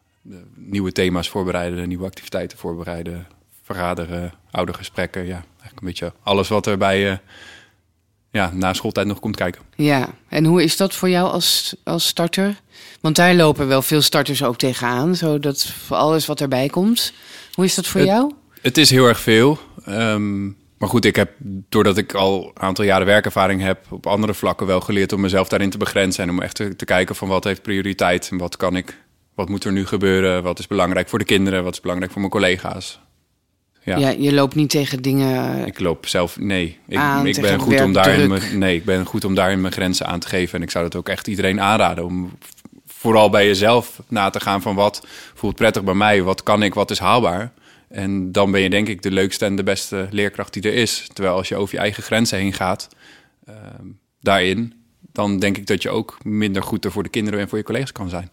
nieuwe 0.56 0.92
thema's 0.92 1.30
voorbereiden. 1.30 1.88
Nieuwe 1.88 2.06
activiteiten 2.06 2.58
voorbereiden. 2.58 3.28
Vergaderen, 3.62 4.34
oude 4.52 4.74
gesprekken. 4.74 5.26
Ja, 5.26 5.44
eigenlijk 5.48 5.80
een 5.80 5.88
beetje 5.88 6.14
alles 6.24 6.48
wat 6.48 6.66
er 6.66 6.78
bij 6.78 7.20
ja, 8.32 8.52
na 8.54 8.74
schooltijd 8.74 9.08
nog 9.08 9.20
komt 9.20 9.36
kijken. 9.36 9.62
Ja. 9.76 10.10
En 10.30 10.46
hoe 10.46 10.64
is 10.64 10.78
dat 10.78 10.96
voor 10.96 11.10
jou 11.10 11.32
als, 11.32 11.76
als 11.84 12.08
starter? 12.08 12.62
Want 13.02 13.16
daar 13.16 13.36
lopen 13.36 13.68
wel 13.68 13.82
veel 13.82 14.02
starters 14.02 14.44
ook 14.44 14.58
tegenaan. 14.58 15.16
Zodat 15.16 15.66
voor 15.66 15.98
alles 15.98 16.26
wat 16.26 16.42
erbij 16.42 16.68
komt. 16.68 17.14
Hoe 17.54 17.66
is 17.66 17.76
dat 17.76 17.88
voor 17.88 18.00
Het- 18.00 18.10
jou? 18.10 18.34
Het 18.62 18.78
is 18.78 18.90
heel 18.90 19.06
erg 19.08 19.20
veel. 19.20 19.60
Ehm, 19.86 20.46
maar 20.78 20.90
goed, 20.90 21.06
ik 21.06 21.16
heb, 21.16 21.32
doordat 21.70 21.98
ik 21.98 22.14
al 22.14 22.52
een 22.54 22.62
aantal 22.62 22.86
jaren 22.86 23.06
werkervaring 23.06 23.62
heb, 23.62 23.86
op 23.90 24.08
andere 24.08 24.34
vlakken 24.34 24.68
wel 24.68 24.82
geleerd 24.82 25.14
om 25.14 25.22
mezelf 25.22 25.48
daarin 25.48 25.70
te 25.70 25.78
begrenzen. 25.78 26.24
En 26.24 26.30
om 26.30 26.42
echt 26.42 26.56
te, 26.56 26.76
te 26.76 26.86
kijken 26.86 27.16
van 27.16 27.28
wat 27.28 27.44
heeft 27.44 27.62
prioriteit 27.62 28.28
en 28.32 28.38
wat 28.38 28.58
kan 28.58 28.76
ik, 28.76 28.98
wat 29.36 29.50
moet 29.50 29.64
er 29.64 29.72
nu 29.72 29.86
gebeuren, 29.86 30.44
wat 30.44 30.60
is 30.60 30.68
belangrijk 30.68 31.10
voor 31.10 31.20
de 31.20 31.26
kinderen, 31.26 31.64
wat 31.64 31.74
is 31.74 31.82
belangrijk 31.82 32.12
voor 32.12 32.22
mijn 32.22 32.34
collega's. 32.34 33.00
Ja, 33.86 33.98
Ja, 33.98 34.10
je 34.10 34.34
loopt 34.34 34.56
niet 34.56 34.70
tegen 34.70 35.02
dingen. 35.02 35.66
ik 35.66 35.80
loop 35.80 36.08
zelf, 36.08 36.40
nee. 36.40 36.80
Ik, 36.88 36.98
Aan 36.98 37.26
ik 37.28 37.42
ben 37.42 37.60
goed 37.60 37.82
om 37.82 37.94
daarin, 37.94 38.30
mijn- 38.30 38.58
nee, 38.58 38.76
ik 38.76 38.86
ben 38.86 39.06
goed 39.06 39.26
om 39.26 39.36
daarin 39.36 39.62
mijn 39.62 39.74
grenzen 39.74 40.06
aan 40.06 40.20
te 40.20 40.28
geven. 40.28 40.58
En 40.58 40.64
ik 40.64 40.72
zou 40.72 40.84
dat 40.84 40.96
ook 40.96 41.10
echt 41.10 41.28
iedereen 41.28 41.62
aanraden 41.62 42.06
om 42.06 42.32
vooral 42.88 43.30
bij 43.30 43.46
jezelf 43.46 44.02
na 44.08 44.30
te 44.30 44.40
gaan 44.40 44.62
van 44.62 44.76
wat 44.76 45.08
voelt 45.34 45.56
prettig 45.56 45.84
bij 45.84 45.94
mij, 45.94 46.22
wat 46.24 46.44
kan 46.44 46.64
ik, 46.64 46.74
wat 46.74 46.92
is 46.92 47.00
haalbaar. 47.00 47.52
En 47.94 48.32
dan 48.32 48.52
ben 48.52 48.62
je 48.62 48.70
denk 48.70 48.88
ik 48.88 49.02
de 49.02 49.12
leukste 49.12 49.46
en 49.46 49.56
de 49.56 49.64
beste 49.64 50.08
leerkracht 50.12 50.54
die 50.54 50.62
er 50.62 50.74
is. 50.74 51.08
Terwijl 51.14 51.36
als 51.36 51.48
je 51.48 51.56
over 51.56 51.76
je 51.76 51.80
eigen 51.82 52.04
grenzen 52.04 52.38
heen 52.38 52.54
gaat, 52.54 52.88
ehm, 53.46 53.88
daarin, 54.20 54.74
dan 55.12 55.40
denk 55.40 55.58
ik 55.58 55.68
dat 55.68 55.82
je 55.82 55.90
ook 55.90 56.18
minder 56.24 56.64
goed 56.64 56.86
er 56.86 56.92
voor 56.92 57.04
de 57.04 57.10
kinderen 57.10 57.40
en 57.40 57.50
voor 57.50 57.58
je 57.58 57.64
collega's 57.64 57.92
kan 57.92 58.10
zijn. 58.10 58.32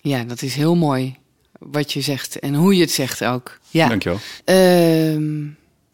Ja, 0.00 0.24
dat 0.24 0.42
is 0.42 0.54
heel 0.54 0.76
mooi 0.76 1.16
wat 1.58 1.92
je 1.92 2.00
zegt 2.00 2.38
en 2.38 2.54
hoe 2.54 2.74
je 2.74 2.80
het 2.80 2.90
zegt 2.90 3.24
ook. 3.24 3.58
Ja. 3.70 3.88
Dankjewel. 3.88 4.18
Ehm, 4.44 5.46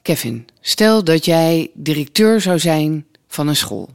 Kevin, 0.02 0.46
stel 0.60 1.04
dat 1.04 1.24
jij 1.24 1.70
directeur 1.74 2.40
zou 2.40 2.58
zijn 2.58 3.06
van 3.28 3.48
een 3.48 3.56
school. 3.56 3.90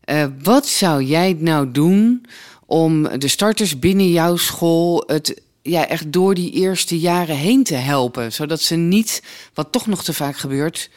Eh, 0.00 0.26
wat 0.42 0.66
zou 0.66 1.02
jij 1.02 1.36
nou 1.38 1.70
doen 1.70 2.26
om 2.66 3.18
de 3.18 3.28
starters 3.28 3.78
binnen 3.78 4.10
jouw 4.10 4.36
school 4.36 5.04
het 5.06 5.42
ja, 5.62 5.88
echt 5.88 6.12
door 6.12 6.34
die 6.34 6.52
eerste 6.52 6.98
jaren 6.98 7.36
heen 7.36 7.64
te 7.64 7.74
helpen? 7.74 8.32
Zodat 8.32 8.60
ze 8.60 8.76
niet, 8.76 9.22
wat 9.54 9.72
toch 9.72 9.86
nog 9.86 10.04
te 10.04 10.12
vaak 10.12 10.36
gebeurt, 10.36 10.90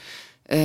eh, 0.44 0.60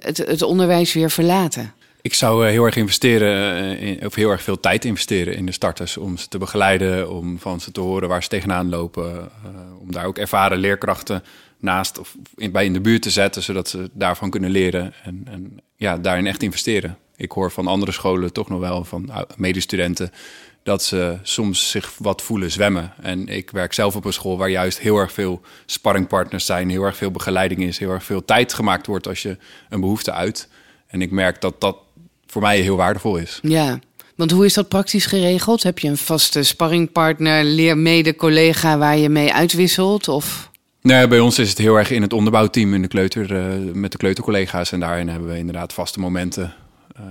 het, 0.00 0.16
het 0.16 0.42
onderwijs 0.42 0.92
weer 0.92 1.10
verlaten. 1.10 1.72
Ik 2.00 2.14
zou 2.14 2.44
eh, 2.44 2.50
heel 2.50 2.64
erg 2.64 2.76
investeren, 2.76 3.78
eh, 3.78 4.06
of 4.06 4.14
heel 4.14 4.30
erg 4.30 4.42
veel 4.42 4.60
tijd 4.60 4.84
investeren 4.84 5.36
in 5.36 5.46
de 5.46 5.52
starters. 5.52 5.96
Om 5.96 6.16
ze 6.16 6.28
te 6.28 6.38
begeleiden, 6.38 7.10
om 7.10 7.38
van 7.38 7.60
ze 7.60 7.72
te 7.72 7.80
horen 7.80 8.08
waar 8.08 8.22
ze 8.22 8.28
tegenaan 8.28 8.68
lopen. 8.68 9.30
om 9.80 9.92
daar 9.92 10.06
ook 10.06 10.18
ervaren 10.18 10.58
leerkrachten 10.58 11.22
naast 11.58 11.98
of 11.98 12.16
bij 12.50 12.64
in 12.64 12.72
de 12.72 12.80
buurt 12.80 13.02
te 13.02 13.10
zetten, 13.10 13.42
zodat 13.42 13.68
ze 13.68 13.90
daarvan 13.92 14.30
kunnen 14.30 14.50
leren. 14.50 14.94
En, 15.04 15.22
en 15.24 15.60
ja, 15.76 15.98
daarin 15.98 16.26
echt 16.26 16.42
investeren. 16.42 16.98
Ik 17.16 17.32
hoor 17.32 17.50
van 17.50 17.66
andere 17.66 17.92
scholen 17.92 18.32
toch 18.32 18.48
nog 18.48 18.60
wel, 18.60 18.84
van 18.84 19.10
ou- 19.10 19.26
medestudenten, 19.36 20.10
dat 20.62 20.82
ze 20.82 21.18
soms 21.22 21.70
zich 21.70 21.92
wat 21.98 22.22
voelen 22.22 22.50
zwemmen. 22.50 22.92
En 23.00 23.28
ik 23.28 23.50
werk 23.50 23.72
zelf 23.72 23.96
op 23.96 24.04
een 24.04 24.12
school 24.12 24.38
waar 24.38 24.50
juist 24.50 24.78
heel 24.78 24.96
erg 24.96 25.12
veel 25.12 25.40
sparringpartners 25.66 26.46
zijn, 26.46 26.70
heel 26.70 26.82
erg 26.82 26.96
veel 26.96 27.10
begeleiding 27.10 27.62
is, 27.62 27.78
heel 27.78 27.90
erg 27.90 28.04
veel 28.04 28.24
tijd 28.24 28.54
gemaakt 28.54 28.86
wordt 28.86 29.08
als 29.08 29.22
je 29.22 29.36
een 29.68 29.80
behoefte 29.80 30.12
uit. 30.12 30.48
En 30.86 31.02
ik 31.02 31.10
merk 31.10 31.40
dat 31.40 31.60
dat 31.60 31.76
voor 32.26 32.42
mij 32.42 32.60
heel 32.60 32.76
waardevol 32.76 33.16
is. 33.16 33.38
Ja, 33.42 33.78
want 34.16 34.30
hoe 34.30 34.44
is 34.44 34.54
dat 34.54 34.68
praktisch 34.68 35.06
geregeld? 35.06 35.62
Heb 35.62 35.78
je 35.78 35.88
een 35.88 35.96
vaste 35.96 36.42
sparringpartner, 36.42 37.44
leermede, 37.44 38.16
collega 38.16 38.78
waar 38.78 38.96
je 38.96 39.08
mee 39.08 39.32
uitwisselt? 39.32 40.08
Of... 40.08 40.50
Nee, 40.80 41.08
bij 41.08 41.20
ons 41.20 41.38
is 41.38 41.48
het 41.48 41.58
heel 41.58 41.76
erg 41.76 41.90
in 41.90 42.02
het 42.02 42.12
onderbouwteam 42.12 42.74
in 42.74 42.82
de 42.82 42.88
kleuter, 42.88 43.36
eh, 43.36 43.72
met 43.72 43.92
de 43.92 43.98
kleutercollega's. 43.98 44.72
En 44.72 44.80
daarin 44.80 45.08
hebben 45.08 45.28
we 45.28 45.38
inderdaad 45.38 45.72
vaste 45.72 46.00
momenten. 46.00 46.54
eh, 46.96 47.02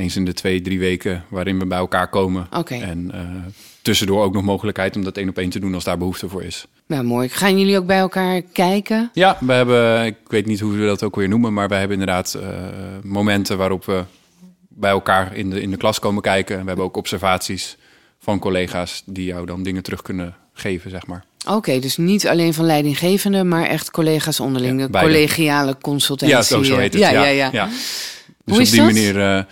eens 0.00 0.16
in 0.16 0.24
de 0.24 0.32
twee, 0.32 0.60
drie 0.60 0.78
weken 0.78 1.24
waarin 1.28 1.58
we 1.58 1.66
bij 1.66 1.78
elkaar 1.78 2.08
komen. 2.08 2.48
En 2.68 3.10
eh, 3.12 3.20
tussendoor 3.82 4.22
ook 4.24 4.32
nog 4.32 4.42
mogelijkheid 4.42 4.96
om 4.96 5.04
dat 5.04 5.16
één 5.16 5.28
op 5.28 5.38
één 5.38 5.50
te 5.50 5.58
doen 5.58 5.74
als 5.74 5.84
daar 5.84 5.98
behoefte 5.98 6.28
voor 6.28 6.42
is. 6.42 6.66
Nou, 6.86 7.04
mooi. 7.04 7.28
Gaan 7.28 7.58
jullie 7.58 7.78
ook 7.78 7.86
bij 7.86 7.98
elkaar 7.98 8.42
kijken? 8.42 9.10
Ja, 9.12 9.36
we 9.40 9.52
hebben, 9.52 10.04
ik 10.04 10.16
weet 10.26 10.46
niet 10.46 10.60
hoe 10.60 10.72
we 10.72 10.86
dat 10.86 11.02
ook 11.02 11.16
weer 11.16 11.28
noemen, 11.28 11.52
maar 11.52 11.68
we 11.68 11.74
hebben 11.74 11.98
inderdaad 12.00 12.34
eh, 12.34 12.48
momenten 13.02 13.58
waarop 13.58 13.84
we 13.84 14.04
bij 14.68 14.90
elkaar 14.90 15.36
in 15.36 15.50
de, 15.50 15.60
in 15.62 15.70
de 15.70 15.76
klas 15.76 15.98
komen 15.98 16.22
kijken. 16.22 16.54
En 16.56 16.60
we 16.62 16.66
hebben 16.66 16.84
ook 16.84 16.96
observaties 16.96 17.76
van 18.18 18.38
collega's 18.38 19.02
die 19.06 19.24
jou 19.24 19.46
dan 19.46 19.62
dingen 19.62 19.82
terug 19.82 20.02
kunnen 20.02 20.34
geven, 20.52 20.90
zeg 20.90 21.06
maar. 21.06 21.24
Oké, 21.48 21.78
dus 21.78 21.96
niet 21.96 22.28
alleen 22.28 22.54
van 22.54 22.64
leidinggevende, 22.64 23.44
maar 23.44 23.66
echt 23.66 23.90
collega's 23.90 24.40
onderling. 24.40 24.86
De 24.86 24.98
collegiale 24.98 25.76
consultatie. 25.80 26.34
Ja, 26.34 26.42
zo, 26.42 26.62
zo 26.62 26.76
heet 26.76 26.92
het. 26.92 27.02
Ja, 27.02 27.10
ja, 27.10 27.50
ja. 27.52 27.66
Dus 27.66 28.08
Hoe 28.44 28.54
op 28.54 28.60
is 28.60 28.70
die 28.70 28.80
dat? 28.80 28.92
manier, 28.92 29.20
eh, 29.20 29.42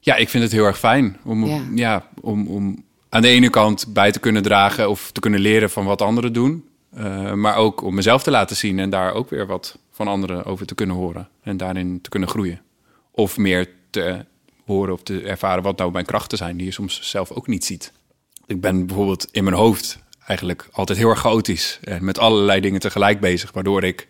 ja, 0.00 0.16
ik 0.16 0.28
vind 0.28 0.42
het 0.42 0.52
heel 0.52 0.64
erg 0.64 0.78
fijn 0.78 1.16
om, 1.24 1.46
Ja. 1.46 1.60
ja. 1.74 2.08
om, 2.20 2.46
om 2.48 2.84
aan 3.08 3.22
de 3.22 3.28
ene 3.28 3.50
kant 3.50 3.86
bij 3.92 4.12
te 4.12 4.18
kunnen 4.20 4.42
dragen 4.42 4.90
of 4.90 5.10
te 5.12 5.20
kunnen 5.20 5.40
leren 5.40 5.70
van 5.70 5.84
wat 5.84 6.02
anderen 6.02 6.32
doen. 6.32 6.64
eh, 6.96 7.32
maar 7.32 7.56
ook 7.56 7.82
om 7.82 7.94
mezelf 7.94 8.22
te 8.22 8.30
laten 8.30 8.56
zien 8.56 8.78
en 8.78 8.90
daar 8.90 9.12
ook 9.12 9.30
weer 9.30 9.46
wat 9.46 9.78
van 9.90 10.08
anderen 10.08 10.44
over 10.44 10.66
te 10.66 10.74
kunnen 10.74 10.96
horen. 10.96 11.28
En 11.42 11.56
daarin 11.56 12.00
te 12.00 12.08
kunnen 12.10 12.28
groeien. 12.28 12.60
Of 13.10 13.36
meer 13.36 13.68
te 13.90 14.24
horen 14.66 14.92
of 14.94 15.02
te 15.02 15.22
ervaren 15.22 15.62
wat 15.62 15.78
nou 15.78 15.92
mijn 15.92 16.04
krachten 16.04 16.38
zijn, 16.38 16.56
die 16.56 16.66
je 16.66 16.72
soms 16.72 17.00
zelf 17.10 17.30
ook 17.30 17.46
niet 17.46 17.64
ziet. 17.64 17.92
Ik 18.46 18.60
ben 18.60 18.86
bijvoorbeeld 18.86 19.28
in 19.30 19.44
mijn 19.44 19.56
hoofd 19.56 19.98
eigenlijk 20.26 20.68
altijd 20.72 20.98
heel 20.98 21.08
erg 21.08 21.20
chaotisch. 21.20 21.78
En 21.82 22.04
met 22.04 22.18
allerlei 22.18 22.60
dingen 22.60 22.80
tegelijk 22.80 23.20
bezig, 23.20 23.52
waardoor 23.52 23.84
ik 23.84 24.06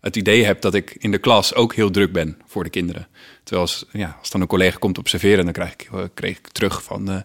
het 0.00 0.16
idee 0.16 0.44
heb 0.44 0.60
dat 0.60 0.74
ik 0.74 0.96
in 0.98 1.10
de 1.10 1.18
klas 1.18 1.54
ook 1.54 1.74
heel 1.74 1.90
druk 1.90 2.12
ben 2.12 2.38
voor 2.46 2.64
de 2.64 2.70
kinderen. 2.70 3.06
Terwijl 3.44 3.66
als, 3.66 3.84
ja, 3.92 4.16
als 4.20 4.30
dan 4.30 4.40
een 4.40 4.46
collega 4.46 4.78
komt 4.78 4.98
observeren, 4.98 5.44
dan 5.44 5.52
krijg 5.52 5.72
ik, 5.72 5.88
eh, 5.92 6.00
kreeg 6.14 6.38
ik 6.38 6.48
terug 6.48 6.82
van... 6.82 7.10
eh, 7.10 7.16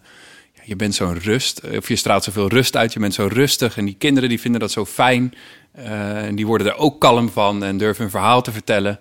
je 0.63 0.75
bent 0.75 0.95
zo'n 0.95 1.19
rust, 1.19 1.61
of 1.77 1.87
je 1.87 1.95
straalt 1.95 2.23
zoveel 2.23 2.47
rust 2.47 2.75
uit, 2.75 2.93
je 2.93 2.99
bent 2.99 3.13
zo 3.13 3.27
rustig. 3.31 3.77
En 3.77 3.85
die 3.85 3.95
kinderen 3.97 4.29
die 4.29 4.39
vinden 4.39 4.59
dat 4.59 4.71
zo 4.71 4.85
fijn. 4.85 5.33
eh, 5.71 6.25
en 6.25 6.35
die 6.35 6.45
worden 6.47 6.67
er 6.67 6.75
ook 6.75 6.99
kalm 6.99 7.29
van 7.29 7.63
en 7.63 7.77
durven 7.77 8.01
hun 8.01 8.11
verhaal 8.11 8.41
te 8.41 8.51
vertellen. 8.51 8.99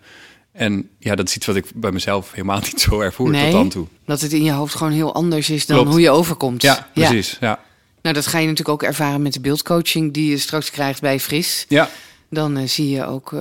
En 0.52 0.88
ja, 0.98 1.14
dat 1.14 1.28
is 1.28 1.37
iets 1.37 1.46
wat 1.46 1.57
ik 1.57 1.64
bij 1.74 1.92
mezelf 1.92 2.31
helemaal 2.33 2.61
niet 2.70 2.81
zo 2.81 3.00
ervoer 3.00 3.31
Nee, 3.31 3.42
tot 3.42 3.52
dan 3.52 3.68
toe. 3.68 3.87
dat 4.04 4.20
het 4.20 4.33
in 4.33 4.44
je 4.44 4.50
hoofd 4.52 4.74
gewoon 4.74 4.92
heel 4.92 5.14
anders 5.14 5.50
is 5.50 5.66
dan 5.66 5.76
Klopt. 5.76 5.92
hoe 5.92 6.00
je 6.00 6.11
overkomt. 6.11 6.62
Ja, 6.62 6.88
precies. 6.94 7.37
Ja. 7.40 7.61
Nou, 8.02 8.14
dat 8.14 8.26
ga 8.26 8.38
je 8.38 8.46
natuurlijk 8.46 8.83
ook 8.83 8.88
ervaren 8.88 9.22
met 9.22 9.33
de 9.33 9.40
beeldcoaching 9.40 10.12
die 10.12 10.31
je 10.31 10.38
straks 10.38 10.70
krijgt 10.70 11.00
bij 11.00 11.20
Fris. 11.20 11.64
Ja. 11.68 11.88
Dan 12.31 12.57
eh, 12.57 12.68
zie 12.68 12.88
je 12.90 13.07
ook 13.07 13.33
eh, 13.33 13.40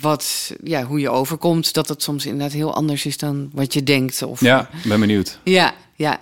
wat, 0.00 0.54
ja, 0.64 0.84
hoe 0.84 1.00
je 1.00 1.10
overkomt. 1.10 1.74
Dat 1.74 1.88
het 1.88 2.02
soms 2.02 2.26
inderdaad 2.26 2.52
heel 2.52 2.74
anders 2.74 3.06
is 3.06 3.18
dan 3.18 3.50
wat 3.52 3.74
je 3.74 3.82
denkt. 3.82 4.22
Of, 4.22 4.40
ja, 4.40 4.70
ben 4.84 5.00
benieuwd. 5.00 5.38
Ja, 5.44 5.74
ja. 5.94 6.20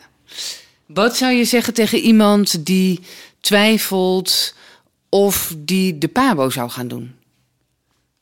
Wat 0.87 1.17
zou 1.17 1.33
je 1.33 1.45
zeggen 1.45 1.75
tegen 1.75 1.99
iemand 1.99 2.67
die 2.67 3.01
twijfelt 3.41 4.55
of 5.09 5.55
die 5.59 5.99
de 5.99 6.09
pabo 6.09 6.51
zou 6.51 6.71
gaan 6.71 6.89
doen? 6.89 7.15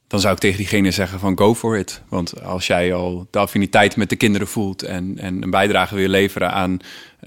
Dan 0.06 0.20
zou 0.20 0.34
ik 0.34 0.40
tegen 0.40 0.56
diegene 0.56 0.90
zeggen 0.90 1.18
van 1.18 1.38
go 1.38 1.54
for 1.54 1.78
it. 1.78 2.02
Want 2.08 2.42
als 2.42 2.66
jij 2.66 2.94
al 2.94 3.26
de 3.30 3.38
affiniteit 3.38 3.96
met 3.96 4.08
de 4.08 4.16
kinderen 4.16 4.48
voelt 4.48 4.82
en, 4.82 5.18
en 5.18 5.42
een 5.42 5.50
bijdrage 5.50 5.94
wil 5.94 6.08
leveren 6.08 6.52
aan, 6.52 6.78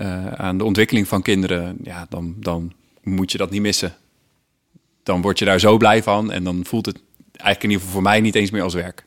uh, 0.02 0.28
aan 0.28 0.58
de 0.58 0.64
ontwikkeling 0.64 1.08
van 1.08 1.22
kinderen, 1.22 1.78
ja, 1.84 2.06
dan, 2.10 2.36
dan 2.38 2.74
moet 3.04 3.32
je 3.32 3.38
dat 3.38 3.50
niet 3.50 3.62
missen. 3.62 3.96
Dan 5.04 5.22
word 5.22 5.40
je 5.40 5.46
daar 5.46 5.60
zo 5.60 5.78
blij 5.78 6.04
van 6.04 6.32
en 6.32 6.44
dan 6.44 6.66
voelt 6.66 6.86
het 6.86 7.00
eigenlijk 7.38 7.64
in 7.64 7.70
ieder 7.70 7.86
geval 7.86 8.02
voor 8.02 8.12
mij 8.12 8.22
niet 8.22 8.36
eens 8.36 8.52
meer 8.52 8.62
als 8.62 8.74
werk. 8.74 9.06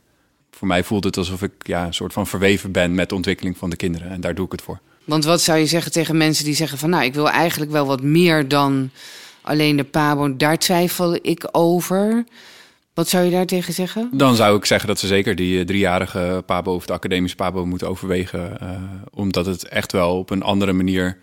Voor 0.51 0.69
mij 0.69 0.85
voelt 0.85 1.05
het 1.05 1.17
alsof 1.17 1.43
ik 1.43 1.53
ja, 1.59 1.87
een 1.87 1.95
soort 1.95 2.13
van 2.13 2.27
verweven 2.27 2.73
ben 2.73 2.95
met 2.95 3.09
de 3.09 3.15
ontwikkeling 3.15 3.57
van 3.57 3.71
de 3.71 3.77
kinderen 3.77 4.11
en 4.11 4.21
daar 4.21 4.35
doe 4.35 4.47
ik 4.47 4.53
het 4.53 4.63
voor. 4.63 4.81
Want 5.05 5.25
wat 5.25 5.41
zou 5.41 5.59
je 5.59 5.67
zeggen 5.67 5.93
tegen 5.93 6.17
mensen 6.17 6.45
die 6.45 6.55
zeggen 6.55 6.79
van 6.79 6.91
nou, 6.91 7.05
ik 7.05 7.15
wil 7.15 7.31
eigenlijk 7.31 7.71
wel 7.71 7.87
wat 7.87 8.03
meer 8.03 8.49
dan 8.49 8.91
alleen 9.41 9.77
de 9.77 9.85
pabo, 9.85 10.37
daar 10.37 10.59
twijfel 10.59 11.19
ik 11.23 11.49
over. 11.53 12.25
Wat 12.95 13.09
zou 13.09 13.25
je 13.25 13.31
daar 13.31 13.47
tegen 13.47 13.73
zeggen? 13.73 14.11
Dan 14.13 14.37
zou 14.37 14.57
ik 14.57 14.65
zeggen 14.65 14.89
dat 14.89 14.99
ze 14.99 15.07
zeker 15.07 15.35
die 15.35 15.65
driejarige 15.65 16.43
pabo 16.47 16.75
of 16.75 16.87
de 16.87 16.93
academische 16.93 17.37
pabo 17.37 17.67
moeten 17.67 17.89
overwegen. 17.89 18.59
Uh, 18.63 18.81
omdat 19.11 19.47
het 19.47 19.69
echt 19.69 19.93
wel 19.93 20.19
op 20.19 20.31
een 20.31 20.43
andere 20.43 20.73
manier 20.73 21.19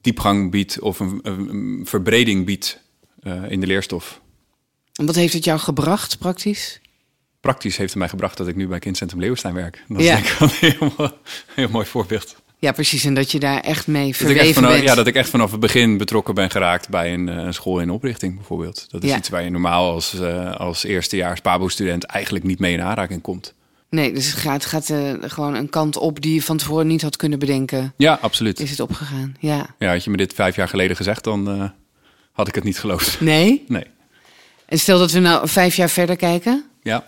diepgang 0.00 0.50
biedt 0.50 0.80
of 0.80 1.00
een, 1.00 1.20
een 1.22 1.82
verbreding 1.84 2.44
biedt 2.44 2.80
uh, 3.22 3.50
in 3.50 3.60
de 3.60 3.66
leerstof. 3.66 4.20
En 4.98 5.06
wat 5.06 5.14
heeft 5.14 5.32
het 5.32 5.44
jou 5.44 5.58
gebracht 5.58 6.18
praktisch? 6.18 6.80
Praktisch 7.40 7.76
heeft 7.76 7.90
het 7.90 7.98
mij 7.98 8.08
gebracht 8.08 8.36
dat 8.36 8.48
ik 8.48 8.56
nu 8.56 8.66
bij 8.66 8.78
Kindcentrum 8.78 9.20
Leeuwenstein 9.20 9.54
werk. 9.54 9.84
Dat 9.88 10.02
ja. 10.02 10.16
is 10.16 10.22
denk 10.22 10.34
ik 10.34 10.40
een 10.40 10.70
heel, 10.96 11.10
heel 11.54 11.68
mooi 11.68 11.86
voorbeeld. 11.86 12.36
Ja, 12.58 12.72
precies. 12.72 13.04
En 13.04 13.14
dat 13.14 13.30
je 13.30 13.38
daar 13.38 13.60
echt 13.60 13.86
mee 13.86 14.16
verweven 14.16 14.54
vanaf, 14.54 14.70
bent. 14.70 14.84
Ja, 14.84 14.94
dat 14.94 15.06
ik 15.06 15.14
echt 15.14 15.28
vanaf 15.28 15.50
het 15.50 15.60
begin 15.60 15.96
betrokken 15.96 16.34
ben 16.34 16.50
geraakt 16.50 16.88
bij 16.88 17.14
een, 17.14 17.26
een 17.26 17.54
school 17.54 17.80
in 17.80 17.90
oprichting 17.90 18.34
bijvoorbeeld. 18.34 18.86
Dat 18.90 19.02
is 19.02 19.10
Ja. 19.10 19.16
iets 19.16 19.28
waar 19.28 19.42
je 19.42 19.50
normaal 19.50 19.92
als, 19.92 20.14
uh, 20.14 20.54
als 20.54 20.84
eerstejaars 20.84 21.40
Pabo-student 21.40 22.04
eigenlijk 22.04 22.44
niet 22.44 22.58
mee 22.58 22.72
in 22.72 22.82
aanraking 22.82 23.22
komt. 23.22 23.54
Nee, 23.90 24.12
dus 24.12 24.26
het 24.26 24.34
gaat, 24.34 24.64
gaat 24.64 24.88
uh, 24.88 25.12
gewoon 25.20 25.54
een 25.54 25.68
kant 25.68 25.96
op 25.96 26.20
die 26.20 26.34
je 26.34 26.42
van 26.42 26.56
tevoren 26.56 26.86
niet 26.86 27.02
had 27.02 27.16
kunnen 27.16 27.38
bedenken. 27.38 27.94
Ja, 27.96 28.18
absoluut. 28.20 28.60
Is 28.60 28.70
het 28.70 28.80
opgegaan? 28.80 29.36
Ja. 29.40 29.74
Ja, 29.78 29.92
had 29.92 30.04
je 30.04 30.10
me 30.10 30.16
dit 30.16 30.34
vijf 30.34 30.56
jaar 30.56 30.68
geleden 30.68 30.96
gezegd, 30.96 31.24
dan 31.24 31.56
uh, 31.56 31.68
had 32.32 32.48
ik 32.48 32.54
het 32.54 32.64
niet 32.64 32.78
geloofd. 32.78 33.20
Nee? 33.20 33.64
Nee. 33.68 33.84
En 34.68 34.78
stel 34.78 34.98
dat 34.98 35.12
we 35.12 35.18
nou 35.18 35.48
vijf 35.48 35.76
jaar 35.76 35.90
verder 35.90 36.16
kijken. 36.16 36.64
Ja. 36.82 37.06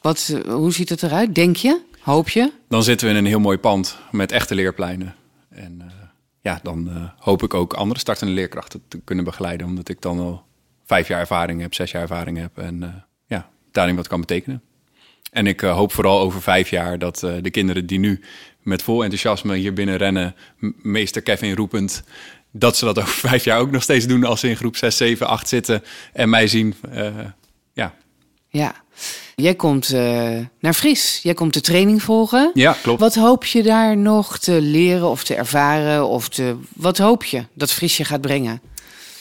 Wat, 0.00 0.30
uh, 0.32 0.54
hoe 0.54 0.72
ziet 0.72 0.88
het 0.88 1.02
eruit? 1.02 1.34
Denk 1.34 1.56
je? 1.56 1.80
Hoop 2.00 2.28
je? 2.28 2.52
Dan 2.68 2.82
zitten 2.82 3.06
we 3.06 3.12
in 3.12 3.18
een 3.18 3.26
heel 3.26 3.40
mooi 3.40 3.58
pand 3.58 3.98
met 4.10 4.32
echte 4.32 4.54
leerpleinen. 4.54 5.14
En 5.48 5.78
uh, 5.82 5.86
ja, 6.40 6.60
dan 6.62 6.88
uh, 6.88 7.08
hoop 7.18 7.42
ik 7.42 7.54
ook 7.54 7.72
andere 7.72 8.00
startende 8.00 8.32
leerkrachten 8.32 8.82
te 8.88 9.00
kunnen 9.04 9.24
begeleiden. 9.24 9.66
Omdat 9.66 9.88
ik 9.88 10.00
dan 10.00 10.18
al 10.18 10.42
vijf 10.84 11.08
jaar 11.08 11.20
ervaring 11.20 11.60
heb, 11.60 11.74
zes 11.74 11.90
jaar 11.90 12.02
ervaring 12.02 12.38
heb. 12.38 12.58
En 12.58 12.82
uh, 12.82 12.88
ja, 13.26 13.48
daarin 13.72 13.96
wat 13.96 14.08
kan 14.08 14.20
betekenen. 14.20 14.62
En 15.30 15.46
ik 15.46 15.60
hoop 15.60 15.92
vooral 15.92 16.20
over 16.20 16.42
vijf 16.42 16.70
jaar 16.70 16.98
dat 16.98 17.18
de 17.18 17.50
kinderen 17.50 17.86
die 17.86 17.98
nu 17.98 18.20
met 18.62 18.82
vol 18.82 19.02
enthousiasme 19.02 19.56
hier 19.56 19.72
binnen 19.72 19.96
rennen, 19.96 20.34
meester 20.82 21.22
Kevin 21.22 21.54
roepend, 21.54 22.02
dat 22.50 22.76
ze 22.76 22.84
dat 22.84 22.98
over 22.98 23.12
vijf 23.28 23.44
jaar 23.44 23.58
ook 23.58 23.70
nog 23.70 23.82
steeds 23.82 24.06
doen 24.06 24.24
als 24.24 24.40
ze 24.40 24.48
in 24.48 24.56
groep 24.56 24.76
6, 24.76 24.96
7, 24.96 25.26
8 25.26 25.48
zitten 25.48 25.84
en 26.12 26.28
mij 26.28 26.46
zien. 26.46 26.74
ja. 27.72 27.94
Ja. 28.48 28.74
Jij 29.36 29.54
komt 29.54 29.92
uh, 29.92 30.38
naar 30.60 30.74
Fries. 30.74 31.20
Jij 31.22 31.34
komt 31.34 31.54
de 31.54 31.60
training 31.60 32.02
volgen. 32.02 32.50
Ja, 32.54 32.76
klopt. 32.82 33.00
Wat 33.00 33.14
hoop 33.14 33.44
je 33.44 33.62
daar 33.62 33.96
nog 33.96 34.38
te 34.38 34.60
leren 34.60 35.08
of 35.08 35.24
te 35.24 35.34
ervaren? 35.34 36.06
Of 36.06 36.28
te, 36.28 36.56
wat 36.76 36.98
hoop 36.98 37.24
je 37.24 37.44
dat 37.54 37.72
Fries 37.72 37.96
je 37.96 38.04
gaat 38.04 38.20
brengen? 38.20 38.60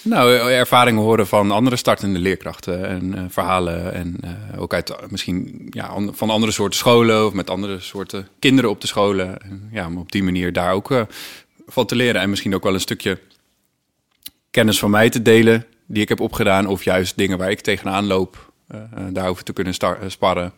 Nou, 0.01 0.31
ervaringen 0.51 1.01
horen 1.01 1.27
van 1.27 1.51
andere 1.51 1.75
startende 1.75 2.19
leerkrachten 2.19 2.87
en 2.87 3.15
uh, 3.15 3.23
verhalen. 3.29 3.93
En 3.93 4.17
uh, 4.53 4.61
ook 4.61 4.73
uit 4.73 4.95
misschien 5.09 5.67
ja, 5.69 5.93
van 6.11 6.29
andere 6.29 6.51
soorten 6.51 6.79
scholen 6.79 7.25
of 7.25 7.33
met 7.33 7.49
andere 7.49 7.79
soorten 7.79 8.27
kinderen 8.39 8.69
op 8.69 8.81
de 8.81 8.87
scholen. 8.87 9.41
En, 9.41 9.69
ja, 9.71 9.87
om 9.87 9.97
op 9.97 10.11
die 10.11 10.23
manier 10.23 10.53
daar 10.53 10.73
ook 10.73 10.91
uh, 10.91 11.01
van 11.69 11.86
te 11.86 11.95
leren. 11.95 12.21
En 12.21 12.29
misschien 12.29 12.55
ook 12.55 12.63
wel 12.63 12.73
een 12.73 12.79
stukje 12.79 13.19
kennis 14.51 14.79
van 14.79 14.89
mij 14.89 15.10
te 15.10 15.21
delen 15.21 15.65
die 15.88 16.01
ik 16.01 16.10
heb 16.10 16.19
opgedaan. 16.19 16.67
Of 16.67 16.84
juist 16.84 17.17
dingen 17.17 17.38
waar 17.38 17.51
ik 17.51 17.62
tegenaan 17.62 18.05
loop. 18.05 18.51
Uh, 18.75 18.82
daarover 19.10 19.43
te 19.43 19.53
kunnen 19.53 19.73
sparren. 20.08 20.53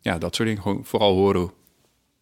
Ja, 0.00 0.18
dat 0.18 0.34
soort 0.34 0.48
dingen. 0.48 0.62
Gewoon 0.62 0.84
vooral 0.84 1.14
horen 1.14 1.50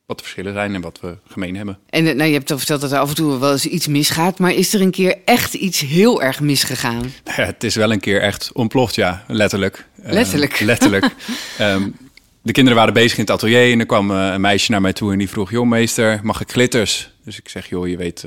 wat 0.07 0.19
de 0.19 0.23
verschillen 0.23 0.53
zijn 0.53 0.75
en 0.75 0.81
wat 0.81 1.01
we 1.01 1.17
gemeen 1.27 1.57
hebben. 1.57 1.79
En 1.89 2.05
nou, 2.05 2.25
je 2.25 2.33
hebt 2.33 2.51
al 2.51 2.59
verteld 2.59 2.81
dat 2.81 2.93
er 2.93 2.99
af 2.99 3.09
en 3.09 3.15
toe 3.15 3.39
wel 3.39 3.53
eens 3.53 3.67
iets 3.67 3.87
misgaat. 3.87 4.39
Maar 4.39 4.53
is 4.53 4.75
er 4.75 4.81
een 4.81 4.91
keer 4.91 5.17
echt 5.25 5.55
iets 5.55 5.81
heel 5.81 6.23
erg 6.23 6.41
misgegaan? 6.41 7.13
Nou 7.25 7.41
ja, 7.41 7.45
het 7.45 7.65
is 7.65 7.75
wel 7.75 7.93
een 7.93 8.01
keer 8.01 8.21
echt 8.21 8.53
ontploft, 8.53 8.95
ja. 8.95 9.25
Letterlijk. 9.27 9.87
Letterlijk? 9.95 10.61
Uh, 10.61 10.67
letterlijk. 10.67 11.15
um, 11.61 11.97
de 12.49 12.55
kinderen 12.55 12.79
waren 12.79 12.95
bezig 12.95 13.19
in 13.19 13.25
het 13.25 13.31
atelier 13.31 13.73
en 13.73 13.81
er 13.81 13.87
kwam 13.87 14.11
uh, 14.11 14.33
een 14.33 14.41
meisje 14.41 14.71
naar 14.71 14.81
mij 14.81 14.93
toe 14.93 15.13
en 15.13 15.19
die 15.19 15.29
vroeg... 15.29 15.51
joh, 15.51 15.67
meester, 15.67 16.21
mag 16.23 16.41
ik 16.41 16.51
glitters? 16.51 17.11
Dus 17.25 17.39
ik 17.39 17.49
zeg, 17.49 17.69
joh, 17.69 17.89
je 17.89 17.97
weet 17.97 18.25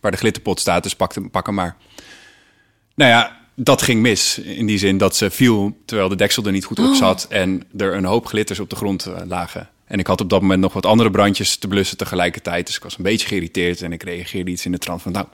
waar 0.00 0.10
de 0.10 0.16
glitterpot 0.16 0.60
staat, 0.60 0.82
dus 0.82 0.96
pak, 0.96 1.14
hem, 1.14 1.30
pak 1.30 1.46
hem 1.46 1.54
maar. 1.54 1.76
Nou 2.94 3.10
ja, 3.10 3.40
dat 3.54 3.82
ging 3.82 4.00
mis. 4.00 4.38
In 4.38 4.66
die 4.66 4.78
zin 4.78 4.98
dat 4.98 5.16
ze 5.16 5.30
viel 5.30 5.76
terwijl 5.84 6.08
de 6.08 6.16
deksel 6.16 6.44
er 6.44 6.52
niet 6.52 6.64
goed 6.64 6.78
op 6.78 6.94
zat. 6.94 7.26
Oh. 7.30 7.36
En 7.36 7.64
er 7.76 7.94
een 7.94 8.04
hoop 8.04 8.26
glitters 8.26 8.60
op 8.60 8.70
de 8.70 8.76
grond 8.76 9.06
uh, 9.06 9.14
lagen. 9.26 9.68
En 9.84 9.98
ik 9.98 10.06
had 10.06 10.20
op 10.20 10.30
dat 10.30 10.40
moment 10.40 10.60
nog 10.60 10.72
wat 10.72 10.86
andere 10.86 11.10
brandjes 11.10 11.56
te 11.56 11.68
blussen 11.68 11.96
tegelijkertijd. 11.96 12.66
Dus 12.66 12.76
ik 12.76 12.82
was 12.82 12.96
een 12.96 13.04
beetje 13.04 13.26
geïrriteerd. 13.26 13.82
En 13.82 13.92
ik 13.92 14.02
reageerde 14.02 14.50
iets 14.50 14.64
in 14.64 14.72
de 14.72 14.78
trant 14.78 15.02
van... 15.02 15.12
nou, 15.12 15.26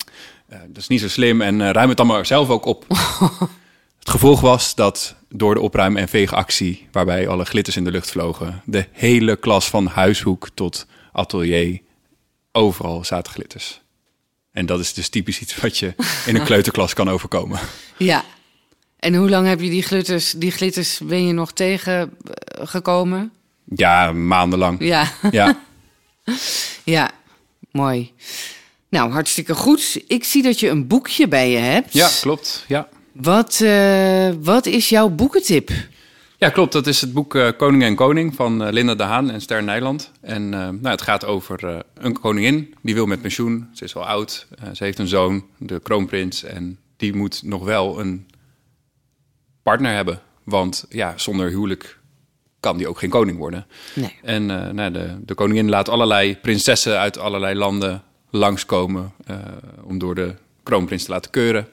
uh, 0.53 0.59
dat 0.68 0.76
is 0.76 0.88
niet 0.88 1.00
zo 1.00 1.09
slim. 1.09 1.40
En 1.40 1.61
uh, 1.61 1.70
ruim 1.70 1.88
het 1.88 1.96
dan 1.96 2.07
maar 2.07 2.26
zelf 2.26 2.48
ook 2.48 2.64
op. 2.64 2.85
het 3.98 4.11
gevolg 4.11 4.40
was 4.40 4.74
dat 4.74 5.14
door 5.34 5.54
de 5.54 5.60
opruim- 5.60 5.96
en 5.96 6.08
veegactie... 6.08 6.88
waarbij 6.92 7.28
alle 7.28 7.44
glitters 7.44 7.76
in 7.76 7.84
de 7.84 7.90
lucht 7.90 8.10
vlogen... 8.10 8.62
de 8.64 8.86
hele 8.92 9.36
klas 9.36 9.68
van 9.68 9.86
huishoek 9.86 10.48
tot 10.54 10.86
atelier... 11.12 11.80
overal 12.52 13.04
zaten 13.04 13.32
glitters. 13.32 13.80
En 14.52 14.66
dat 14.66 14.80
is 14.80 14.92
dus 14.94 15.08
typisch 15.08 15.40
iets 15.40 15.56
wat 15.56 15.78
je 15.78 15.94
in 16.26 16.36
een 16.36 16.44
kleuterklas 16.50 16.94
kan 16.94 17.08
overkomen. 17.08 17.58
Ja. 17.96 18.24
En 18.98 19.14
hoe 19.14 19.28
lang 19.30 19.46
heb 19.46 19.60
je 19.60 19.70
die 19.70 19.82
glitters, 19.82 20.32
die 20.32 20.50
glitters 20.50 21.00
ben 21.04 21.26
je 21.26 21.32
nog 21.32 21.52
tegengekomen? 21.52 23.32
Ja, 23.74 24.12
maandenlang. 24.12 24.80
Ja. 24.80 25.12
Ja. 25.30 25.60
ja, 26.84 27.10
mooi. 27.70 28.12
Nou, 28.88 29.10
hartstikke 29.10 29.54
goed. 29.54 30.02
Ik 30.06 30.24
zie 30.24 30.42
dat 30.42 30.60
je 30.60 30.68
een 30.68 30.86
boekje 30.86 31.28
bij 31.28 31.50
je 31.50 31.58
hebt. 31.58 31.92
Ja, 31.92 32.10
klopt. 32.20 32.64
Ja. 32.68 32.88
Wat, 33.12 33.60
uh, 33.62 34.30
wat 34.40 34.66
is 34.66 34.88
jouw 34.88 35.08
boekentip? 35.08 35.70
Ja, 36.36 36.48
klopt. 36.48 36.72
Dat 36.72 36.86
is 36.86 37.00
het 37.00 37.12
boek 37.12 37.34
uh, 37.34 37.48
Koning 37.56 37.82
en 37.82 37.94
Koning 37.94 38.34
van 38.34 38.62
uh, 38.62 38.72
Linda 38.72 38.94
de 38.94 39.02
Haan 39.02 39.30
en 39.30 39.40
Ster 39.40 39.62
Nijland. 39.62 40.10
En 40.20 40.48
nou, 40.48 40.88
het 40.88 41.02
gaat 41.02 41.24
over 41.24 41.84
een 41.94 42.20
koningin 42.20 42.74
die 42.82 42.94
wil 42.94 43.06
met 43.06 43.20
pensioen. 43.20 43.68
Ze 43.72 43.84
is 43.84 43.96
al 43.96 44.06
oud. 44.06 44.46
ze 44.72 44.84
heeft 44.84 44.98
een 44.98 45.08
zoon, 45.08 45.44
de 45.58 45.80
kroonprins. 45.82 46.42
En 46.44 46.78
die 46.96 47.14
moet 47.14 47.42
nog 47.44 47.64
wel 47.64 48.00
een 48.00 48.26
partner 49.62 49.94
hebben. 49.94 50.20
Want 50.44 50.84
ja, 50.88 51.12
zonder 51.16 51.48
huwelijk 51.48 51.98
kan 52.60 52.76
die 52.76 52.88
ook 52.88 52.98
geen 52.98 53.10
koning 53.10 53.38
worden. 53.38 53.66
Nee. 53.94 54.16
En 54.22 54.46
nou, 54.74 54.90
de, 54.90 55.16
de 55.24 55.34
koningin 55.34 55.68
laat 55.68 55.88
allerlei 55.88 56.36
prinsessen 56.36 56.98
uit 56.98 57.18
allerlei 57.18 57.54
landen 57.54 58.02
langskomen... 58.30 59.12
om 59.82 59.98
door 59.98 60.14
de 60.14 60.34
kroonprins 60.62 61.04
te 61.04 61.10
laten 61.10 61.30
keuren. 61.30 61.68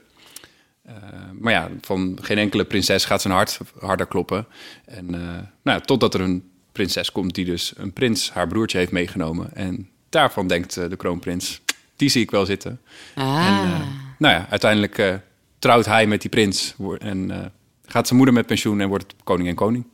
Uh, 0.89 0.93
maar 1.39 1.53
ja, 1.53 1.69
van 1.81 2.17
geen 2.21 2.37
enkele 2.37 2.65
prinses 2.65 3.05
gaat 3.05 3.21
zijn 3.21 3.33
hart 3.33 3.59
harder 3.79 4.05
kloppen. 4.05 4.47
En 4.85 5.13
uh, 5.13 5.19
nou, 5.61 5.81
totdat 5.81 6.13
er 6.13 6.21
een 6.21 6.49
prinses 6.71 7.11
komt 7.11 7.35
die 7.35 7.45
dus 7.45 7.73
een 7.77 7.93
prins, 7.93 8.31
haar 8.31 8.47
broertje, 8.47 8.77
heeft 8.77 8.91
meegenomen. 8.91 9.55
En 9.55 9.89
daarvan 10.09 10.47
denkt 10.47 10.77
uh, 10.77 10.89
de 10.89 10.95
kroonprins, 10.95 11.61
die 11.95 12.09
zie 12.09 12.21
ik 12.21 12.31
wel 12.31 12.45
zitten. 12.45 12.81
Ah. 13.15 13.47
En 13.47 13.85
nou 14.17 14.33
ja, 14.33 14.47
uiteindelijk 14.49 15.21
trouwt 15.59 15.85
hij 15.85 16.07
met 16.07 16.21
die 16.21 16.29
prins. 16.29 16.75
En 16.97 17.51
gaat 17.85 18.05
zijn 18.05 18.17
moeder 18.17 18.35
met 18.35 18.45
pensioen 18.45 18.81
en 18.81 18.87
wordt 18.87 19.15
koning 19.23 19.49
en 19.49 19.55
koning. 19.55 19.85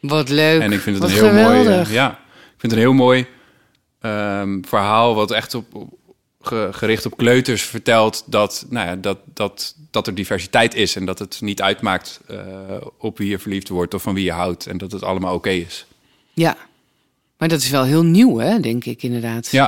Wat 0.00 0.28
leuk. 0.28 0.60
En 0.60 0.72
ik 0.72 0.80
vind 0.80 0.96
het 0.96 1.04
wat 1.04 1.10
een 1.10 1.16
heel 1.16 1.28
geweldig. 1.28 1.84
mooi... 1.84 1.92
ja, 1.92 2.10
ik 2.10 2.60
vind 2.60 2.72
het 2.72 2.72
een 2.72 2.78
heel 2.78 2.92
mooi 2.92 3.26
um, 4.00 4.64
verhaal 4.66 5.14
wat 5.14 5.30
echt 5.30 5.54
op... 5.54 5.74
op 5.74 5.92
gericht 6.70 7.06
op 7.06 7.16
kleuters 7.16 7.62
vertelt 7.62 8.24
dat, 8.26 8.66
nou 8.68 8.86
ja, 8.86 8.96
dat, 8.96 9.18
dat, 9.34 9.74
dat 9.90 10.06
er 10.06 10.14
diversiteit 10.14 10.74
is 10.74 10.96
en 10.96 11.04
dat 11.04 11.18
het 11.18 11.40
niet 11.40 11.62
uitmaakt 11.62 12.20
uh, 12.30 12.38
op 12.98 13.18
wie 13.18 13.28
je 13.28 13.38
verliefd 13.38 13.68
wordt 13.68 13.94
of 13.94 14.02
van 14.02 14.14
wie 14.14 14.24
je 14.24 14.32
houdt 14.32 14.66
en 14.66 14.78
dat 14.78 14.92
het 14.92 15.02
allemaal 15.02 15.34
oké 15.34 15.48
okay 15.48 15.58
is. 15.58 15.86
Ja, 16.32 16.56
maar 17.38 17.48
dat 17.48 17.60
is 17.60 17.70
wel 17.70 17.84
heel 17.84 18.02
nieuw, 18.02 18.38
hè, 18.38 18.60
denk 18.60 18.84
ik 18.84 19.02
inderdaad. 19.02 19.48
Ja. 19.50 19.66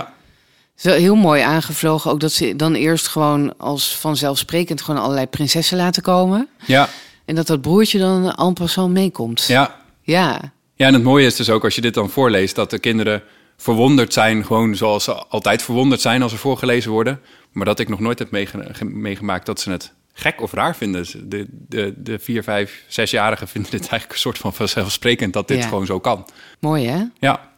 Het 0.75 0.85
is 0.85 0.91
wel 0.91 1.01
heel 1.01 1.15
mooi 1.15 1.43
aangevlogen, 1.43 2.11
ook 2.11 2.21
dat 2.21 2.33
ze 2.33 2.57
dan 2.57 2.75
eerst 2.75 3.07
gewoon 3.07 3.59
als 3.59 3.97
vanzelfsprekend 3.97 4.83
gewoon 4.83 5.03
allerlei 5.03 5.27
prinsessen 5.27 5.77
laten 5.77 6.03
komen. 6.03 6.49
Ja. 6.67 6.89
En 7.25 7.35
dat 7.35 7.47
dat 7.47 7.61
broertje 7.61 7.99
dan 7.99 8.35
en 8.35 8.53
passant 8.53 8.93
meekomt. 8.93 9.45
Ja. 9.45 9.81
Ja. 10.03 10.53
Ja, 10.75 10.87
en 10.87 10.95
het 10.95 11.03
mooie 11.03 11.27
is 11.27 11.37
dus 11.37 11.51
ook 11.51 11.65
als 11.65 11.75
je 11.75 11.81
dit 11.81 11.95
dan 11.95 12.11
voorleest, 12.11 12.55
dat 12.55 12.71
de 12.71 12.79
kinderen 12.79 13.23
verwonderd 13.57 14.13
zijn, 14.13 14.45
gewoon 14.45 14.77
zoals 14.77 15.05
ze 15.05 15.13
altijd 15.15 15.63
verwonderd 15.63 16.01
zijn 16.01 16.23
als 16.23 16.33
er 16.33 16.39
voorgelezen 16.39 16.91
worden. 16.91 17.21
Maar 17.53 17.65
dat 17.65 17.79
ik 17.79 17.89
nog 17.89 18.01
nooit 18.01 18.19
heb 18.19 18.31
meege 18.31 18.85
meegemaakt 18.85 19.47
dat 19.47 19.61
ze 19.61 19.71
het 19.71 19.93
gek 20.13 20.41
of 20.43 20.53
raar 20.53 20.77
vinden. 20.77 21.07
Ze- 21.07 21.29
De, 21.29 21.47
de, 21.69 21.95
de 21.97 22.19
vier, 22.19 22.43
vijf, 22.43 22.83
zesjarigen 22.89 23.49
vinden 23.49 23.71
het 23.71 23.81
eigenlijk 23.81 24.13
een 24.13 24.19
soort 24.19 24.39
van 24.39 24.55
vanzelfsprekend 24.55 25.33
dat 25.33 25.49
dit 25.49 25.59
Ja. 25.63 25.69
gewoon 25.69 25.87
zo 25.87 26.01
kan. 26.01 26.27
Mooi 26.61 26.87
hè? 26.87 27.03
Ja, 27.19 27.53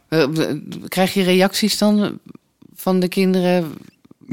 Krijg 0.87 1.13
je 1.13 1.23
reacties 1.23 1.77
dan 1.77 2.19
van 2.75 2.99
de 2.99 3.07
kinderen? 3.07 3.73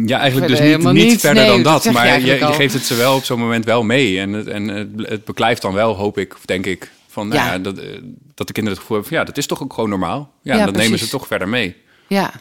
ja 0.06 0.18
eigenlijk 0.18 0.50
dus 0.50 0.60
niet, 0.60 0.78
niet 0.78 0.92
niet. 0.92 1.20
verder 1.20 1.42
Nee, 1.42 1.52
dan 1.52 1.62
dat 1.62 1.92
maar 1.92 2.20
je, 2.20 2.26
je 2.26 2.52
geeft 2.52 2.74
het 2.74 2.84
ze 2.84 2.94
wel 2.94 3.16
op 3.16 3.24
zo'n 3.24 3.38
moment 3.38 3.64
wel 3.64 3.82
mee. 3.82 4.18
En, 4.20 4.32
het, 4.32 4.46
en 4.46 4.68
het, 4.68 4.88
het 4.96 5.24
beklijft 5.24 5.62
dan 5.62 5.72
wel, 5.72 5.94
hoop 5.94 6.18
ik, 6.18 6.34
of 6.34 6.44
denk 6.44 6.66
ik, 6.66 6.90
van, 7.14 7.28
nou 7.28 7.40
Ja. 7.40 7.58
dat, 7.58 7.78
eh, 7.78 7.86
dat 8.34 8.46
de 8.46 8.52
kinderen 8.52 8.78
het 8.78 8.78
gevoel 8.78 8.96
hebben 8.96 9.08
van, 9.08 9.18
ja, 9.18 9.24
dat 9.24 9.36
is 9.36 9.46
toch 9.46 9.62
ook 9.62 9.72
gewoon 9.72 9.90
normaal. 9.90 10.32
Ja, 10.42 10.56
Ja, 10.56 10.64
dat 10.64 10.76
nemen 10.76 10.98
ze 10.98 11.08
toch 11.08 11.26
verder 11.26 11.48
mee. 11.48 11.76
Ja. 12.06 12.32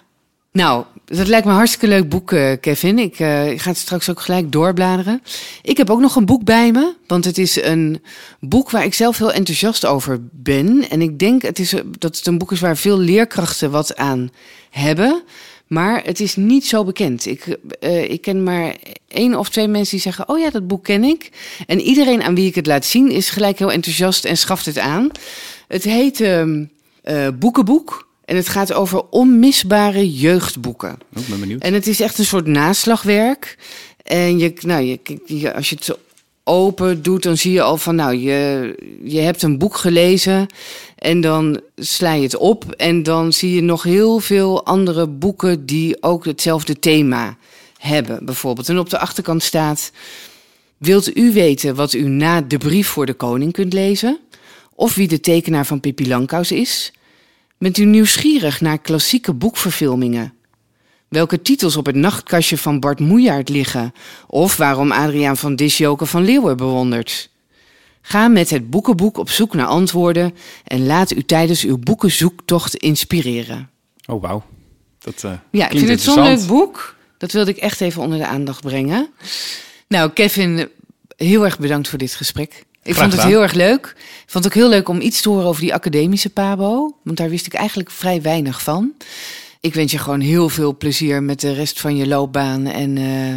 Nou, 0.52 0.86
dat 1.06 1.28
lijkt 1.28 1.46
me 1.46 1.52
een 1.52 1.58
hartstikke 1.58 1.88
leuk 1.88 2.10
boek, 2.10 2.32
eh, 2.32 2.52
Kevin. 2.62 3.00
Ik, 3.00 3.20
eh, 3.20 3.52
ik 3.52 3.62
ga 3.62 3.70
het 3.70 3.78
straks 3.78 4.10
ook 4.10 4.22
gelijk 4.22 4.52
doorbladeren. 4.52 5.22
Ik 5.62 5.78
heb 5.78 5.90
ook 5.90 6.00
nog 6.00 6.16
een 6.16 6.26
boek 6.26 6.44
bij 6.44 6.72
me, 6.72 6.94
want 7.08 7.26
het 7.26 7.38
is 7.38 7.62
een 7.62 8.04
boek 8.40 8.72
waar 8.72 8.84
ik 8.84 8.94
zelf 8.94 9.18
heel 9.18 9.32
enthousiast 9.32 9.86
over 9.86 10.20
ben. 10.32 10.90
En 10.90 11.02
ik 11.02 11.20
denk 11.20 11.42
het 11.42 11.60
is, 11.60 11.76
dat 12.00 12.16
het 12.18 12.28
een 12.28 12.38
boek 12.38 12.52
is 12.52 12.60
waar 12.60 12.78
veel 12.78 12.98
leerkrachten 12.98 13.72
wat 13.72 13.96
aan 13.96 14.30
hebben. 14.70 15.24
Maar 15.68 16.04
het 16.04 16.20
is 16.20 16.36
niet 16.36 16.66
zo 16.66 16.84
bekend. 16.84 17.26
Ik, 17.26 17.58
eh, 17.80 18.10
ik 18.10 18.22
ken 18.22 18.44
maar 18.44 18.76
één 19.08 19.36
of 19.40 19.50
twee 19.50 19.68
mensen 19.68 19.92
die 19.92 20.02
zeggen: 20.02 20.30
Oh 20.30 20.40
ja, 20.40 20.50
dat 20.50 20.68
boek 20.68 20.84
ken 20.84 21.04
ik. 21.04 21.30
En 21.68 21.82
iedereen 21.82 22.24
aan 22.24 22.36
wie 22.36 22.48
ik 22.48 22.56
het 22.56 22.68
laat 22.68 22.86
zien 22.86 23.12
is 23.12 23.30
gelijk 23.30 23.60
heel 23.60 23.72
enthousiast 23.72 24.26
en 24.26 24.38
schaft 24.38 24.66
het 24.66 24.78
aan. 24.78 25.10
Het 25.68 25.84
heet 25.84 26.22
ehm, 26.22 26.66
eh, 27.02 27.28
Boekenboek. 27.40 28.12
En 28.26 28.36
het 28.36 28.50
gaat 28.50 28.74
over 28.74 29.10
onmisbare 29.10 30.14
jeugdboeken. 30.14 31.00
Oh, 31.16 31.22
Ik 31.22 31.28
ben 31.28 31.40
benieuwd. 31.40 31.62
En 31.62 31.74
het 31.74 31.88
is 31.88 32.00
echt 32.00 32.18
een 32.18 32.26
soort 32.26 32.48
naslagwerk. 32.48 33.58
En 34.04 34.40
je, 34.40 34.54
nou, 34.60 34.84
je, 34.84 35.00
je, 35.26 35.54
als 35.54 35.70
je 35.70 35.76
het 35.76 35.98
open 36.44 37.02
doet, 37.02 37.24
dan 37.24 37.38
zie 37.38 37.52
je 37.52 37.62
al 37.62 37.78
van, 37.78 37.96
nou, 37.96 38.16
je, 38.16 38.76
je 39.04 39.20
hebt 39.20 39.42
een 39.42 39.58
boek 39.58 39.76
gelezen. 39.76 40.48
En 40.96 41.22
dan 41.22 41.62
sla 41.76 42.14
je 42.14 42.24
het 42.24 42.38
op. 42.38 42.72
En 42.72 43.04
dan 43.04 43.34
zie 43.34 43.56
je 43.56 43.62
nog 43.62 43.84
heel 43.84 44.20
veel 44.20 44.66
andere 44.66 45.08
boeken 45.08 45.66
die 45.66 46.04
ook 46.04 46.26
hetzelfde 46.26 46.80
thema 46.80 47.38
hebben, 47.78 48.26
bijvoorbeeld. 48.26 48.70
En 48.70 48.80
op 48.80 48.90
de 48.90 49.00
achterkant 49.00 49.44
staat: 49.44 49.92
Wilt 50.78 51.18
u 51.18 51.34
weten 51.34 51.76
wat 51.76 51.94
u 51.94 52.08
na 52.08 52.42
de 52.42 52.58
brief 52.58 52.88
voor 52.88 53.06
de 53.06 53.14
koning 53.14 53.54
kunt 53.54 53.74
lezen? 53.74 54.20
Of 54.76 54.96
wie 54.96 55.08
de 55.08 55.20
tekenaar 55.20 55.66
van 55.66 55.80
Pippi 55.80 56.08
Langkous 56.08 56.52
is? 56.52 56.94
Bent 57.58 57.78
u 57.78 57.86
nieuwsgierig 57.86 58.62
naar 58.62 58.80
klassieke 58.80 59.34
boekverfilmingen? 59.34 60.34
Welke 61.14 61.42
titels 61.42 61.78
op 61.78 61.86
het 61.86 61.96
nachtkastje 61.96 62.58
van 62.58 62.80
Bart 62.80 63.00
Moejaert 63.00 63.50
liggen? 63.50 63.94
Of 64.28 64.58
waarom 64.58 64.92
Adriaan 64.92 65.38
van 65.38 65.56
Disjoker 65.56 66.08
van 66.08 66.24
Leeuwen 66.24 66.58
bewondert? 66.58 67.30
Ga 68.02 68.28
met 68.28 68.50
het 68.50 68.70
boekenboek 68.70 69.18
op 69.18 69.30
zoek 69.30 69.54
naar 69.54 69.66
antwoorden 69.66 70.36
en 70.64 70.86
laat 70.86 71.12
u 71.12 71.24
tijdens 71.24 71.64
uw 71.64 71.78
boekenzoektocht 71.78 72.76
inspireren. 72.76 73.70
Oh, 74.06 74.22
wauw. 74.22 74.44
Dat 75.00 75.24
eh 75.24 75.32
Ja, 75.52 75.70
ik 75.70 75.78
vind 75.78 75.90
het 75.90 76.02
zo'n 76.02 76.24
leuk 76.24 76.48
boek. 76.48 76.96
Dat 77.18 77.32
wilde 77.32 77.52
ik 77.52 77.58
echt 77.58 77.82
even 77.82 78.02
onder 78.02 78.18
de 78.18 78.28
aandacht 78.28 78.62
brengen. 78.62 79.10
Nou, 79.88 80.12
Kevin, 80.12 80.70
heel 81.18 81.46
erg 81.46 81.60
bedankt 81.60 81.88
voor 81.88 82.00
dit 82.00 82.16
gesprek. 82.16 82.64
Ik 82.84 82.96
vond 82.96 83.12
het 83.12 83.24
heel 83.24 83.42
erg 83.42 83.54
leuk. 83.54 83.96
Ik 83.98 84.32
vond 84.32 84.44
het 84.44 84.54
ook 84.54 84.60
heel 84.60 84.70
leuk 84.70 84.90
om 84.90 85.02
iets 85.02 85.22
te 85.22 85.30
horen 85.30 85.46
over 85.46 85.62
die 85.62 85.74
academische 85.74 86.30
Pabo. 86.30 86.98
Want 87.04 87.18
daar 87.18 87.30
wist 87.30 87.46
ik 87.46 87.54
eigenlijk 87.54 87.92
vrij 87.92 88.22
weinig 88.22 88.62
van. 88.62 88.94
Ik 89.64 89.74
wens 89.74 89.92
je 89.92 89.98
gewoon 89.98 90.20
heel 90.20 90.50
veel 90.50 90.78
plezier 90.78 91.24
met 91.24 91.40
de 91.40 91.54
rest 91.54 91.80
van 91.80 91.96
je 91.96 92.08
loopbaan. 92.08 92.66
En 92.66 92.98
eh, 92.98 93.34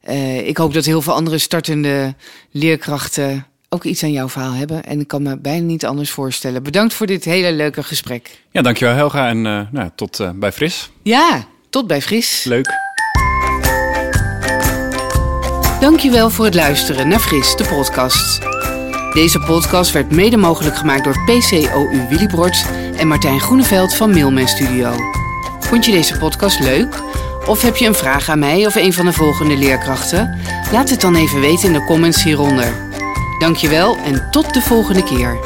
eh, 0.00 0.46
ik 0.46 0.56
hoop 0.56 0.74
dat 0.74 0.84
heel 0.84 1.02
veel 1.02 1.12
andere 1.12 1.38
startende 1.38 2.14
leerkrachten 2.50 3.46
ook 3.68 3.84
iets 3.84 4.02
aan 4.02 4.12
jouw 4.12 4.28
verhaal 4.28 4.52
hebben. 4.52 4.84
En 4.84 5.00
ik 5.00 5.08
kan 5.08 5.22
me 5.22 5.38
bijna 5.38 5.66
niet 5.66 5.86
anders 5.86 6.10
voorstellen. 6.10 6.62
Bedankt 6.62 6.94
voor 6.94 7.06
dit 7.06 7.24
hele 7.24 7.52
leuke 7.52 7.82
gesprek. 7.82 8.40
Ja, 8.50 8.62
dankjewel 8.62 8.94
Helga 8.94 9.28
en 9.28 9.46
eh, 9.46 9.60
nou, 9.72 9.90
tot 9.94 10.30
bij 10.34 10.52
Fris. 10.52 10.90
Ja, 11.02 11.44
tot 11.70 11.86
bij 11.86 12.02
Fris. 12.02 12.44
Leuk. 12.44 12.68
Dankjewel 15.80 16.30
voor 16.30 16.44
het 16.44 16.54
luisteren 16.54 17.08
naar 17.08 17.20
Fris, 17.20 17.56
de 17.56 17.64
podcast. 17.64 18.38
Deze 19.12 19.38
podcast 19.38 19.92
werd 19.92 20.10
mede 20.10 20.36
mogelijk 20.36 20.76
gemaakt 20.76 21.04
door 21.04 21.24
PCOU 21.24 22.08
Willibrord 22.08 22.66
en 22.96 23.08
Martijn 23.08 23.40
Groeneveld 23.40 23.94
van 23.94 24.10
Mailman 24.10 24.48
Studio. 24.48 25.22
Vond 25.64 25.84
je 25.84 25.92
deze 25.92 26.18
podcast 26.18 26.60
leuk? 26.60 27.02
Of 27.46 27.62
heb 27.62 27.76
je 27.76 27.86
een 27.86 27.94
vraag 27.94 28.28
aan 28.28 28.38
mij 28.38 28.66
of 28.66 28.74
een 28.74 28.92
van 28.92 29.04
de 29.04 29.12
volgende 29.12 29.56
leerkrachten? 29.56 30.38
Laat 30.72 30.90
het 30.90 31.00
dan 31.00 31.14
even 31.14 31.40
weten 31.40 31.66
in 31.66 31.72
de 31.72 31.84
comments 31.84 32.22
hieronder. 32.22 32.74
Dankjewel 33.38 33.96
en 33.96 34.30
tot 34.30 34.54
de 34.54 34.60
volgende 34.60 35.04
keer. 35.04 35.38